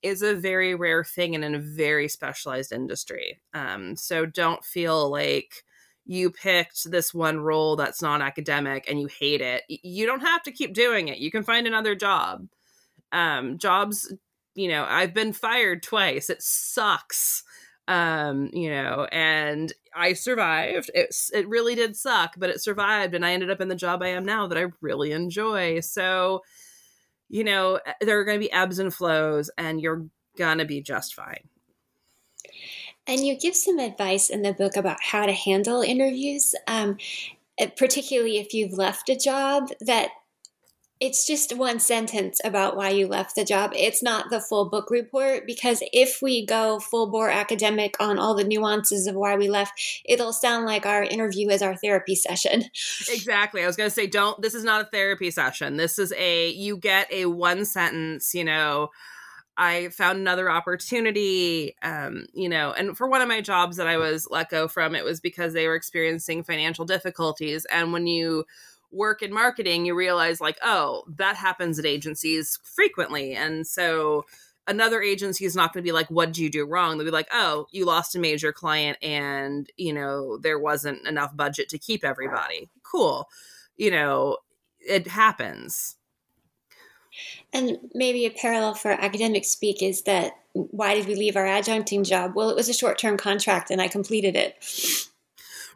is 0.01 0.21
a 0.21 0.35
very 0.35 0.75
rare 0.75 1.03
thing 1.03 1.35
and 1.35 1.43
in 1.43 1.55
a 1.55 1.59
very 1.59 2.07
specialized 2.07 2.71
industry. 2.71 3.39
Um, 3.53 3.95
so 3.95 4.25
don't 4.25 4.63
feel 4.63 5.09
like 5.09 5.63
you 6.09 6.31
picked 6.31 6.89
this 6.89 7.13
one 7.13 7.39
role 7.39 7.75
that's 7.75 8.01
non 8.01 8.23
academic 8.23 8.89
and 8.89 8.99
you 8.99 9.05
hate 9.05 9.41
it. 9.41 9.61
You 9.67 10.07
don't 10.07 10.21
have 10.21 10.41
to 10.43 10.51
keep 10.51 10.73
doing 10.73 11.07
it. 11.07 11.19
You 11.19 11.29
can 11.29 11.43
find 11.43 11.67
another 11.67 11.93
job. 11.93 12.47
Um, 13.11 13.59
jobs, 13.59 14.11
you 14.55 14.69
know, 14.69 14.87
I've 14.89 15.13
been 15.13 15.33
fired 15.33 15.83
twice. 15.83 16.31
It 16.31 16.41
sucks 16.41 17.43
um 17.87 18.51
you 18.53 18.69
know 18.69 19.07
and 19.11 19.73
i 19.95 20.13
survived 20.13 20.91
it, 20.93 21.15
it 21.33 21.49
really 21.49 21.73
did 21.73 21.95
suck 21.95 22.35
but 22.37 22.51
it 22.51 22.61
survived 22.61 23.15
and 23.15 23.25
i 23.25 23.33
ended 23.33 23.49
up 23.49 23.61
in 23.61 23.67
the 23.67 23.73
job 23.73 24.03
i 24.03 24.09
am 24.09 24.23
now 24.23 24.45
that 24.45 24.59
i 24.59 24.65
really 24.79 25.11
enjoy 25.11 25.79
so 25.79 26.43
you 27.29 27.43
know 27.43 27.79
eh, 27.87 27.93
there 28.01 28.19
are 28.19 28.25
going 28.25 28.39
to 28.39 28.45
be 28.45 28.51
ebbs 28.51 28.77
and 28.77 28.93
flows 28.93 29.49
and 29.57 29.81
you're 29.81 30.05
gonna 30.37 30.65
be 30.65 30.81
just 30.83 31.15
fine 31.15 31.49
and 33.09 33.25
you 33.25 33.35
give 33.35 33.55
some 33.55 33.79
advice 33.79 34.29
in 34.29 34.43
the 34.43 34.53
book 34.53 34.77
about 34.77 34.97
how 35.01 35.25
to 35.25 35.33
handle 35.33 35.81
interviews 35.81 36.53
um, 36.67 36.97
eh, 37.57 37.67
particularly 37.75 38.37
if 38.37 38.53
you've 38.53 38.73
left 38.73 39.09
a 39.09 39.17
job 39.17 39.69
that 39.81 40.09
it's 40.99 41.25
just 41.25 41.55
one 41.55 41.79
sentence 41.79 42.41
about 42.43 42.75
why 42.75 42.89
you 42.89 43.07
left 43.07 43.35
the 43.35 43.45
job. 43.45 43.71
It's 43.73 44.03
not 44.03 44.29
the 44.29 44.41
full 44.41 44.69
book 44.69 44.91
report 44.91 45.47
because 45.47 45.81
if 45.93 46.19
we 46.21 46.45
go 46.45 46.79
full 46.79 47.09
bore 47.09 47.29
academic 47.29 47.95
on 48.01 48.19
all 48.19 48.35
the 48.35 48.43
nuances 48.43 49.07
of 49.07 49.15
why 49.15 49.37
we 49.37 49.47
left, 49.47 49.71
it'll 50.03 50.33
sound 50.33 50.65
like 50.65 50.85
our 50.85 51.03
interview 51.03 51.49
is 51.49 51.61
our 51.61 51.77
therapy 51.77 52.15
session. 52.15 52.65
Exactly. 53.09 53.63
I 53.63 53.67
was 53.67 53.75
going 53.75 53.89
to 53.89 53.93
say, 53.93 54.07
don't, 54.07 54.41
this 54.41 54.53
is 54.53 54.63
not 54.63 54.81
a 54.81 54.85
therapy 54.85 55.31
session. 55.31 55.77
This 55.77 55.99
is 55.99 56.13
a, 56.17 56.49
you 56.49 56.77
get 56.77 57.11
a 57.11 57.25
one 57.25 57.65
sentence, 57.65 58.33
you 58.33 58.43
know, 58.43 58.89
I 59.59 59.89
found 59.89 60.17
another 60.19 60.49
opportunity, 60.49 61.75
um, 61.83 62.25
you 62.33 62.49
know, 62.49 62.71
and 62.71 62.97
for 62.97 63.07
one 63.07 63.21
of 63.21 63.27
my 63.27 63.41
jobs 63.41 63.77
that 63.77 63.87
I 63.87 63.97
was 63.97 64.27
let 64.31 64.49
go 64.49 64.67
from, 64.67 64.95
it 64.95 65.03
was 65.03 65.19
because 65.19 65.53
they 65.53 65.67
were 65.67 65.75
experiencing 65.75 66.43
financial 66.43 66.85
difficulties. 66.85 67.65
And 67.65 67.93
when 67.93 68.07
you, 68.07 68.45
work 68.91 69.21
in 69.21 69.33
marketing, 69.33 69.85
you 69.85 69.95
realize 69.95 70.41
like, 70.41 70.57
oh, 70.63 71.03
that 71.17 71.35
happens 71.35 71.79
at 71.79 71.85
agencies 71.85 72.59
frequently. 72.63 73.35
And 73.35 73.65
so 73.67 74.25
another 74.67 75.01
agency 75.01 75.45
is 75.45 75.55
not 75.55 75.73
going 75.73 75.83
to 75.83 75.87
be 75.87 75.93
like, 75.93 76.09
what 76.09 76.27
did 76.27 76.37
you 76.37 76.49
do 76.49 76.65
wrong? 76.65 76.97
They'll 76.97 77.05
be 77.05 77.11
like, 77.11 77.29
oh, 77.31 77.67
you 77.71 77.85
lost 77.85 78.15
a 78.15 78.19
major 78.19 78.51
client 78.51 78.97
and, 79.01 79.69
you 79.77 79.93
know, 79.93 80.37
there 80.37 80.59
wasn't 80.59 81.07
enough 81.07 81.35
budget 81.35 81.69
to 81.69 81.77
keep 81.77 82.03
everybody. 82.03 82.69
Cool. 82.83 83.27
You 83.77 83.91
know, 83.91 84.37
it 84.79 85.07
happens. 85.07 85.95
And 87.53 87.77
maybe 87.93 88.25
a 88.25 88.31
parallel 88.31 88.75
for 88.75 88.91
academic 88.91 89.45
speak 89.45 89.81
is 89.81 90.03
that 90.03 90.33
why 90.53 90.95
did 90.95 91.07
we 91.07 91.15
leave 91.15 91.35
our 91.35 91.45
adjuncting 91.45 92.05
job? 92.05 92.33
Well, 92.35 92.49
it 92.49 92.55
was 92.55 92.69
a 92.69 92.73
short 92.73 92.97
term 92.97 93.17
contract 93.17 93.71
and 93.71 93.81
I 93.81 93.87
completed 93.87 94.35
it. 94.35 94.63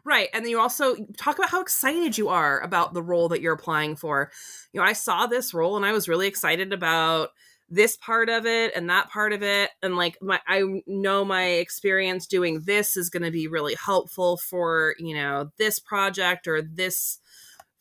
Right. 0.04 0.28
And 0.34 0.44
then 0.44 0.50
you 0.50 0.60
also 0.60 0.96
talk 1.16 1.38
about 1.38 1.50
how 1.50 1.62
excited 1.62 2.18
you 2.18 2.28
are 2.28 2.60
about 2.60 2.92
the 2.92 3.02
role 3.02 3.30
that 3.30 3.40
you're 3.40 3.54
applying 3.54 3.96
for. 3.96 4.30
You 4.72 4.80
know, 4.80 4.86
I 4.86 4.92
saw 4.92 5.26
this 5.26 5.54
role 5.54 5.76
and 5.76 5.86
I 5.86 5.92
was 5.92 6.08
really 6.08 6.26
excited 6.26 6.74
about 6.74 7.30
this 7.70 7.96
part 7.96 8.28
of 8.28 8.44
it 8.44 8.72
and 8.76 8.90
that 8.90 9.08
part 9.08 9.32
of 9.32 9.42
it 9.42 9.70
and 9.82 9.96
like 9.96 10.20
my 10.20 10.38
I 10.46 10.82
know 10.86 11.24
my 11.24 11.44
experience 11.44 12.26
doing 12.26 12.60
this 12.60 12.96
is 12.96 13.08
going 13.08 13.22
to 13.22 13.30
be 13.30 13.48
really 13.48 13.74
helpful 13.74 14.36
for, 14.36 14.94
you 14.98 15.14
know, 15.14 15.50
this 15.56 15.78
project 15.78 16.46
or 16.46 16.60
this 16.60 17.18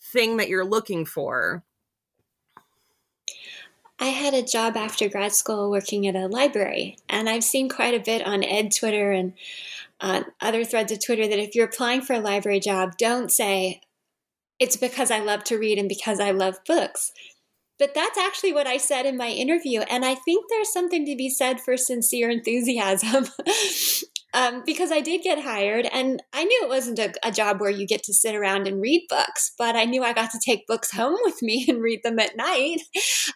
thing 0.01 0.37
that 0.37 0.47
you're 0.47 0.65
looking 0.65 1.05
for. 1.05 1.63
I 4.03 4.07
had 4.07 4.33
a 4.33 4.43
job 4.43 4.75
after 4.75 5.07
grad 5.07 5.31
school 5.31 5.71
working 5.71 6.05
at 6.07 6.15
a 6.15 6.27
library, 6.27 6.97
and 7.07 7.29
I've 7.29 7.45
seen 7.45 7.69
quite 7.69 7.93
a 7.93 8.03
bit 8.03 8.21
on 8.27 8.43
Ed 8.43 8.73
Twitter 8.77 9.13
and 9.13 9.31
uh, 10.01 10.23
other 10.41 10.65
threads 10.65 10.91
of 10.91 11.01
Twitter 11.01 11.25
that 11.25 11.39
if 11.39 11.55
you're 11.55 11.67
applying 11.67 12.01
for 12.01 12.11
a 12.11 12.19
library 12.19 12.59
job, 12.59 12.97
don't 12.97 13.31
say, 13.31 13.79
it's 14.59 14.75
because 14.75 15.09
I 15.09 15.19
love 15.19 15.45
to 15.45 15.57
read 15.57 15.77
and 15.77 15.87
because 15.87 16.19
I 16.19 16.31
love 16.31 16.57
books. 16.67 17.13
But 17.79 17.93
that's 17.95 18.17
actually 18.17 18.51
what 18.51 18.67
I 18.67 18.75
said 18.75 19.05
in 19.05 19.15
my 19.15 19.29
interview. 19.29 19.79
And 19.79 20.03
I 20.03 20.15
think 20.15 20.47
there's 20.49 20.73
something 20.73 21.05
to 21.05 21.15
be 21.15 21.29
said 21.29 21.61
for 21.61 21.77
sincere 21.77 22.29
enthusiasm. 22.29 23.27
um, 24.33 24.63
because 24.65 24.91
I 24.91 24.99
did 24.99 25.21
get 25.21 25.41
hired, 25.41 25.87
and 25.91 26.21
I 26.33 26.43
knew 26.43 26.61
it 26.63 26.69
wasn't 26.69 26.99
a, 26.99 27.13
a, 27.23 27.31
job 27.31 27.59
where 27.59 27.69
you 27.69 27.85
get 27.85 28.03
to 28.03 28.13
sit 28.13 28.35
around 28.35 28.67
and 28.67 28.81
read 28.81 29.05
books, 29.09 29.51
but 29.57 29.75
I 29.75 29.85
knew 29.85 30.03
I 30.03 30.13
got 30.13 30.31
to 30.31 30.39
take 30.43 30.67
books 30.67 30.91
home 30.91 31.17
with 31.23 31.41
me 31.41 31.65
and 31.69 31.81
read 31.81 32.01
them 32.03 32.19
at 32.19 32.35
night, 32.35 32.81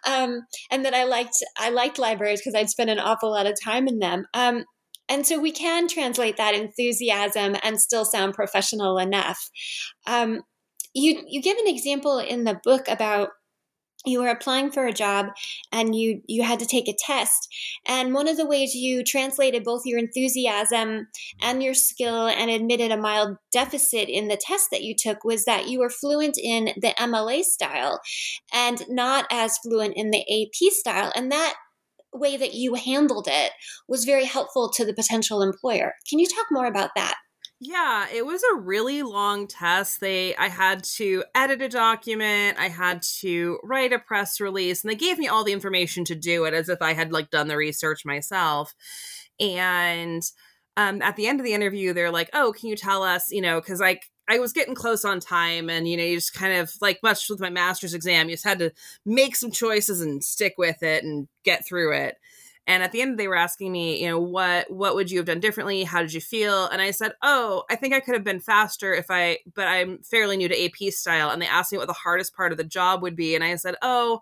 um, 0.06 0.42
and 0.72 0.86
that 0.86 0.94
I 0.94 1.04
liked 1.04 1.38
I 1.58 1.70
liked 1.70 2.00
libraries 2.00 2.42
because 2.42 2.56
I'd 2.56 2.70
spend 2.70 2.90
an 2.90 3.00
awful 3.00 3.32
lot 3.32 3.46
of 3.46 3.56
time 3.64 3.88
in 3.88 4.00
them. 4.00 4.26
Um, 4.34 4.64
and 5.10 5.26
so 5.26 5.40
we 5.40 5.52
can 5.52 5.88
translate 5.88 6.38
that 6.38 6.54
enthusiasm 6.54 7.56
and 7.64 7.80
still 7.80 8.04
sound 8.04 8.34
professional 8.34 8.98
enough. 8.98 9.50
Um, 10.06 10.42
you 10.94 11.22
you 11.28 11.42
give 11.42 11.58
an 11.58 11.68
example 11.68 12.20
in 12.20 12.44
the 12.44 12.60
book 12.64 12.88
about 12.88 13.30
you 14.06 14.22
were 14.22 14.30
applying 14.30 14.72
for 14.72 14.86
a 14.86 14.94
job 14.94 15.28
and 15.72 15.96
you 15.96 16.22
you 16.28 16.44
had 16.44 16.60
to 16.60 16.66
take 16.66 16.88
a 16.88 16.96
test 16.98 17.48
and 17.88 18.14
one 18.14 18.28
of 18.28 18.38
the 18.38 18.46
ways 18.46 18.76
you 18.76 19.04
translated 19.04 19.64
both 19.64 19.82
your 19.86 20.00
enthusiasm 20.00 21.08
and 21.42 21.64
your 21.64 21.74
skill 21.74 22.28
and 22.28 22.52
admitted 22.52 22.92
a 22.92 22.98
mild 22.98 23.38
deficit 23.52 24.08
in 24.08 24.28
the 24.28 24.38
test 24.38 24.68
that 24.72 24.84
you 24.84 24.96
took 24.96 25.24
was 25.24 25.46
that 25.46 25.68
you 25.68 25.80
were 25.80 25.90
fluent 25.90 26.38
in 26.42 26.66
the 26.78 26.94
MLA 27.00 27.44
style 27.44 28.00
and 28.54 28.84
not 28.88 29.26
as 29.32 29.58
fluent 29.58 29.94
in 29.96 30.12
the 30.12 30.22
AP 30.22 30.72
style 30.72 31.12
and 31.16 31.32
that 31.32 31.56
way 32.14 32.38
that 32.38 32.54
you 32.54 32.76
handled 32.76 33.28
it 33.30 33.52
was 33.88 34.06
very 34.06 34.26
helpful 34.26 34.70
to 34.70 34.86
the 34.86 34.94
potential 34.94 35.42
employer. 35.42 35.94
Can 36.10 36.20
you 36.20 36.28
talk 36.28 36.46
more 36.52 36.66
about 36.66 36.92
that? 36.96 37.16
Yeah, 37.60 38.06
it 38.14 38.24
was 38.26 38.44
a 38.54 38.56
really 38.58 39.02
long 39.02 39.48
test. 39.48 40.00
They 40.00 40.36
I 40.36 40.48
had 40.48 40.84
to 40.96 41.24
edit 41.34 41.62
a 41.62 41.70
document, 41.70 42.58
I 42.60 42.70
had 42.70 43.02
to 43.22 43.58
write 43.64 43.92
a 43.94 43.98
press 44.00 44.40
release, 44.40 44.84
and 44.84 44.92
they 44.92 44.96
gave 44.96 45.18
me 45.18 45.28
all 45.28 45.44
the 45.44 45.54
information 45.54 46.06
to 46.06 46.16
do 46.16 46.46
it 46.46 46.54
as 46.54 46.70
if 46.70 46.82
I 46.84 46.94
had 46.94 47.12
like 47.12 47.32
done 47.32 47.48
the 47.48 47.58
research 47.58 48.06
myself. 48.06 48.76
And 49.40 50.22
um, 50.78 51.02
at 51.02 51.16
the 51.16 51.26
end 51.28 51.40
of 51.40 51.46
the 51.46 51.54
interview, 51.54 51.94
they're 51.94 52.12
like, 52.12 52.30
"Oh, 52.34 52.54
can 52.54 52.70
you 52.70 52.76
tell 52.76 53.02
us, 53.04 53.32
you 53.32 53.42
know, 53.42 53.60
because 53.60 53.80
like 53.80 54.04
I 54.28 54.38
was 54.40 54.54
getting 54.54 54.76
close 54.76 55.04
on 55.04 55.20
time, 55.20 55.68
and 55.70 55.88
you 55.88 55.98
know, 55.98 56.04
you 56.04 56.18
just 56.18 56.34
kind 56.36 56.54
of 56.54 56.72
like 56.80 57.00
much 57.02 57.28
with 57.30 57.40
my 57.40 57.50
master's 57.50 57.96
exam, 57.96 58.30
you 58.30 58.36
just 58.36 58.46
had 58.46 58.60
to 58.60 58.72
make 59.06 59.36
some 59.36 59.50
choices 59.52 60.00
and 60.02 60.24
stick 60.24 60.54
with 60.60 60.84
it 60.84 61.04
and 61.04 61.28
get 61.44 61.66
through 61.66 61.94
it. 61.94 62.18
And 62.68 62.84
at 62.84 62.92
the 62.92 63.02
end, 63.02 63.18
they 63.18 63.30
were 63.30 63.36
asking 63.36 63.72
me, 63.72 64.04
you 64.04 64.10
know, 64.10 64.20
what 64.20 64.70
what 64.70 64.94
would 64.94 65.10
you 65.10 65.18
have 65.20 65.26
done 65.26 65.40
differently? 65.40 65.84
How 65.84 66.02
did 66.02 66.14
you 66.14 66.20
feel? 66.20 66.68
And 66.68 66.82
I 66.82 66.92
said, 66.92 67.14
oh, 67.22 67.64
I 67.70 67.76
think 67.76 67.94
I 67.94 68.02
could 68.02 68.14
have 68.14 68.26
been 68.26 68.42
faster 68.42 68.94
if 68.94 69.06
I, 69.10 69.40
but 69.56 69.68
I'm 69.68 70.00
fairly 70.04 70.36
new 70.36 70.50
to 70.50 70.66
AP 70.66 70.92
style. 70.92 71.30
And 71.30 71.42
they 71.42 71.48
asked 71.48 71.72
me 71.72 71.78
what 71.78 71.88
the 71.88 71.94
hardest 71.94 72.36
part 72.36 72.52
of 72.52 72.58
the 72.58 72.64
job 72.66 73.02
would 73.02 73.16
be, 73.16 73.36
and 73.36 73.44
I 73.44 73.56
said, 73.56 73.76
oh, 73.82 74.22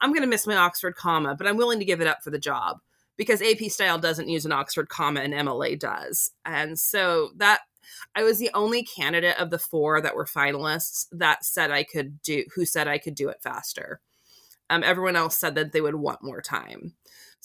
I'm 0.00 0.10
going 0.10 0.22
to 0.22 0.28
miss 0.28 0.46
my 0.46 0.56
Oxford 0.56 0.96
comma, 0.96 1.34
but 1.34 1.46
I'm 1.46 1.56
willing 1.56 1.78
to 1.78 1.84
give 1.84 2.00
it 2.00 2.08
up 2.08 2.22
for 2.22 2.30
the 2.30 2.38
job 2.38 2.78
because 3.16 3.40
AP 3.40 3.70
style 3.70 3.98
doesn't 3.98 4.28
use 4.28 4.44
an 4.44 4.52
Oxford 4.52 4.88
comma 4.88 5.20
and 5.20 5.32
MLA 5.32 5.78
does. 5.78 6.32
And 6.44 6.78
so 6.78 7.30
that 7.36 7.60
I 8.14 8.22
was 8.22 8.38
the 8.38 8.50
only 8.54 8.82
candidate 8.82 9.38
of 9.38 9.50
the 9.50 9.58
four 9.58 10.00
that 10.00 10.16
were 10.16 10.24
finalists 10.24 11.06
that 11.12 11.44
said 11.44 11.70
I 11.70 11.84
could 11.84 12.20
do 12.22 12.44
who 12.54 12.64
said 12.64 12.88
I 12.88 12.98
could 12.98 13.14
do 13.14 13.28
it 13.28 13.42
faster. 13.42 14.00
Um, 14.70 14.82
everyone 14.82 15.16
else 15.16 15.36
said 15.36 15.54
that 15.56 15.72
they 15.72 15.80
would 15.80 15.94
want 15.94 16.22
more 16.22 16.40
time. 16.40 16.94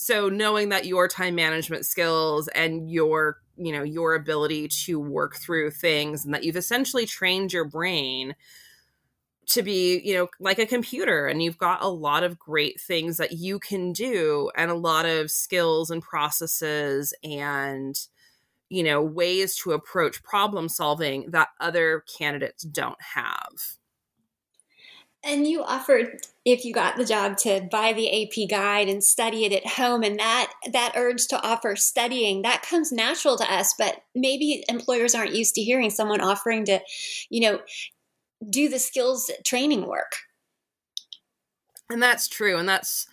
So 0.02 0.30
knowing 0.30 0.70
that 0.70 0.86
your 0.86 1.10
time 1.10 1.36
management 1.36 1.86
skills 1.86 2.48
and 2.48 2.90
your 2.90 3.40
you 3.58 3.74
know 3.74 3.84
your 3.84 4.16
ability 4.16 4.70
to 4.86 4.98
work 4.98 5.36
through 5.36 5.72
things 5.72 6.24
and 6.24 6.34
that 6.34 6.46
you've 6.46 6.56
essentially 6.56 7.06
trained 7.06 7.52
your 7.52 7.66
brain 7.66 8.34
to 9.48 9.62
be, 9.62 10.00
you 10.02 10.14
know, 10.14 10.30
like 10.40 10.58
a 10.58 10.66
computer 10.66 11.28
and 11.28 11.44
you've 11.44 11.58
got 11.58 11.84
a 11.84 11.90
lot 11.90 12.24
of 12.24 12.40
great 12.40 12.80
things 12.80 13.18
that 13.18 13.34
you 13.34 13.60
can 13.60 13.92
do 13.92 14.50
and 14.56 14.72
a 14.72 14.76
lot 14.76 15.06
of 15.06 15.30
skills 15.30 15.92
and 15.92 16.02
processes 16.02 17.14
and 17.22 18.00
you 18.70 18.84
know, 18.84 19.02
ways 19.02 19.54
to 19.58 19.74
approach 19.74 20.24
problem 20.24 20.70
solving 20.70 21.30
that 21.32 21.50
other 21.60 22.06
candidates 22.18 22.64
don't 22.64 23.02
have. 23.16 23.76
And 25.26 25.46
you 25.46 25.62
offered, 25.62 26.22
if 26.52 26.66
you 26.66 26.74
got 26.74 26.96
the 26.96 27.06
job, 27.06 27.38
to 27.38 27.68
buy 27.72 27.94
the 27.94 28.24
AP 28.24 28.50
guide 28.50 28.90
and 28.90 29.04
study 29.04 29.46
it 29.46 29.54
at 29.54 29.68
home. 29.68 30.04
And 30.04 30.20
that 30.20 30.52
that 30.72 30.94
urge 30.96 31.28
to 31.28 31.42
offer 31.42 31.76
studying 31.76 32.42
that 32.42 32.62
comes 32.62 32.92
natural 32.92 33.38
to 33.38 33.52
us, 33.52 33.74
but 33.78 34.04
maybe 34.16 34.64
employers 34.70 35.16
aren't 35.16 35.36
used 35.36 35.56
to 35.56 35.62
hearing 35.62 35.90
someone 35.90 36.22
offering 36.22 36.66
to, 36.66 36.80
you 37.30 37.42
know, 37.42 37.60
do 38.50 38.70
the 38.70 38.80
skills 38.80 39.30
training 39.46 39.88
work. 39.88 40.14
And 41.90 42.02
that's 42.02 42.28
true. 42.28 42.58
And 42.58 42.70
that's 42.70 43.08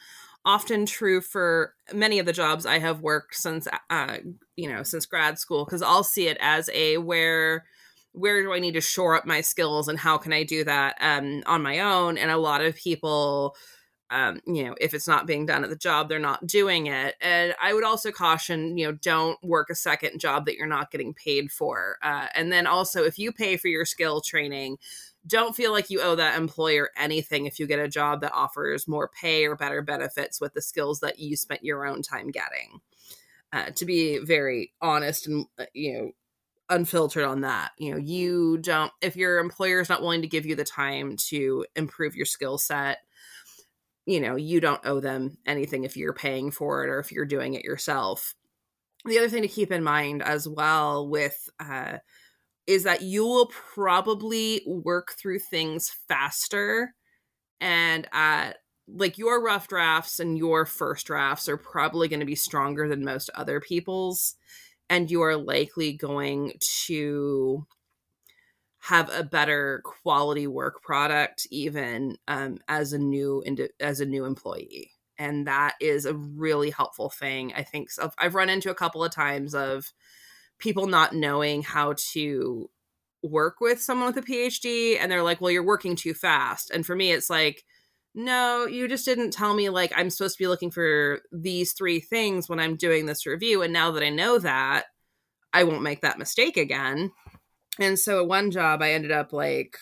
often 0.44 0.86
true 0.86 1.20
for 1.20 1.74
many 1.92 2.18
of 2.18 2.26
the 2.26 2.32
jobs 2.32 2.66
I 2.66 2.78
have 2.78 3.00
worked 3.00 3.34
since, 3.34 3.66
uh, 3.90 4.18
you 4.54 4.70
know, 4.70 4.82
since 4.82 5.06
grad 5.06 5.38
school, 5.38 5.64
because 5.64 5.82
I'll 5.82 6.04
see 6.04 6.28
it 6.28 6.36
as 6.40 6.70
a 6.72 6.98
where 6.98 7.64
where 8.16 8.42
do 8.42 8.52
I 8.52 8.58
need 8.58 8.72
to 8.72 8.80
shore 8.80 9.14
up 9.14 9.26
my 9.26 9.42
skills 9.42 9.88
and 9.88 9.98
how 9.98 10.16
can 10.16 10.32
I 10.32 10.42
do 10.42 10.64
that 10.64 10.96
um, 11.00 11.42
on 11.46 11.62
my 11.62 11.80
own? 11.80 12.16
And 12.16 12.30
a 12.30 12.38
lot 12.38 12.62
of 12.62 12.74
people, 12.74 13.54
um, 14.08 14.40
you 14.46 14.64
know, 14.64 14.74
if 14.80 14.94
it's 14.94 15.06
not 15.06 15.26
being 15.26 15.44
done 15.44 15.64
at 15.64 15.70
the 15.70 15.76
job, 15.76 16.08
they're 16.08 16.18
not 16.18 16.46
doing 16.46 16.86
it. 16.86 17.14
And 17.20 17.54
I 17.62 17.74
would 17.74 17.84
also 17.84 18.10
caution, 18.10 18.78
you 18.78 18.86
know, 18.86 18.92
don't 18.92 19.38
work 19.44 19.68
a 19.68 19.74
second 19.74 20.18
job 20.18 20.46
that 20.46 20.56
you're 20.56 20.66
not 20.66 20.90
getting 20.90 21.12
paid 21.12 21.52
for. 21.52 21.98
Uh, 22.02 22.28
and 22.34 22.50
then 22.50 22.66
also, 22.66 23.04
if 23.04 23.18
you 23.18 23.32
pay 23.32 23.58
for 23.58 23.68
your 23.68 23.84
skill 23.84 24.22
training, 24.22 24.78
don't 25.26 25.54
feel 25.54 25.72
like 25.72 25.90
you 25.90 26.00
owe 26.00 26.16
that 26.16 26.38
employer 26.38 26.90
anything 26.96 27.44
if 27.44 27.60
you 27.60 27.66
get 27.66 27.80
a 27.80 27.88
job 27.88 28.22
that 28.22 28.32
offers 28.32 28.88
more 28.88 29.08
pay 29.08 29.44
or 29.44 29.56
better 29.56 29.82
benefits 29.82 30.40
with 30.40 30.54
the 30.54 30.62
skills 30.62 31.00
that 31.00 31.18
you 31.18 31.36
spent 31.36 31.64
your 31.64 31.84
own 31.84 32.00
time 32.00 32.30
getting. 32.30 32.80
Uh, 33.52 33.70
to 33.74 33.84
be 33.84 34.18
very 34.18 34.72
honest 34.80 35.26
and 35.26 35.46
uh, 35.58 35.64
you 35.72 35.92
know 35.92 36.10
unfiltered 36.68 37.24
on 37.24 37.42
that 37.42 37.70
you 37.78 37.92
know 37.92 37.96
you 37.96 38.58
don't 38.58 38.90
if 39.00 39.14
your 39.14 39.38
employer 39.38 39.80
is 39.80 39.88
not 39.88 40.02
willing 40.02 40.22
to 40.22 40.26
give 40.26 40.44
you 40.44 40.56
the 40.56 40.64
time 40.64 41.16
to 41.16 41.64
improve 41.76 42.16
your 42.16 42.26
skill 42.26 42.58
set 42.58 42.98
you 44.06 44.20
know 44.20 44.36
you 44.36 44.60
don't 44.60 44.80
owe 44.84 45.00
them 45.00 45.36
anything 45.46 45.84
if 45.84 45.96
you're 45.96 46.14
paying 46.14 46.50
for 46.50 46.84
it 46.84 46.88
or 46.88 46.98
if 47.00 47.12
you're 47.12 47.26
doing 47.26 47.54
it 47.54 47.64
yourself. 47.64 48.34
The 49.04 49.18
other 49.18 49.28
thing 49.28 49.42
to 49.42 49.48
keep 49.48 49.70
in 49.70 49.84
mind 49.84 50.22
as 50.22 50.48
well 50.48 51.08
with 51.08 51.48
uh, 51.60 51.98
is 52.66 52.84
that 52.84 53.02
you 53.02 53.24
will 53.24 53.46
probably 53.46 54.62
work 54.66 55.12
through 55.12 55.40
things 55.40 55.94
faster 56.08 56.94
and 57.60 58.08
at 58.12 58.58
like 58.88 59.18
your 59.18 59.42
rough 59.42 59.66
drafts 59.66 60.20
and 60.20 60.38
your 60.38 60.64
first 60.64 61.06
drafts 61.06 61.48
are 61.48 61.56
probably 61.56 62.06
going 62.06 62.20
to 62.20 62.26
be 62.26 62.36
stronger 62.36 62.88
than 62.88 63.04
most 63.04 63.30
other 63.34 63.60
people's 63.60 64.36
and 64.88 65.10
you 65.10 65.22
are 65.22 65.36
likely 65.36 65.92
going 65.92 66.52
to 66.86 67.66
have 68.78 69.10
a 69.12 69.24
better 69.24 69.82
quality 69.84 70.46
work 70.46 70.82
product 70.82 71.46
even 71.50 72.16
um, 72.28 72.58
as 72.68 72.92
a 72.92 72.98
new 72.98 73.42
as 73.80 74.00
a 74.00 74.06
new 74.06 74.24
employee 74.24 74.92
and 75.18 75.46
that 75.46 75.74
is 75.80 76.04
a 76.04 76.14
really 76.14 76.70
helpful 76.70 77.10
thing 77.10 77.52
i 77.56 77.62
think 77.62 77.90
so 77.90 78.10
i've 78.18 78.34
run 78.34 78.48
into 78.48 78.70
a 78.70 78.74
couple 78.74 79.02
of 79.02 79.10
times 79.10 79.54
of 79.54 79.92
people 80.58 80.86
not 80.86 81.14
knowing 81.14 81.62
how 81.62 81.94
to 82.12 82.70
work 83.22 83.60
with 83.60 83.80
someone 83.80 84.06
with 84.06 84.24
a 84.24 84.26
PhD 84.26 84.98
and 85.00 85.10
they're 85.10 85.22
like, 85.22 85.40
well, 85.40 85.50
you're 85.50 85.62
working 85.62 85.96
too 85.96 86.14
fast. 86.14 86.70
And 86.70 86.84
for 86.86 86.94
me, 86.94 87.12
it's 87.12 87.30
like, 87.30 87.64
no, 88.16 88.66
you 88.66 88.88
just 88.88 89.04
didn't 89.04 89.32
tell 89.32 89.54
me 89.54 89.68
like 89.68 89.92
I'm 89.94 90.08
supposed 90.08 90.38
to 90.38 90.42
be 90.42 90.48
looking 90.48 90.70
for 90.70 91.20
these 91.30 91.72
three 91.72 92.00
things 92.00 92.48
when 92.48 92.58
I'm 92.58 92.74
doing 92.74 93.04
this 93.04 93.26
review. 93.26 93.60
And 93.60 93.74
now 93.74 93.90
that 93.90 94.02
I 94.02 94.08
know 94.08 94.38
that, 94.38 94.86
I 95.52 95.64
won't 95.64 95.82
make 95.82 96.00
that 96.00 96.18
mistake 96.18 96.56
again. 96.56 97.12
And 97.78 97.98
so 97.98 98.20
at 98.22 98.28
one 98.28 98.50
job, 98.50 98.80
I 98.80 98.92
ended 98.92 99.12
up 99.12 99.34
like, 99.34 99.76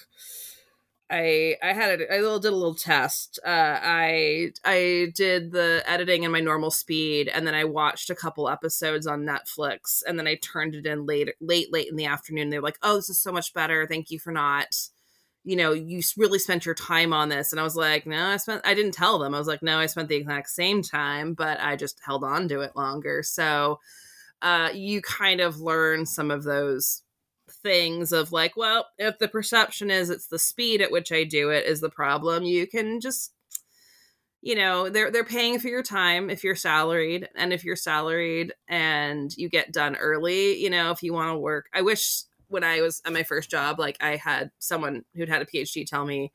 I 1.11 1.57
I 1.63 1.75
had 1.75 2.01
a, 2.01 2.13
I 2.13 2.21
little 2.21 2.41
did 2.41 2.53
a 2.53 2.57
little 2.57 2.75
test. 2.75 3.39
Uh, 3.47 3.79
I 3.81 4.51
I 4.65 5.13
did 5.15 5.53
the 5.53 5.85
editing 5.87 6.25
in 6.25 6.33
my 6.33 6.41
normal 6.41 6.73
speed, 6.73 7.29
and 7.29 7.47
then 7.47 7.55
I 7.55 7.65
watched 7.65 8.11
a 8.11 8.15
couple 8.17 8.49
episodes 8.49 9.07
on 9.07 9.23
Netflix, 9.25 10.03
and 10.09 10.19
then 10.19 10.27
I 10.27 10.37
turned 10.37 10.75
it 10.75 10.87
in 10.87 11.07
late 11.07 11.31
late 11.41 11.73
late 11.73 11.89
in 11.89 11.97
the 11.97 12.07
afternoon. 12.07 12.51
They 12.51 12.59
were 12.59 12.65
like, 12.65 12.79
"Oh, 12.83 12.97
this 12.97 13.11
is 13.11 13.21
so 13.21 13.31
much 13.31 13.55
better. 13.55 13.87
Thank 13.87 14.11
you 14.11 14.19
for 14.19 14.33
not." 14.33 14.75
You 15.45 15.57
know, 15.57 15.73
you 15.73 16.01
really 16.17 16.39
spent 16.39 16.65
your 16.67 16.75
time 16.75 17.13
on 17.13 17.29
this, 17.29 17.53
and 17.53 17.61
I 17.61 17.65
was 17.65 17.77
like, 17.77 18.07
"No, 18.07 18.27
I 18.29 18.37
spent. 18.39 18.63
I 18.65 18.75
didn't 18.75 18.93
tell 18.95 19.19
them. 19.19 19.35
I 19.35 19.39
was 19.39 19.47
like, 19.47 19.63
no, 19.63 19.79
I 19.79 19.87
spent 19.87 20.09
the 20.09 20.17
exact 20.17 20.49
same 20.51 20.83
time, 20.83 21.35
but 21.35 21.61
I 21.61 21.77
just 21.77 22.01
held 22.05 22.25
on 22.25 22.49
to 22.49 22.61
it 22.61 22.77
longer." 22.77 23.23
So, 23.23 23.81
uh, 24.43 24.71
you 24.75 25.03
kind 25.03 25.41
of 25.41 25.61
learn 25.61 26.07
some 26.07 26.31
of 26.31 26.45
those 26.45 27.03
things 27.63 28.13
of 28.13 28.33
like, 28.33 28.57
well, 28.57 28.87
if 28.99 29.19
the 29.19 29.29
perception 29.29 29.91
is 29.91 30.11
it's 30.11 30.29
the 30.29 30.39
speed 30.39 30.81
at 30.81 30.91
which 30.93 31.13
I 31.13 31.25
do 31.25 31.51
it 31.51 31.67
is 31.67 31.81
the 31.81 31.91
problem, 31.91 32.45
you 32.45 32.67
can 32.67 33.01
just 33.01 33.33
you 34.43 34.55
know, 34.55 34.91
they're 34.91 35.11
they're 35.11 35.25
paying 35.25 35.59
for 35.59 35.69
your 35.69 35.83
time 35.83 36.29
if 36.29 36.45
you're 36.45 36.55
salaried 36.55 37.29
and 37.35 37.51
if 37.53 37.65
you're 37.65 37.77
salaried 37.77 38.53
and 38.69 39.35
you 39.39 39.49
get 39.49 39.73
done 39.73 39.97
early, 39.97 40.59
you 40.59 40.69
know, 40.69 40.91
if 40.91 41.03
you 41.03 41.15
want 41.15 41.31
to 41.35 41.39
work. 41.39 41.67
I 41.73 41.81
wish 41.81 42.25
when 42.55 42.65
I 42.65 42.81
was 42.81 43.03
at 43.05 43.13
my 43.13 43.23
first 43.23 43.51
job 43.51 43.79
like 43.79 43.99
I 44.01 44.17
had 44.17 44.51
someone 44.59 45.05
who'd 45.15 45.29
had 45.29 45.43
a 45.43 45.47
PhD 45.47 45.87
tell 45.87 46.07
me 46.07 46.33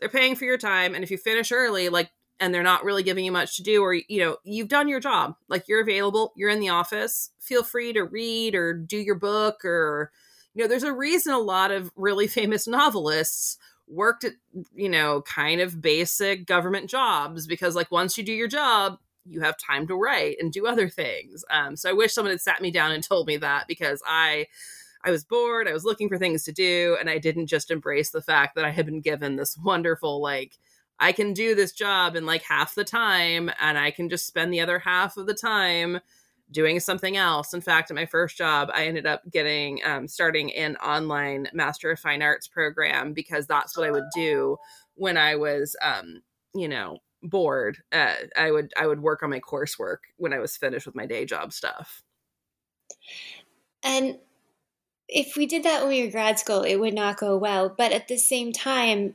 they're 0.00 0.08
paying 0.08 0.34
for 0.34 0.44
your 0.44 0.58
time 0.58 0.94
and 0.94 1.04
if 1.04 1.10
you 1.10 1.18
finish 1.18 1.52
early 1.52 1.90
like 1.90 2.10
and 2.40 2.54
they're 2.54 2.62
not 2.62 2.84
really 2.84 3.02
giving 3.02 3.24
you 3.24 3.32
much 3.32 3.56
to 3.56 3.62
do 3.62 3.82
or 3.82 3.94
you 3.94 4.20
know 4.20 4.36
you've 4.44 4.68
done 4.68 4.88
your 4.88 5.00
job 5.00 5.34
like 5.48 5.68
you're 5.68 5.82
available 5.82 6.32
you're 6.36 6.50
in 6.50 6.60
the 6.60 6.70
office 6.70 7.30
feel 7.40 7.62
free 7.62 7.92
to 7.92 8.04
read 8.04 8.54
or 8.54 8.72
do 8.72 8.96
your 8.96 9.16
book 9.16 9.64
or 9.64 10.10
you 10.58 10.64
know, 10.64 10.68
there's 10.68 10.82
a 10.82 10.92
reason 10.92 11.32
a 11.32 11.38
lot 11.38 11.70
of 11.70 11.90
really 11.94 12.26
famous 12.40 12.66
novelists 12.66 13.58
worked 13.86 14.24
at, 14.24 14.32
you 14.74 14.88
know, 14.88 15.22
kind 15.22 15.60
of 15.60 15.80
basic 15.80 16.46
government 16.46 16.90
jobs 16.90 17.46
because, 17.46 17.76
like, 17.76 17.90
once 17.90 18.18
you 18.18 18.24
do 18.24 18.32
your 18.32 18.48
job, 18.48 18.98
you 19.24 19.40
have 19.40 19.56
time 19.56 19.86
to 19.86 19.94
write 19.94 20.36
and 20.40 20.52
do 20.52 20.66
other 20.66 20.88
things. 20.88 21.44
Um, 21.50 21.76
so 21.76 21.88
I 21.88 21.92
wish 21.92 22.12
someone 22.12 22.32
had 22.32 22.40
sat 22.40 22.60
me 22.60 22.70
down 22.70 22.90
and 22.92 23.04
told 23.04 23.26
me 23.28 23.36
that 23.38 23.66
because 23.68 24.02
I. 24.06 24.46
I 25.04 25.10
was 25.10 25.24
bored, 25.24 25.68
I 25.68 25.72
was 25.72 25.84
looking 25.84 26.08
for 26.08 26.18
things 26.18 26.44
to 26.44 26.52
do, 26.52 26.96
and 27.00 27.08
I 27.08 27.18
didn't 27.18 27.46
just 27.46 27.70
embrace 27.70 28.10
the 28.10 28.22
fact 28.22 28.54
that 28.56 28.64
I 28.64 28.70
had 28.70 28.86
been 28.86 29.00
given 29.00 29.36
this 29.36 29.56
wonderful, 29.56 30.20
like, 30.20 30.58
I 31.00 31.12
can 31.12 31.32
do 31.32 31.54
this 31.54 31.72
job 31.72 32.16
in 32.16 32.26
like 32.26 32.42
half 32.42 32.74
the 32.74 32.84
time, 32.84 33.50
and 33.60 33.78
I 33.78 33.90
can 33.90 34.08
just 34.08 34.26
spend 34.26 34.52
the 34.52 34.60
other 34.60 34.80
half 34.80 35.16
of 35.16 35.26
the 35.26 35.34
time 35.34 36.00
doing 36.50 36.80
something 36.80 37.16
else. 37.16 37.54
In 37.54 37.60
fact, 37.60 37.90
at 37.90 37.94
my 37.94 38.06
first 38.06 38.36
job, 38.36 38.70
I 38.72 38.86
ended 38.86 39.06
up 39.06 39.22
getting 39.30 39.80
um, 39.84 40.08
starting 40.08 40.52
an 40.54 40.76
online 40.76 41.48
Master 41.52 41.90
of 41.90 42.00
Fine 42.00 42.22
Arts 42.22 42.48
program 42.48 43.12
because 43.12 43.46
that's 43.46 43.76
what 43.76 43.86
I 43.86 43.90
would 43.90 44.06
do 44.14 44.56
when 44.94 45.16
I 45.16 45.36
was, 45.36 45.76
um, 45.82 46.22
you 46.54 46.68
know, 46.68 46.98
bored. 47.22 47.78
Uh, 47.92 48.14
I 48.36 48.50
would 48.50 48.72
I 48.76 48.86
would 48.86 49.00
work 49.00 49.22
on 49.22 49.30
my 49.30 49.40
coursework 49.40 49.98
when 50.16 50.32
I 50.32 50.38
was 50.38 50.56
finished 50.56 50.86
with 50.86 50.94
my 50.94 51.06
day 51.06 51.24
job 51.24 51.52
stuff. 51.52 52.02
And 53.82 54.18
if 55.08 55.36
we 55.36 55.46
did 55.46 55.62
that 55.62 55.80
when 55.80 55.90
we 55.90 56.04
were 56.04 56.10
grad 56.10 56.38
school, 56.38 56.62
it 56.62 56.76
would 56.76 56.94
not 56.94 57.18
go 57.18 57.36
well. 57.36 57.74
But 57.76 57.92
at 57.92 58.08
the 58.08 58.18
same 58.18 58.52
time, 58.52 59.14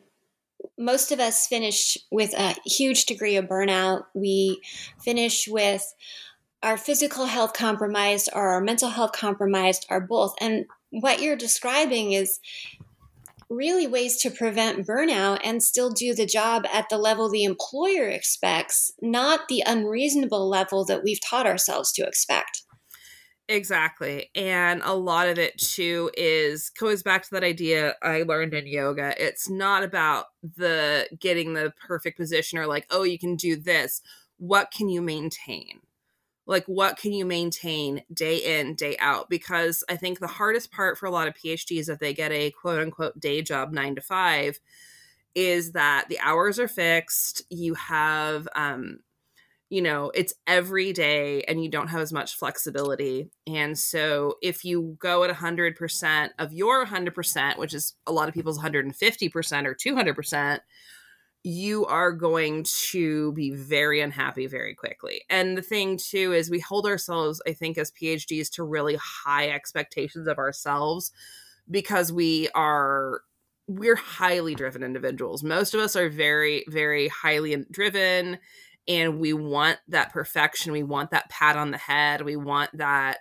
most 0.78 1.12
of 1.12 1.20
us 1.20 1.48
finish 1.48 1.98
with 2.12 2.34
a 2.34 2.56
huge 2.66 3.06
degree 3.06 3.36
of 3.36 3.46
burnout. 3.46 4.06
We 4.14 4.62
finish 5.02 5.48
with 5.48 5.94
our 6.64 6.78
physical 6.78 7.26
health 7.26 7.54
compromised 7.54 8.30
or 8.34 8.50
our 8.50 8.62
mental 8.62 8.90
health 8.90 9.12
compromised 9.12 9.86
or 9.90 10.00
both. 10.00 10.34
And 10.40 10.66
what 10.90 11.22
you're 11.22 11.36
describing 11.36 12.14
is 12.14 12.40
really 13.50 13.86
ways 13.86 14.18
to 14.18 14.32
prevent 14.32 14.88
burnout 14.88 15.40
and 15.44 15.62
still 15.62 15.92
do 15.92 16.16
the 16.16 16.26
job 16.26 16.66
at 16.74 16.90
the 16.90 16.98
level 16.98 17.30
the 17.30 17.44
employer 17.44 18.08
expects, 18.08 18.92
not 19.02 19.48
the 19.48 19.64
unreasonable 19.66 20.50
level 20.50 20.86
that 20.86 21.04
we've 21.04 21.22
taught 21.22 21.46
ourselves 21.46 21.92
to 21.92 22.08
expect. 22.08 22.63
Exactly. 23.50 24.30
And 24.36 24.82
a 24.86 24.94
lot 24.94 25.28
of 25.28 25.38
it 25.38 25.58
too 25.58 26.10
is 26.16 26.70
goes 26.80 27.04
back 27.04 27.24
to 27.24 27.30
that 27.32 27.44
idea 27.44 27.96
I 28.02 28.24
learned 28.24 28.54
in 28.54 28.66
yoga. 28.68 29.14
It's 29.22 29.50
not 29.50 29.84
about 29.84 30.28
the 30.56 31.08
getting 31.20 31.54
the 31.54 31.74
perfect 31.86 32.18
position 32.18 32.58
or 32.58 32.68
like, 32.68 32.88
oh, 32.90 33.04
you 33.04 33.20
can 33.20 33.36
do 33.36 33.58
this. 33.58 34.02
What 34.38 34.72
can 34.72 34.88
you 34.88 35.02
maintain? 35.02 35.82
Like, 36.48 36.66
what 36.68 36.98
can 36.98 37.14
you 37.14 37.26
maintain 37.26 38.04
day 38.14 38.60
in, 38.60 38.76
day 38.76 38.98
out? 39.00 39.30
Because 39.30 39.84
I 39.90 39.98
think 39.98 40.20
the 40.20 40.28
hardest 40.28 40.72
part 40.72 40.98
for 40.98 41.08
a 41.08 41.12
lot 41.12 41.28
of 41.28 41.36
PhDs, 41.36 41.90
if 41.90 42.00
they 42.00 42.14
get 42.14 42.32
a 42.32 42.52
quote 42.52 42.80
unquote 42.82 43.20
day 43.20 43.42
job 43.42 43.74
nine 43.74 43.96
to 43.96 44.02
five, 44.02 44.60
is 45.36 45.72
that 45.72 46.06
the 46.10 46.20
hours 46.20 46.60
are 46.60 46.68
fixed. 46.68 47.44
You 47.50 47.74
have 47.76 48.48
um, 48.56 49.00
you 49.74 49.82
know, 49.82 50.12
it's 50.14 50.36
every 50.46 50.94
day 50.94 51.42
and 51.48 51.64
you 51.64 51.68
don't 51.68 51.88
have 51.88 52.00
as 52.00 52.14
much 52.14 52.36
flexibility. 52.36 53.32
And 53.48 53.76
so 53.76 54.36
if 54.40 54.64
you 54.64 54.96
go 55.00 55.24
at 55.24 55.36
100% 55.36 56.30
of 56.38 56.54
your 56.54 56.86
100%, 56.86 57.58
which 57.58 57.74
is 57.74 57.96
a 58.06 58.12
lot 58.12 58.28
of 58.28 58.36
people's 58.36 58.60
150% 58.60 59.66
or 59.66 59.74
200%, 59.74 60.60
you 61.42 61.88
are 61.88 62.12
going 62.12 62.68
to 62.92 63.32
be 63.32 63.50
very 63.50 64.00
unhappy 64.00 64.46
very 64.46 64.76
quickly. 64.76 65.24
And 65.28 65.58
the 65.58 65.64
thing 65.64 65.98
too 65.98 66.34
is 66.34 66.52
we 66.52 66.60
hold 66.60 66.86
ourselves, 66.86 67.42
I 67.48 67.54
think, 67.54 67.80
as 67.80 67.92
PhDs 67.92 68.52
to 68.52 68.64
really 68.64 69.00
high 69.02 69.50
expectations 69.50 70.28
of 70.28 70.38
ourselves 70.38 71.12
because 71.72 72.14
we 72.14 72.48
are 72.54 73.22
we're 73.68 73.96
highly 73.96 74.54
driven 74.54 74.84
individuals. 74.84 75.44
Most 75.44 75.74
of 75.74 75.80
us 75.80 75.96
are 75.96 76.10
very, 76.10 76.64
very 76.68 77.08
highly 77.08 77.66
driven 77.72 78.38
and 78.88 79.20
we 79.20 79.34
want 79.34 79.80
that 79.88 80.12
perfection. 80.12 80.72
We 80.72 80.84
want 80.84 81.12
that 81.12 81.30
pat 81.30 81.56
on 81.56 81.72
the 81.72 81.78
head. 81.78 82.22
We 82.22 82.36
want 82.36 82.70
that 82.78 83.20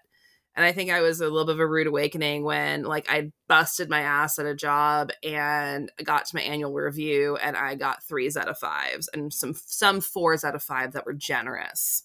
and 0.54 0.64
i 0.66 0.72
think 0.72 0.90
i 0.90 1.00
was 1.00 1.20
a 1.20 1.24
little 1.24 1.46
bit 1.46 1.54
of 1.54 1.60
a 1.60 1.66
rude 1.66 1.86
awakening 1.86 2.44
when 2.44 2.82
like 2.82 3.06
i 3.10 3.30
busted 3.48 3.88
my 3.88 4.00
ass 4.00 4.38
at 4.38 4.46
a 4.46 4.54
job 4.54 5.10
and 5.22 5.90
got 6.04 6.26
to 6.26 6.36
my 6.36 6.42
annual 6.42 6.72
review 6.72 7.36
and 7.36 7.56
i 7.56 7.74
got 7.74 8.02
threes 8.02 8.36
out 8.36 8.48
of 8.48 8.58
fives 8.58 9.08
and 9.14 9.32
some 9.32 9.54
some 9.54 10.00
fours 10.00 10.44
out 10.44 10.54
of 10.54 10.62
five 10.62 10.92
that 10.92 11.06
were 11.06 11.14
generous 11.14 12.04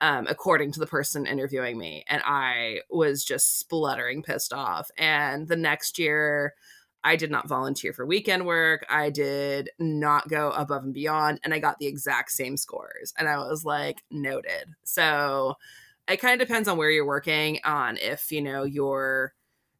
um, 0.00 0.26
according 0.28 0.72
to 0.72 0.80
the 0.80 0.86
person 0.86 1.26
interviewing 1.26 1.78
me. 1.78 2.04
And 2.08 2.22
i 2.24 2.80
was 2.90 3.24
just 3.24 3.58
spluttering 3.58 4.22
pissed 4.22 4.52
off. 4.52 4.90
And 4.98 5.48
the 5.48 5.56
next 5.56 5.98
year 5.98 6.54
I 7.06 7.14
did 7.14 7.30
not 7.30 7.46
volunteer 7.46 7.92
for 7.92 8.04
weekend 8.04 8.46
work. 8.46 8.84
I 8.90 9.10
did 9.10 9.70
not 9.78 10.28
go 10.28 10.50
above 10.50 10.82
and 10.82 10.92
beyond. 10.92 11.38
And 11.44 11.54
I 11.54 11.60
got 11.60 11.78
the 11.78 11.86
exact 11.86 12.32
same 12.32 12.56
scores. 12.56 13.14
And 13.16 13.28
I 13.28 13.38
was 13.38 13.64
like, 13.64 14.02
noted. 14.10 14.74
So 14.82 15.54
it 16.08 16.16
kind 16.16 16.40
of 16.40 16.48
depends 16.48 16.66
on 16.66 16.76
where 16.76 16.90
you're 16.90 17.06
working, 17.06 17.60
on 17.64 17.96
if, 17.98 18.32
you 18.32 18.42
know, 18.42 18.64
your 18.64 19.34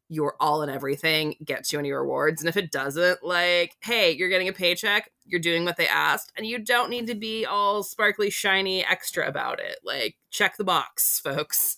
your 0.09 0.35
all 0.39 0.61
in 0.61 0.69
everything 0.69 1.35
gets 1.43 1.73
you 1.73 1.79
any 1.79 1.91
rewards. 1.91 2.41
And 2.41 2.47
if 2.47 2.55
it 2.55 2.71
doesn't, 2.71 3.21
like, 3.25 3.75
hey, 3.81 4.11
you're 4.11 4.29
getting 4.29 4.47
a 4.47 4.53
paycheck, 4.53 5.11
you're 5.25 5.41
doing 5.41 5.65
what 5.65 5.75
they 5.75 5.85
asked, 5.85 6.31
and 6.37 6.47
you 6.47 6.59
don't 6.59 6.89
need 6.89 7.07
to 7.07 7.15
be 7.15 7.45
all 7.45 7.83
sparkly, 7.83 8.29
shiny, 8.29 8.85
extra 8.85 9.27
about 9.27 9.59
it. 9.59 9.79
Like, 9.83 10.15
check 10.31 10.55
the 10.55 10.63
box, 10.63 11.19
folks 11.23 11.77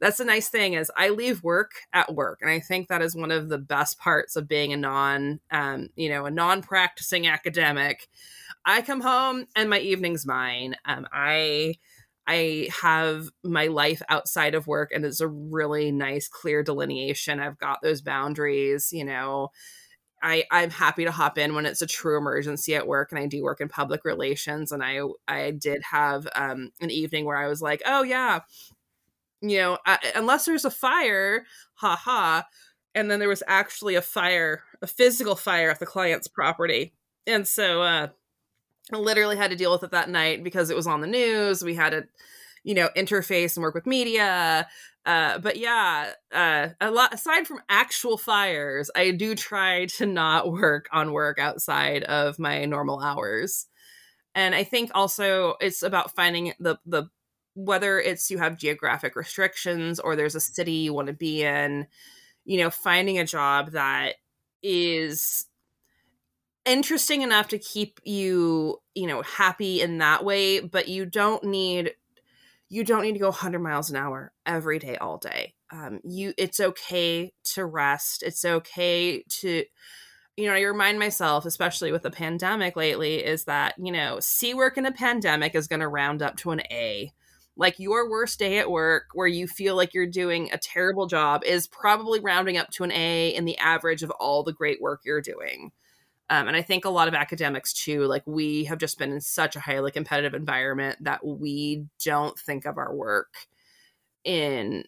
that's 0.00 0.18
the 0.18 0.24
nice 0.24 0.48
thing 0.48 0.74
is 0.74 0.90
I 0.96 1.08
leave 1.10 1.42
work 1.42 1.72
at 1.92 2.14
work, 2.14 2.40
and 2.42 2.50
I 2.50 2.60
think 2.60 2.88
that 2.88 3.02
is 3.02 3.16
one 3.16 3.30
of 3.30 3.48
the 3.48 3.58
best 3.58 3.98
parts 3.98 4.36
of 4.36 4.48
being 4.48 4.72
a 4.72 4.76
non, 4.76 5.40
um, 5.50 5.88
you 5.96 6.08
know, 6.08 6.26
a 6.26 6.30
non-practicing 6.30 7.26
academic. 7.26 8.08
I 8.64 8.82
come 8.82 9.00
home 9.00 9.46
and 9.56 9.70
my 9.70 9.78
evening's 9.80 10.26
mine. 10.26 10.76
Um, 10.84 11.06
I 11.12 11.74
I 12.26 12.68
have 12.82 13.28
my 13.44 13.68
life 13.68 14.02
outside 14.08 14.54
of 14.54 14.66
work, 14.66 14.90
and 14.92 15.04
it's 15.04 15.20
a 15.20 15.28
really 15.28 15.92
nice, 15.92 16.28
clear 16.28 16.62
delineation. 16.62 17.40
I've 17.40 17.58
got 17.58 17.80
those 17.82 18.02
boundaries, 18.02 18.90
you 18.92 19.04
know. 19.04 19.50
I, 20.22 20.44
I'm 20.50 20.70
happy 20.70 21.04
to 21.04 21.10
hop 21.12 21.38
in 21.38 21.54
when 21.54 21.66
it's 21.66 21.82
a 21.82 21.86
true 21.86 22.16
emergency 22.18 22.74
at 22.74 22.86
work, 22.86 23.12
and 23.12 23.18
I 23.20 23.26
do 23.26 23.42
work 23.42 23.60
in 23.60 23.68
public 23.68 24.04
relations. 24.04 24.72
And 24.72 24.82
I 24.82 25.00
I 25.28 25.50
did 25.52 25.82
have 25.90 26.26
um, 26.34 26.70
an 26.80 26.90
evening 26.90 27.26
where 27.26 27.36
I 27.36 27.48
was 27.48 27.62
like, 27.62 27.82
oh 27.86 28.02
yeah, 28.02 28.40
you 29.50 29.58
know, 29.58 29.78
uh, 29.86 29.96
unless 30.14 30.44
there's 30.44 30.64
a 30.64 30.70
fire, 30.70 31.44
ha 31.74 31.96
ha. 31.96 32.46
And 32.94 33.10
then 33.10 33.18
there 33.18 33.28
was 33.28 33.42
actually 33.46 33.94
a 33.94 34.02
fire, 34.02 34.62
a 34.80 34.86
physical 34.86 35.36
fire 35.36 35.70
at 35.70 35.80
the 35.80 35.86
client's 35.86 36.28
property. 36.28 36.94
And 37.26 37.46
so 37.46 37.82
uh, 37.82 38.08
I 38.92 38.96
literally 38.96 39.36
had 39.36 39.50
to 39.50 39.56
deal 39.56 39.72
with 39.72 39.82
it 39.82 39.90
that 39.90 40.08
night 40.08 40.44
because 40.44 40.70
it 40.70 40.76
was 40.76 40.86
on 40.86 41.00
the 41.00 41.06
news. 41.06 41.62
We 41.62 41.74
had 41.74 41.90
to, 41.90 42.04
you 42.64 42.74
know, 42.74 42.88
interface 42.96 43.56
and 43.56 43.62
work 43.62 43.74
with 43.74 43.86
media. 43.86 44.66
Uh, 45.04 45.38
but 45.38 45.56
yeah, 45.56 46.12
uh, 46.32 46.68
a 46.80 46.90
lot 46.90 47.14
aside 47.14 47.46
from 47.46 47.60
actual 47.68 48.16
fires, 48.18 48.90
I 48.96 49.12
do 49.12 49.34
try 49.34 49.86
to 49.96 50.06
not 50.06 50.50
work 50.50 50.88
on 50.92 51.12
work 51.12 51.38
outside 51.38 52.02
of 52.04 52.38
my 52.38 52.64
normal 52.64 53.00
hours. 53.00 53.66
And 54.34 54.54
I 54.54 54.64
think 54.64 54.90
also 54.94 55.54
it's 55.60 55.82
about 55.82 56.14
finding 56.14 56.52
the 56.58 56.78
the 56.84 57.08
whether 57.56 57.98
it's 57.98 58.30
you 58.30 58.36
have 58.36 58.58
geographic 58.58 59.16
restrictions 59.16 59.98
or 59.98 60.14
there's 60.14 60.34
a 60.34 60.40
city 60.40 60.72
you 60.72 60.92
want 60.92 61.06
to 61.08 61.14
be 61.14 61.42
in, 61.42 61.86
you 62.44 62.58
know, 62.58 62.68
finding 62.68 63.18
a 63.18 63.24
job 63.24 63.72
that 63.72 64.16
is 64.62 65.46
interesting 66.66 67.22
enough 67.22 67.48
to 67.48 67.58
keep 67.58 67.98
you, 68.04 68.76
you 68.94 69.06
know, 69.06 69.22
happy 69.22 69.80
in 69.80 69.98
that 69.98 70.22
way, 70.22 70.60
but 70.60 70.88
you 70.88 71.06
don't 71.06 71.42
need 71.44 71.94
you 72.68 72.84
don't 72.84 73.02
need 73.02 73.12
to 73.12 73.20
go 73.20 73.28
100 73.28 73.60
miles 73.60 73.90
an 73.90 73.96
hour 73.96 74.32
every 74.44 74.78
day 74.78 74.96
all 74.96 75.16
day. 75.16 75.54
Um, 75.70 76.00
you 76.04 76.34
it's 76.36 76.60
okay 76.60 77.32
to 77.54 77.64
rest. 77.64 78.22
It's 78.22 78.44
okay 78.44 79.22
to 79.22 79.64
you 80.36 80.46
know, 80.46 80.52
I 80.52 80.60
remind 80.60 80.98
myself, 80.98 81.46
especially 81.46 81.90
with 81.90 82.02
the 82.02 82.10
pandemic 82.10 82.76
lately, 82.76 83.24
is 83.24 83.44
that, 83.44 83.72
you 83.78 83.90
know, 83.90 84.20
C 84.20 84.52
work 84.52 84.76
in 84.76 84.84
a 84.84 84.92
pandemic 84.92 85.54
is 85.54 85.66
going 85.66 85.80
to 85.80 85.88
round 85.88 86.20
up 86.20 86.36
to 86.38 86.50
an 86.50 86.60
A 86.70 87.10
like 87.56 87.78
your 87.78 88.10
worst 88.10 88.38
day 88.38 88.58
at 88.58 88.70
work 88.70 89.06
where 89.14 89.26
you 89.26 89.46
feel 89.46 89.76
like 89.76 89.94
you're 89.94 90.06
doing 90.06 90.50
a 90.52 90.58
terrible 90.58 91.06
job 91.06 91.42
is 91.44 91.66
probably 91.66 92.20
rounding 92.20 92.58
up 92.58 92.70
to 92.70 92.84
an 92.84 92.92
A 92.92 93.34
in 93.34 93.44
the 93.44 93.56
average 93.58 94.02
of 94.02 94.10
all 94.12 94.42
the 94.42 94.52
great 94.52 94.80
work 94.80 95.00
you're 95.04 95.22
doing. 95.22 95.72
Um, 96.28 96.48
and 96.48 96.56
I 96.56 96.62
think 96.62 96.84
a 96.84 96.90
lot 96.90 97.08
of 97.08 97.14
academics 97.14 97.72
too, 97.72 98.04
like 98.04 98.24
we 98.26 98.64
have 98.64 98.78
just 98.78 98.98
been 98.98 99.12
in 99.12 99.20
such 99.20 99.56
a 99.56 99.60
highly 99.60 99.90
competitive 99.90 100.34
environment 100.34 100.98
that 101.02 101.24
we 101.24 101.86
don't 102.04 102.38
think 102.38 102.66
of 102.66 102.78
our 102.78 102.94
work 102.94 103.32
in 104.24 104.84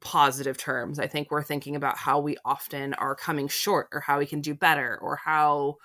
positive 0.00 0.56
terms. 0.56 0.98
I 0.98 1.06
think 1.06 1.30
we're 1.30 1.42
thinking 1.42 1.76
about 1.76 1.98
how 1.98 2.20
we 2.20 2.36
often 2.44 2.94
are 2.94 3.14
coming 3.14 3.48
short 3.48 3.88
or 3.92 4.00
how 4.00 4.18
we 4.18 4.26
can 4.26 4.40
do 4.40 4.54
better 4.54 4.98
or 5.00 5.16
how 5.16 5.76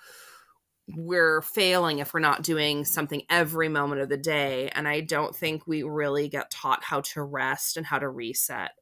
we're 0.88 1.42
failing 1.42 1.98
if 1.98 2.12
we're 2.12 2.20
not 2.20 2.42
doing 2.42 2.84
something 2.84 3.22
every 3.30 3.68
moment 3.68 4.00
of 4.00 4.08
the 4.08 4.16
day. 4.16 4.68
And 4.74 4.88
I 4.88 5.00
don't 5.00 5.34
think 5.34 5.66
we 5.66 5.82
really 5.82 6.28
get 6.28 6.50
taught 6.50 6.84
how 6.84 7.02
to 7.12 7.22
rest 7.22 7.76
and 7.76 7.86
how 7.86 7.98
to 7.98 8.08
reset. 8.08 8.72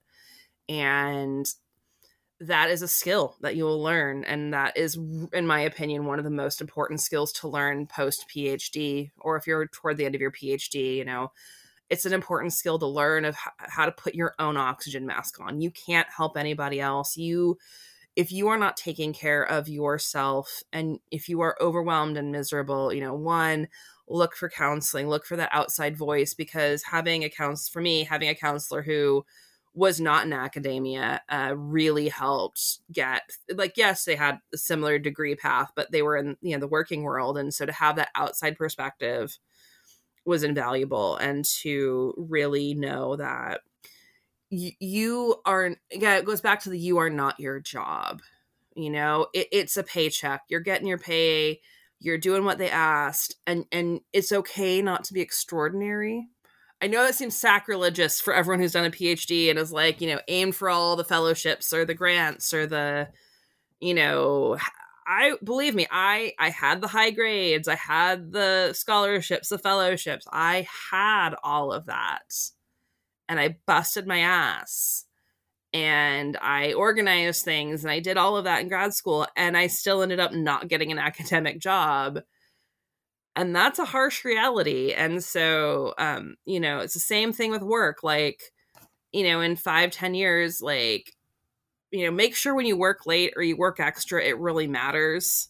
And 0.69 1.47
that 2.41 2.71
is 2.71 2.81
a 2.81 2.89
skill 2.89 3.37
that 3.43 3.55
you 3.55 3.65
will 3.65 3.83
learn. 3.83 4.25
And 4.25 4.55
that 4.55 4.77
is, 4.77 4.99
in 5.33 5.47
my 5.47 5.61
opinion, 5.61 6.07
one 6.07 6.19
of 6.19 6.25
the 6.25 6.31
most 6.31 6.61
important 6.61 7.01
skills 7.01 7.33
to 7.35 7.49
learn 7.49 7.87
post 7.87 8.25
PhD, 8.35 9.11
or 9.19 9.37
if 9.37 9.47
you're 9.47 9.67
toward 9.67 9.99
the 9.99 10.07
end 10.07 10.15
of 10.15 10.21
your 10.21 10.33
PhD, 10.33 10.97
you 10.97 11.05
know. 11.05 11.33
It's 11.91 12.07
an 12.07 12.13
important 12.13 12.53
skill 12.53 12.79
to 12.79 12.87
learn 12.87 13.25
of 13.25 13.37
how 13.59 13.85
to 13.85 13.91
put 13.91 14.15
your 14.15 14.37
own 14.39 14.57
oxygen 14.57 15.07
mask 15.07 15.41
on. 15.41 15.61
You 15.61 15.73
can't 15.73 16.07
help 16.09 16.37
anybody 16.37 16.81
else. 16.81 17.17
You 17.17 17.59
if 18.17 18.33
you 18.33 18.49
are 18.49 18.59
not 18.59 18.77
taking 18.77 19.13
care 19.13 19.43
of 19.43 19.69
yourself 19.69 20.63
and 20.73 20.99
if 21.11 21.29
you 21.29 21.41
are 21.41 21.57
overwhelmed 21.61 22.17
and 22.17 22.33
miserable, 22.33 22.93
you 22.93 23.01
know, 23.01 23.15
one, 23.15 23.69
look 24.09 24.37
for 24.37 24.49
counseling, 24.49 25.09
look 25.09 25.25
for 25.25 25.37
that 25.37 25.51
outside 25.53 25.97
voice 25.97 26.35
because 26.35 26.83
having 26.85 27.23
a 27.25 27.31
counselor, 27.31 27.73
for 27.73 27.81
me, 27.81 28.05
having 28.05 28.29
a 28.29 28.35
counselor 28.35 28.83
who 28.83 29.25
was 29.73 30.01
not 30.01 30.27
in 30.27 30.33
academia 30.33 31.23
uh, 31.29 31.55
really 31.57 32.09
helped 32.09 32.81
get 32.93 33.23
like 33.55 33.75
yes 33.77 34.05
they 34.05 34.17
had 34.17 34.39
a 34.53 34.57
similar 34.57 34.99
degree 34.99 35.37
path 35.37 35.71
but 35.77 35.93
they 35.93 36.03
were 36.03 36.17
in 36.17 36.37
you 36.43 36.53
know 36.53 36.59
the 36.59 36.67
working 36.67 37.05
world 37.05 37.39
and 37.39 37.55
so 37.55 37.65
to 37.65 37.73
have 37.73 37.95
that 37.95 38.09
outside 38.17 38.59
perspective 38.59 39.39
was 40.25 40.43
invaluable 40.43 41.17
and 41.17 41.45
to 41.45 42.13
really 42.17 42.75
know 42.75 43.15
that 43.15 43.61
you, 44.51 45.37
are 45.47 45.77
yeah 45.93 46.17
it 46.17 46.25
goes 46.25 46.41
back 46.41 46.61
to 46.61 46.71
the 46.71 46.79
you 46.79 46.99
are 46.99 47.11
not 47.11 47.39
your 47.39 47.61
job 47.61 48.21
you 48.77 48.89
know? 48.89 49.27
It, 49.35 49.49
it's 49.51 49.77
a 49.77 49.83
paycheck. 49.83 50.43
You're 50.49 50.61
getting 50.61 50.87
your 50.87 50.99
pay 50.99 51.61
you're 52.01 52.19
doing 52.19 52.45
what 52.45 52.59
they 52.59 52.71
asked 52.71 53.37
and 53.47 53.67
and 53.71 54.01
it's 54.13 54.33
okay 54.33 54.83
not 54.83 55.05
to 55.05 55.13
be 55.13 55.21
extraordinary. 55.21 56.29
I 56.83 56.87
know 56.87 57.05
that 57.05 57.15
seems 57.15 57.37
sacrilegious 57.37 58.21
for 58.21 58.33
everyone 58.33 58.61
who's 58.61 58.73
done 58.73 58.87
a 58.87 58.91
phd 58.91 59.51
and 59.51 59.59
is 59.59 59.71
like 59.71 60.01
you 60.01 60.09
know 60.09 60.21
aim 60.29 60.51
for 60.53 60.71
all 60.71 60.97
the 60.97 61.05
fellowships 61.05 61.73
or 61.73 61.85
the 61.85 61.95
grants 61.95 62.55
or 62.55 62.67
the 62.67 63.09
you 63.81 63.95
know 63.95 64.57
I 65.07 65.35
believe 65.43 65.75
me, 65.75 65.89
I 65.91 66.35
I 66.39 66.51
had 66.51 66.81
the 66.81 66.87
high 66.89 67.11
grades, 67.11 67.69
I 67.69 67.75
had 67.75 68.33
the 68.33 68.73
scholarships, 68.75 69.49
the 69.49 69.59
fellowships, 69.59 70.27
I 70.33 70.67
had 70.91 71.35
all 71.43 71.73
of 71.73 71.87
that. 71.87 72.33
And 73.31 73.41
I 73.41 73.57
busted 73.67 74.07
my 74.07 74.19
ass. 74.19 75.07
And 75.73 76.37
I 76.43 76.73
organized 76.73 77.45
things 77.45 77.85
and 77.85 77.93
I 77.93 78.01
did 78.01 78.17
all 78.17 78.37
of 78.37 78.45
that 78.45 78.61
in 78.61 78.69
grad 78.69 78.93
school 78.93 79.29
and 79.37 79.57
I 79.57 79.69
still 79.69 80.03
ended 80.03 80.19
up 80.19 80.35
not 80.35 80.67
getting 80.67 80.91
an 80.91 80.99
academic 81.11 81.61
job. 81.61 82.21
And 83.37 83.55
that's 83.55 83.79
a 83.79 83.85
harsh 83.85 84.25
reality. 84.25 84.93
And 84.93 85.23
so 85.23 85.95
um, 85.97 86.35
you 86.45 86.59
know, 86.59 86.81
it's 86.81 86.95
the 86.95 87.01
same 87.01 87.33
thing 87.33 87.53
with 87.53 87.63
work. 87.63 88.03
Like, 88.03 88.43
you 89.13 89.23
know, 89.23 89.41
in 89.41 89.55
five, 89.55 89.93
ten 89.93 90.15
years, 90.15 90.61
like 90.61 91.15
you 91.91 92.05
know, 92.05 92.11
make 92.11 92.35
sure 92.35 92.55
when 92.55 92.67
you 92.67 92.77
work 92.77 93.07
late 93.07 93.33
or 93.37 93.43
you 93.43 93.57
work 93.57 93.81
extra, 93.81 94.23
it 94.23 94.39
really 94.39 94.67
matters. 94.67 95.49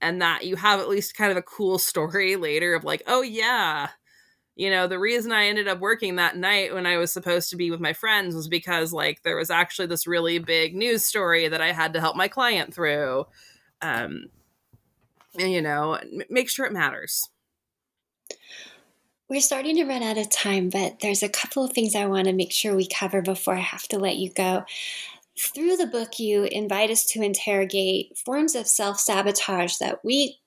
And 0.00 0.20
that 0.22 0.44
you 0.44 0.56
have 0.56 0.80
at 0.80 0.88
least 0.88 1.16
kind 1.16 1.30
of 1.30 1.36
a 1.36 1.42
cool 1.42 1.78
story 1.78 2.36
later 2.36 2.74
of 2.74 2.84
like, 2.84 3.02
oh, 3.06 3.22
yeah, 3.22 3.90
you 4.54 4.70
know, 4.70 4.86
the 4.86 4.98
reason 4.98 5.32
I 5.32 5.46
ended 5.46 5.66
up 5.66 5.80
working 5.80 6.16
that 6.16 6.36
night 6.36 6.74
when 6.74 6.86
I 6.86 6.98
was 6.98 7.12
supposed 7.12 7.50
to 7.50 7.56
be 7.56 7.70
with 7.70 7.80
my 7.80 7.92
friends 7.94 8.34
was 8.34 8.48
because 8.48 8.92
like 8.92 9.22
there 9.22 9.36
was 9.36 9.50
actually 9.50 9.86
this 9.86 10.06
really 10.06 10.38
big 10.38 10.74
news 10.74 11.04
story 11.04 11.48
that 11.48 11.62
I 11.62 11.72
had 11.72 11.94
to 11.94 12.00
help 12.00 12.16
my 12.16 12.28
client 12.28 12.74
through. 12.74 13.26
Um, 13.80 14.26
and, 15.38 15.50
you 15.50 15.62
know, 15.62 15.98
make 16.28 16.50
sure 16.50 16.66
it 16.66 16.72
matters. 16.72 17.30
We're 19.30 19.40
starting 19.40 19.76
to 19.76 19.84
run 19.84 20.02
out 20.02 20.18
of 20.18 20.28
time, 20.28 20.68
but 20.68 21.00
there's 21.00 21.22
a 21.22 21.28
couple 21.28 21.64
of 21.64 21.72
things 21.72 21.94
I 21.94 22.04
want 22.04 22.26
to 22.26 22.34
make 22.34 22.52
sure 22.52 22.76
we 22.76 22.86
cover 22.86 23.22
before 23.22 23.54
I 23.54 23.60
have 23.60 23.88
to 23.88 23.98
let 23.98 24.16
you 24.16 24.30
go. 24.30 24.64
Through 25.40 25.78
the 25.78 25.86
book, 25.86 26.18
you 26.18 26.44
invite 26.44 26.90
us 26.90 27.06
to 27.06 27.22
interrogate 27.22 28.18
forms 28.18 28.54
of 28.54 28.66
self 28.66 29.00
sabotage 29.00 29.78
that 29.78 30.04
we 30.04 30.41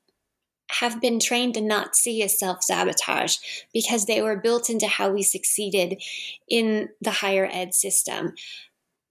have 0.71 1.01
been 1.01 1.19
trained 1.19 1.53
to 1.53 1.61
not 1.61 1.95
see 1.95 2.23
as 2.23 2.39
self 2.39 2.63
sabotage 2.63 3.37
because 3.73 4.05
they 4.05 4.21
were 4.21 4.35
built 4.35 4.69
into 4.69 4.87
how 4.87 5.09
we 5.09 5.23
succeeded 5.23 6.01
in 6.49 6.89
the 7.01 7.11
higher 7.11 7.49
ed 7.51 7.73
system. 7.73 8.33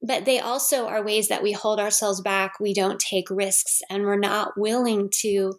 But 0.03 0.27
they 0.27 0.39
also 0.39 0.87
are 0.87 1.05
ways 1.05 1.29
that 1.29 1.43
we 1.43 1.53
hold 1.53 1.81
ourselves 1.81 2.21
back, 2.21 2.61
we 2.61 2.75
don't 2.75 3.01
take 3.01 3.31
risks, 3.31 3.81
and 3.89 4.03
we're 4.03 4.19
not 4.19 4.59
willing 4.59 5.09
to 5.21 5.55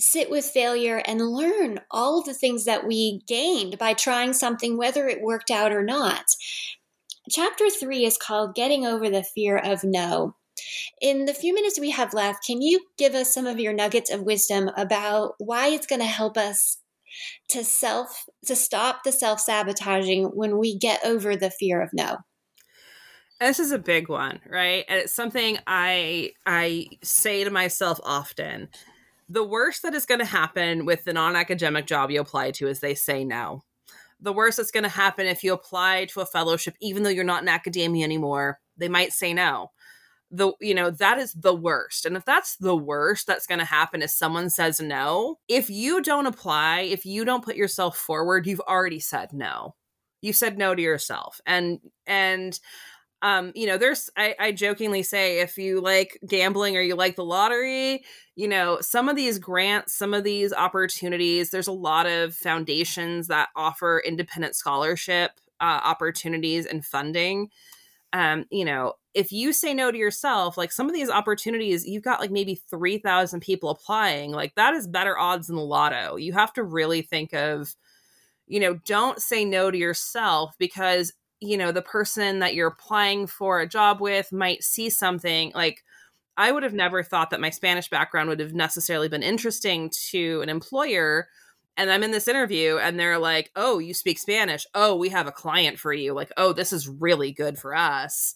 sit 0.00 0.30
with 0.30 0.44
failure 0.44 1.00
and 1.06 1.20
learn 1.20 1.78
all 1.90 2.18
of 2.18 2.24
the 2.24 2.34
things 2.34 2.64
that 2.64 2.86
we 2.86 3.22
gained 3.28 3.78
by 3.78 3.94
trying 3.94 4.32
something, 4.32 4.76
whether 4.76 5.06
it 5.06 5.22
worked 5.22 5.50
out 5.50 5.72
or 5.72 5.84
not. 5.84 6.24
Chapter 7.30 7.70
three 7.70 8.04
is 8.04 8.18
called 8.18 8.56
Getting 8.56 8.84
Over 8.84 9.08
the 9.08 9.22
Fear 9.22 9.58
of 9.58 9.84
No. 9.84 10.34
In 11.00 11.24
the 11.24 11.34
few 11.34 11.54
minutes 11.54 11.80
we 11.80 11.90
have 11.90 12.14
left, 12.14 12.46
can 12.46 12.62
you 12.62 12.80
give 12.98 13.14
us 13.14 13.32
some 13.32 13.46
of 13.46 13.58
your 13.58 13.72
nuggets 13.72 14.10
of 14.10 14.22
wisdom 14.22 14.70
about 14.76 15.34
why 15.38 15.68
it's 15.68 15.86
going 15.86 16.00
to 16.00 16.06
help 16.06 16.36
us 16.36 16.78
to 17.48 17.64
self 17.64 18.24
to 18.46 18.56
stop 18.56 19.02
the 19.04 19.12
self-sabotaging 19.12 20.24
when 20.24 20.58
we 20.58 20.78
get 20.78 21.04
over 21.04 21.36
the 21.36 21.50
fear 21.50 21.82
of 21.82 21.90
no? 21.92 22.18
This 23.40 23.58
is 23.58 23.72
a 23.72 23.78
big 23.78 24.08
one, 24.08 24.40
right? 24.48 24.84
And 24.88 25.00
it's 25.00 25.14
something 25.14 25.58
I 25.66 26.32
I 26.46 26.88
say 27.02 27.44
to 27.44 27.50
myself 27.50 28.00
often. 28.04 28.68
The 29.28 29.44
worst 29.44 29.82
that 29.82 29.94
is 29.94 30.06
going 30.06 30.20
to 30.20 30.26
happen 30.26 30.84
with 30.84 31.04
the 31.04 31.12
non-academic 31.12 31.86
job 31.86 32.10
you 32.10 32.20
apply 32.20 32.52
to 32.52 32.68
is 32.68 32.80
they 32.80 32.94
say 32.94 33.24
no 33.24 33.62
the 34.22 34.32
worst 34.32 34.56
that's 34.56 34.70
going 34.70 34.84
to 34.84 34.88
happen 34.88 35.26
if 35.26 35.42
you 35.42 35.52
apply 35.52 36.06
to 36.06 36.20
a 36.20 36.26
fellowship 36.26 36.76
even 36.80 37.02
though 37.02 37.10
you're 37.10 37.24
not 37.24 37.42
in 37.42 37.48
academia 37.48 38.04
anymore 38.04 38.60
they 38.76 38.88
might 38.88 39.12
say 39.12 39.34
no 39.34 39.70
the 40.32 40.52
you 40.60 40.74
know 40.74 40.90
that 40.90 41.18
is 41.18 41.32
the 41.34 41.54
worst. 41.54 42.06
And 42.06 42.16
if 42.16 42.24
that's 42.24 42.56
the 42.56 42.76
worst 42.76 43.26
that's 43.26 43.46
going 43.46 43.58
to 43.60 43.64
happen 43.64 44.02
is 44.02 44.16
someone 44.16 44.50
says 44.50 44.80
no 44.80 45.38
if 45.48 45.70
you 45.70 46.02
don't 46.02 46.26
apply 46.26 46.80
if 46.80 47.04
you 47.04 47.24
don't 47.24 47.44
put 47.44 47.54
yourself 47.54 47.96
forward 47.96 48.46
you've 48.46 48.60
already 48.60 48.98
said 49.00 49.32
no. 49.32 49.74
You 50.22 50.32
said 50.32 50.56
no 50.56 50.74
to 50.74 50.82
yourself. 50.82 51.40
And 51.46 51.80
and 52.06 52.58
um, 53.22 53.52
you 53.54 53.68
know, 53.68 53.78
there's 53.78 54.10
I, 54.16 54.34
I 54.38 54.52
jokingly 54.52 55.04
say 55.04 55.40
if 55.40 55.56
you 55.56 55.80
like 55.80 56.18
gambling 56.26 56.76
or 56.76 56.80
you 56.80 56.96
like 56.96 57.14
the 57.14 57.24
lottery, 57.24 58.02
you 58.34 58.48
know, 58.48 58.78
some 58.80 59.08
of 59.08 59.14
these 59.14 59.38
grants, 59.38 59.94
some 59.94 60.12
of 60.12 60.24
these 60.24 60.52
opportunities, 60.52 61.50
there's 61.50 61.68
a 61.68 61.72
lot 61.72 62.06
of 62.06 62.34
foundations 62.34 63.28
that 63.28 63.50
offer 63.54 64.02
independent 64.04 64.56
scholarship 64.56 65.32
uh, 65.60 65.80
opportunities 65.84 66.66
and 66.66 66.84
funding. 66.84 67.48
Um, 68.12 68.46
you 68.50 68.64
know, 68.64 68.94
if 69.14 69.32
you 69.32 69.52
say 69.52 69.74
no 69.74 69.90
to 69.90 69.98
yourself, 69.98 70.56
like 70.56 70.72
some 70.72 70.86
of 70.86 70.94
these 70.94 71.10
opportunities, 71.10 71.86
you've 71.86 72.02
got 72.02 72.20
like 72.20 72.30
maybe 72.30 72.54
3,000 72.70 73.40
people 73.40 73.70
applying. 73.70 74.32
Like 74.32 74.54
that 74.54 74.74
is 74.74 74.86
better 74.86 75.18
odds 75.18 75.46
than 75.46 75.56
the 75.56 75.62
lotto. 75.62 76.16
You 76.16 76.32
have 76.32 76.52
to 76.54 76.62
really 76.62 77.02
think 77.02 77.32
of, 77.32 77.74
you 78.46 78.60
know, 78.60 78.74
don't 78.86 79.20
say 79.20 79.44
no 79.44 79.70
to 79.70 79.78
yourself 79.78 80.54
because 80.58 81.12
you 81.40 81.56
know 81.56 81.72
the 81.72 81.82
person 81.82 82.38
that 82.38 82.54
you're 82.54 82.68
applying 82.68 83.26
for 83.26 83.60
a 83.60 83.68
job 83.68 84.00
with 84.00 84.30
might 84.30 84.62
see 84.62 84.88
something 84.88 85.50
like 85.56 85.82
I 86.36 86.52
would 86.52 86.62
have 86.62 86.72
never 86.72 87.02
thought 87.02 87.30
that 87.30 87.40
my 87.40 87.50
Spanish 87.50 87.90
background 87.90 88.28
would 88.28 88.40
have 88.40 88.54
necessarily 88.54 89.08
been 89.08 89.22
interesting 89.22 89.90
to 90.10 90.40
an 90.40 90.48
employer. 90.48 91.28
And 91.76 91.90
I'm 91.90 92.02
in 92.02 92.10
this 92.10 92.28
interview 92.28 92.76
and 92.76 92.98
they're 92.98 93.18
like, 93.18 93.50
oh, 93.56 93.78
you 93.78 93.94
speak 93.94 94.18
Spanish. 94.18 94.66
Oh, 94.74 94.94
we 94.94 95.08
have 95.08 95.26
a 95.26 95.32
client 95.32 95.78
for 95.78 95.92
you. 95.92 96.12
Like, 96.12 96.30
oh, 96.36 96.52
this 96.52 96.72
is 96.72 96.88
really 96.88 97.32
good 97.32 97.58
for 97.58 97.74
us. 97.74 98.34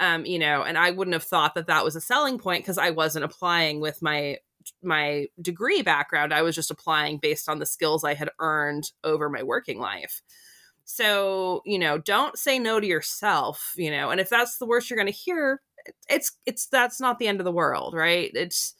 Um, 0.00 0.26
you 0.26 0.38
know, 0.38 0.62
and 0.62 0.76
I 0.76 0.90
wouldn't 0.90 1.14
have 1.14 1.22
thought 1.22 1.54
that 1.54 1.68
that 1.68 1.84
was 1.84 1.94
a 1.94 2.00
selling 2.00 2.38
point 2.38 2.64
because 2.64 2.78
I 2.78 2.90
wasn't 2.90 3.24
applying 3.24 3.80
with 3.80 4.02
my 4.02 4.38
my 4.82 5.26
degree 5.40 5.82
background. 5.82 6.32
I 6.32 6.42
was 6.42 6.54
just 6.54 6.70
applying 6.70 7.18
based 7.18 7.48
on 7.48 7.58
the 7.58 7.66
skills 7.66 8.04
I 8.04 8.14
had 8.14 8.30
earned 8.38 8.90
over 9.04 9.28
my 9.28 9.42
working 9.42 9.78
life. 9.80 10.22
So, 10.84 11.62
you 11.64 11.78
know, 11.78 11.98
don't 11.98 12.36
say 12.36 12.58
no 12.58 12.80
to 12.80 12.86
yourself, 12.86 13.72
you 13.76 13.90
know, 13.90 14.10
and 14.10 14.20
if 14.20 14.28
that's 14.28 14.58
the 14.58 14.66
worst 14.66 14.90
you're 14.90 14.96
going 14.96 15.06
to 15.06 15.12
hear, 15.12 15.60
it's, 16.08 16.32
it's, 16.46 16.66
that's 16.66 17.00
not 17.00 17.18
the 17.18 17.28
end 17.28 17.40
of 17.40 17.44
the 17.44 17.52
world, 17.52 17.94
right? 17.94 18.30
It's, 18.34 18.74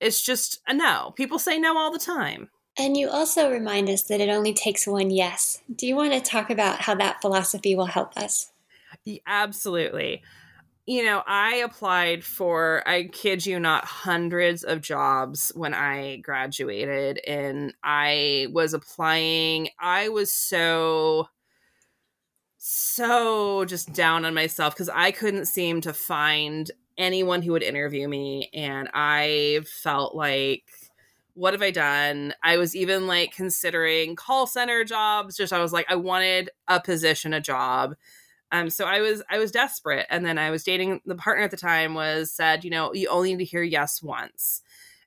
it's 0.00 0.22
just 0.22 0.60
a 0.66 0.74
no. 0.74 1.12
People 1.16 1.38
say 1.38 1.58
no 1.58 1.76
all 1.78 1.92
the 1.92 1.98
time. 1.98 2.50
And 2.78 2.96
you 2.96 3.10
also 3.10 3.50
remind 3.50 3.90
us 3.90 4.04
that 4.04 4.20
it 4.20 4.30
only 4.30 4.54
takes 4.54 4.86
one 4.86 5.10
yes. 5.10 5.60
Do 5.74 5.86
you 5.86 5.94
want 5.94 6.12
to 6.14 6.20
talk 6.20 6.50
about 6.50 6.80
how 6.80 6.94
that 6.94 7.20
philosophy 7.20 7.74
will 7.74 7.86
help 7.86 8.16
us? 8.16 8.50
Absolutely. 9.26 10.22
You 10.86 11.04
know, 11.04 11.22
I 11.26 11.56
applied 11.56 12.24
for, 12.24 12.82
I 12.88 13.04
kid 13.04 13.46
you 13.46 13.60
not, 13.60 13.84
hundreds 13.84 14.64
of 14.64 14.80
jobs 14.80 15.52
when 15.54 15.74
I 15.74 16.16
graduated, 16.16 17.18
and 17.26 17.72
I 17.84 18.48
was 18.50 18.74
applying. 18.74 19.68
I 19.78 20.08
was 20.08 20.32
so 20.32 21.28
so 22.64 23.64
just 23.64 23.92
down 23.92 24.24
on 24.24 24.34
myself 24.34 24.74
because 24.74 24.88
I 24.88 25.10
couldn't 25.10 25.46
seem 25.46 25.80
to 25.80 25.92
find 25.92 26.70
anyone 26.96 27.42
who 27.42 27.52
would 27.52 27.62
interview 27.62 28.08
me. 28.08 28.50
And 28.54 28.88
I 28.94 29.60
felt 29.64 30.14
like, 30.14 30.62
what 31.34 31.54
have 31.54 31.62
I 31.62 31.70
done? 31.70 32.34
I 32.42 32.58
was 32.58 32.76
even 32.76 33.06
like 33.06 33.32
considering 33.32 34.16
call 34.16 34.46
center 34.46 34.84
jobs. 34.84 35.36
Just 35.36 35.52
I 35.52 35.60
was 35.60 35.72
like, 35.72 35.86
I 35.88 35.96
wanted 35.96 36.50
a 36.68 36.80
position, 36.80 37.32
a 37.32 37.40
job. 37.40 37.94
Um, 38.50 38.68
so 38.68 38.84
I 38.84 39.00
was 39.00 39.22
I 39.30 39.38
was 39.38 39.50
desperate. 39.50 40.06
And 40.10 40.26
then 40.26 40.38
I 40.38 40.50
was 40.50 40.62
dating 40.62 41.00
the 41.06 41.14
partner 41.14 41.44
at 41.44 41.50
the 41.50 41.56
time 41.56 41.94
was 41.94 42.32
said, 42.32 42.64
you 42.64 42.70
know, 42.70 42.92
you 42.92 43.08
only 43.08 43.30
need 43.30 43.44
to 43.44 43.50
hear 43.50 43.62
yes 43.62 44.02
once 44.02 44.62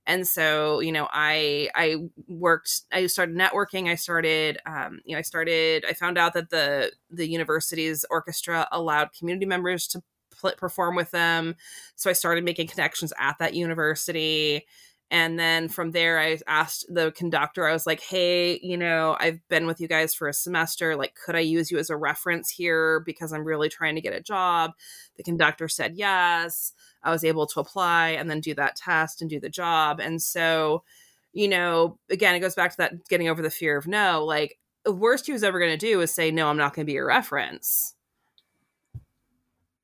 and 0.08 0.28
so 0.28 0.80
you 0.80 0.92
know 0.92 1.08
i 1.12 1.70
i 1.76 1.96
worked 2.28 2.82
i 2.92 3.06
started 3.08 3.36
networking 3.36 3.90
i 3.90 3.96
started 3.96 4.58
um, 4.66 5.00
you 5.04 5.14
know 5.14 5.20
i 5.20 5.22
started 5.22 5.86
i 5.90 5.94
found 5.94 6.18
out 6.18 6.34
that 6.34 6.50
the 6.50 6.92
the 7.10 7.28
university's 7.28 8.06
orchestra 8.10 8.68
allowed 8.72 9.12
community 9.18 9.46
members 9.46 9.88
to 9.88 10.02
pl- 10.32 10.54
perform 10.58 10.96
with 10.96 11.12
them 11.12 11.56
so 11.96 12.10
i 12.10 12.14
started 12.14 12.44
making 12.44 12.68
connections 12.68 13.12
at 13.20 13.38
that 13.40 13.54
university 13.54 14.66
and 15.12 15.39
then 15.39 15.70
from 15.70 15.91
there 15.91 16.20
i 16.20 16.38
asked 16.47 16.86
the 16.89 17.12
conductor 17.12 17.68
i 17.68 17.74
was 17.74 17.86
like 17.86 18.01
hey 18.01 18.60
you 18.64 18.78
know 18.78 19.16
i've 19.20 19.39
been 19.49 19.68
with 19.68 19.80
you 19.80 19.88
guys 19.88 20.14
for 20.14 20.28
a 20.28 20.34
semester 20.34 20.95
like 20.95 21.16
could 21.16 21.36
i 21.36 21.39
use 21.39 21.70
you 21.70 21.78
as 21.78 21.89
a 21.89 21.97
reference 21.97 22.49
here 22.49 23.01
because 23.01 23.32
i'm 23.32 23.43
really 23.43 23.70
trying 23.70 23.95
to 23.95 24.01
get 24.01 24.14
a 24.14 24.22
job 24.22 24.72
the 25.18 25.24
conductor 25.24 25.68
said 25.68 25.95
yes 25.95 26.74
I 27.06 27.12
was 27.12 27.24
able 27.24 27.45
to 27.47 27.60
apply 27.60 28.10
and 28.10 28.30
then 28.30 28.41
do 28.41 28.56
that 28.56 28.76
test 28.76 29.22
and 29.22 29.30
do 29.30 29.39
the 29.39 29.49
job. 29.49 29.99
And 29.99 30.22
so, 30.22 30.84
you 31.32 31.47
know, 31.47 31.99
again, 32.10 32.36
it 32.36 32.39
goes 32.39 32.56
back 32.56 32.72
to 32.72 32.78
that 32.78 33.08
getting 33.08 33.30
over 33.30 33.41
the 33.41 33.51
fear 33.51 33.78
of 33.78 33.88
no. 33.88 34.26
Like, 34.26 34.58
the 34.84 34.91
worst 34.91 35.28
he 35.28 35.32
was 35.32 35.43
ever 35.43 35.60
going 35.60 35.72
to 35.72 35.78
do 35.78 36.01
is 36.01 36.12
say, 36.12 36.32
no, 36.32 36.47
I'm 36.47 36.58
not 36.58 36.74
going 36.74 36.86
to 36.86 36.89
be 36.89 36.93
your 36.93 37.08
reference. 37.08 37.95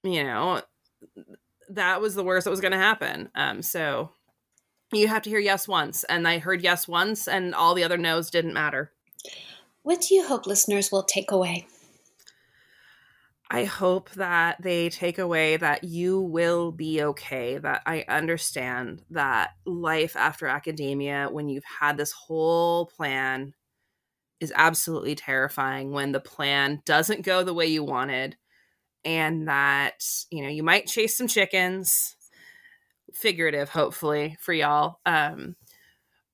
You 0.04 0.24
know, 0.24 0.62
that 1.70 2.02
was 2.02 2.16
the 2.16 2.24
worst 2.24 2.46
that 2.46 2.52
was 2.52 2.62
going 2.62 2.72
to 2.72 2.78
happen. 2.78 3.30
Um, 3.36 3.62
so 3.62 4.12
you 5.00 5.08
have 5.08 5.22
to 5.24 5.30
hear 5.30 5.40
yes 5.40 5.68
once. 5.68 6.04
And 6.06 6.28
I 6.28 6.40
heard 6.40 6.62
yes 6.62 6.88
once, 6.88 7.28
and 7.28 7.56
all 7.56 7.74
the 7.74 7.84
other 7.84 7.98
no's 7.98 8.30
didn't 8.30 8.54
matter. 8.54 8.92
What 9.84 10.02
do 10.02 10.16
you 10.16 10.28
hope 10.28 10.46
listeners 10.46 10.92
will 10.92 11.04
take 11.04 11.32
away? 11.32 11.68
I 13.54 13.66
hope 13.66 14.10
that 14.12 14.62
they 14.62 14.90
take 14.90 15.20
away 15.20 15.58
that 15.58 15.84
you 15.84 16.22
will 16.22 16.72
be 16.72 17.04
okay. 17.04 17.58
That 17.58 17.82
I 17.86 18.06
understand 18.08 19.04
that 19.10 19.52
life 19.66 20.16
after 20.16 20.48
academia, 20.48 21.28
when 21.30 21.50
you've 21.50 21.66
had 21.66 21.98
this 21.98 22.14
whole 22.14 22.86
plan, 22.86 23.54
is 24.40 24.54
absolutely 24.56 25.16
terrifying 25.16 25.92
when 25.92 26.14
the 26.14 26.22
plan 26.22 26.82
doesn't 26.86 27.26
go 27.26 27.44
the 27.44 27.54
way 27.54 27.68
you 27.68 27.84
wanted. 27.84 28.38
And 29.04 29.48
that, 29.48 30.06
you 30.30 30.44
know, 30.44 30.50
you 30.50 30.64
might 30.64 30.88
chase 30.88 31.18
some 31.18 31.28
chickens, 31.28 32.16
figurative, 33.14 33.70
hopefully, 33.70 34.38
for 34.40 34.54
y'all. 34.54 35.00
Um, 35.06 35.56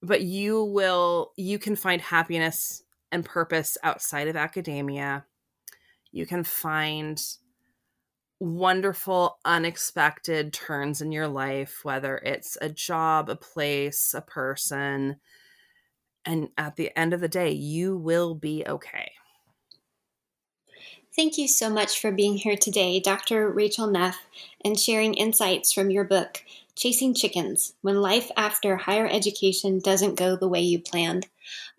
but 0.01 0.21
you 0.21 0.63
will, 0.63 1.33
you 1.37 1.59
can 1.59 1.75
find 1.75 2.01
happiness 2.01 2.83
and 3.11 3.25
purpose 3.25 3.77
outside 3.83 4.27
of 4.27 4.35
academia 4.35 5.25
you 6.11 6.25
can 6.25 6.43
find 6.43 7.21
wonderful, 8.39 9.37
unexpected 9.45 10.53
turns 10.53 11.01
in 11.01 11.11
your 11.11 11.27
life, 11.27 11.81
whether 11.83 12.17
it's 12.17 12.57
a 12.61 12.69
job, 12.69 13.29
a 13.29 13.35
place, 13.35 14.13
a 14.15 14.21
person. 14.21 15.17
And 16.25 16.49
at 16.57 16.75
the 16.75 16.95
end 16.97 17.13
of 17.13 17.21
the 17.21 17.27
day, 17.27 17.51
you 17.51 17.97
will 17.97 18.35
be 18.35 18.63
okay. 18.67 19.11
Thank 21.15 21.37
you 21.37 21.47
so 21.47 21.69
much 21.69 21.99
for 21.99 22.11
being 22.11 22.37
here 22.37 22.57
today, 22.57 22.99
Dr. 22.99 23.49
Rachel 23.49 23.87
Neff, 23.87 24.27
and 24.63 24.79
sharing 24.79 25.15
insights 25.15 25.73
from 25.73 25.89
your 25.89 26.03
book, 26.03 26.43
Chasing 26.77 27.15
Chickens 27.15 27.73
When 27.81 28.03
Life 28.03 28.29
After 28.37 28.77
Higher 28.77 29.07
Education 29.07 29.79
Doesn't 29.79 30.13
Go 30.13 30.35
the 30.35 30.47
Way 30.47 30.61
You 30.61 30.79
Planned. 30.79 31.25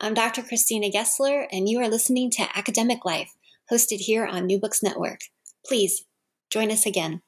I'm 0.01 0.13
Dr. 0.13 0.43
Christina 0.43 0.91
Gessler, 0.91 1.47
and 1.53 1.69
you 1.69 1.79
are 1.79 1.89
listening 1.89 2.33
to 2.33 2.59
Academic 2.59 3.05
Life 3.05 3.37
hosted 3.71 4.01
here 4.01 4.27
on 4.27 4.45
New 4.45 4.59
Books 4.59 4.83
Network. 4.83 5.21
Please 5.65 6.05
join 6.51 6.73
us 6.73 6.85
again. 6.85 7.23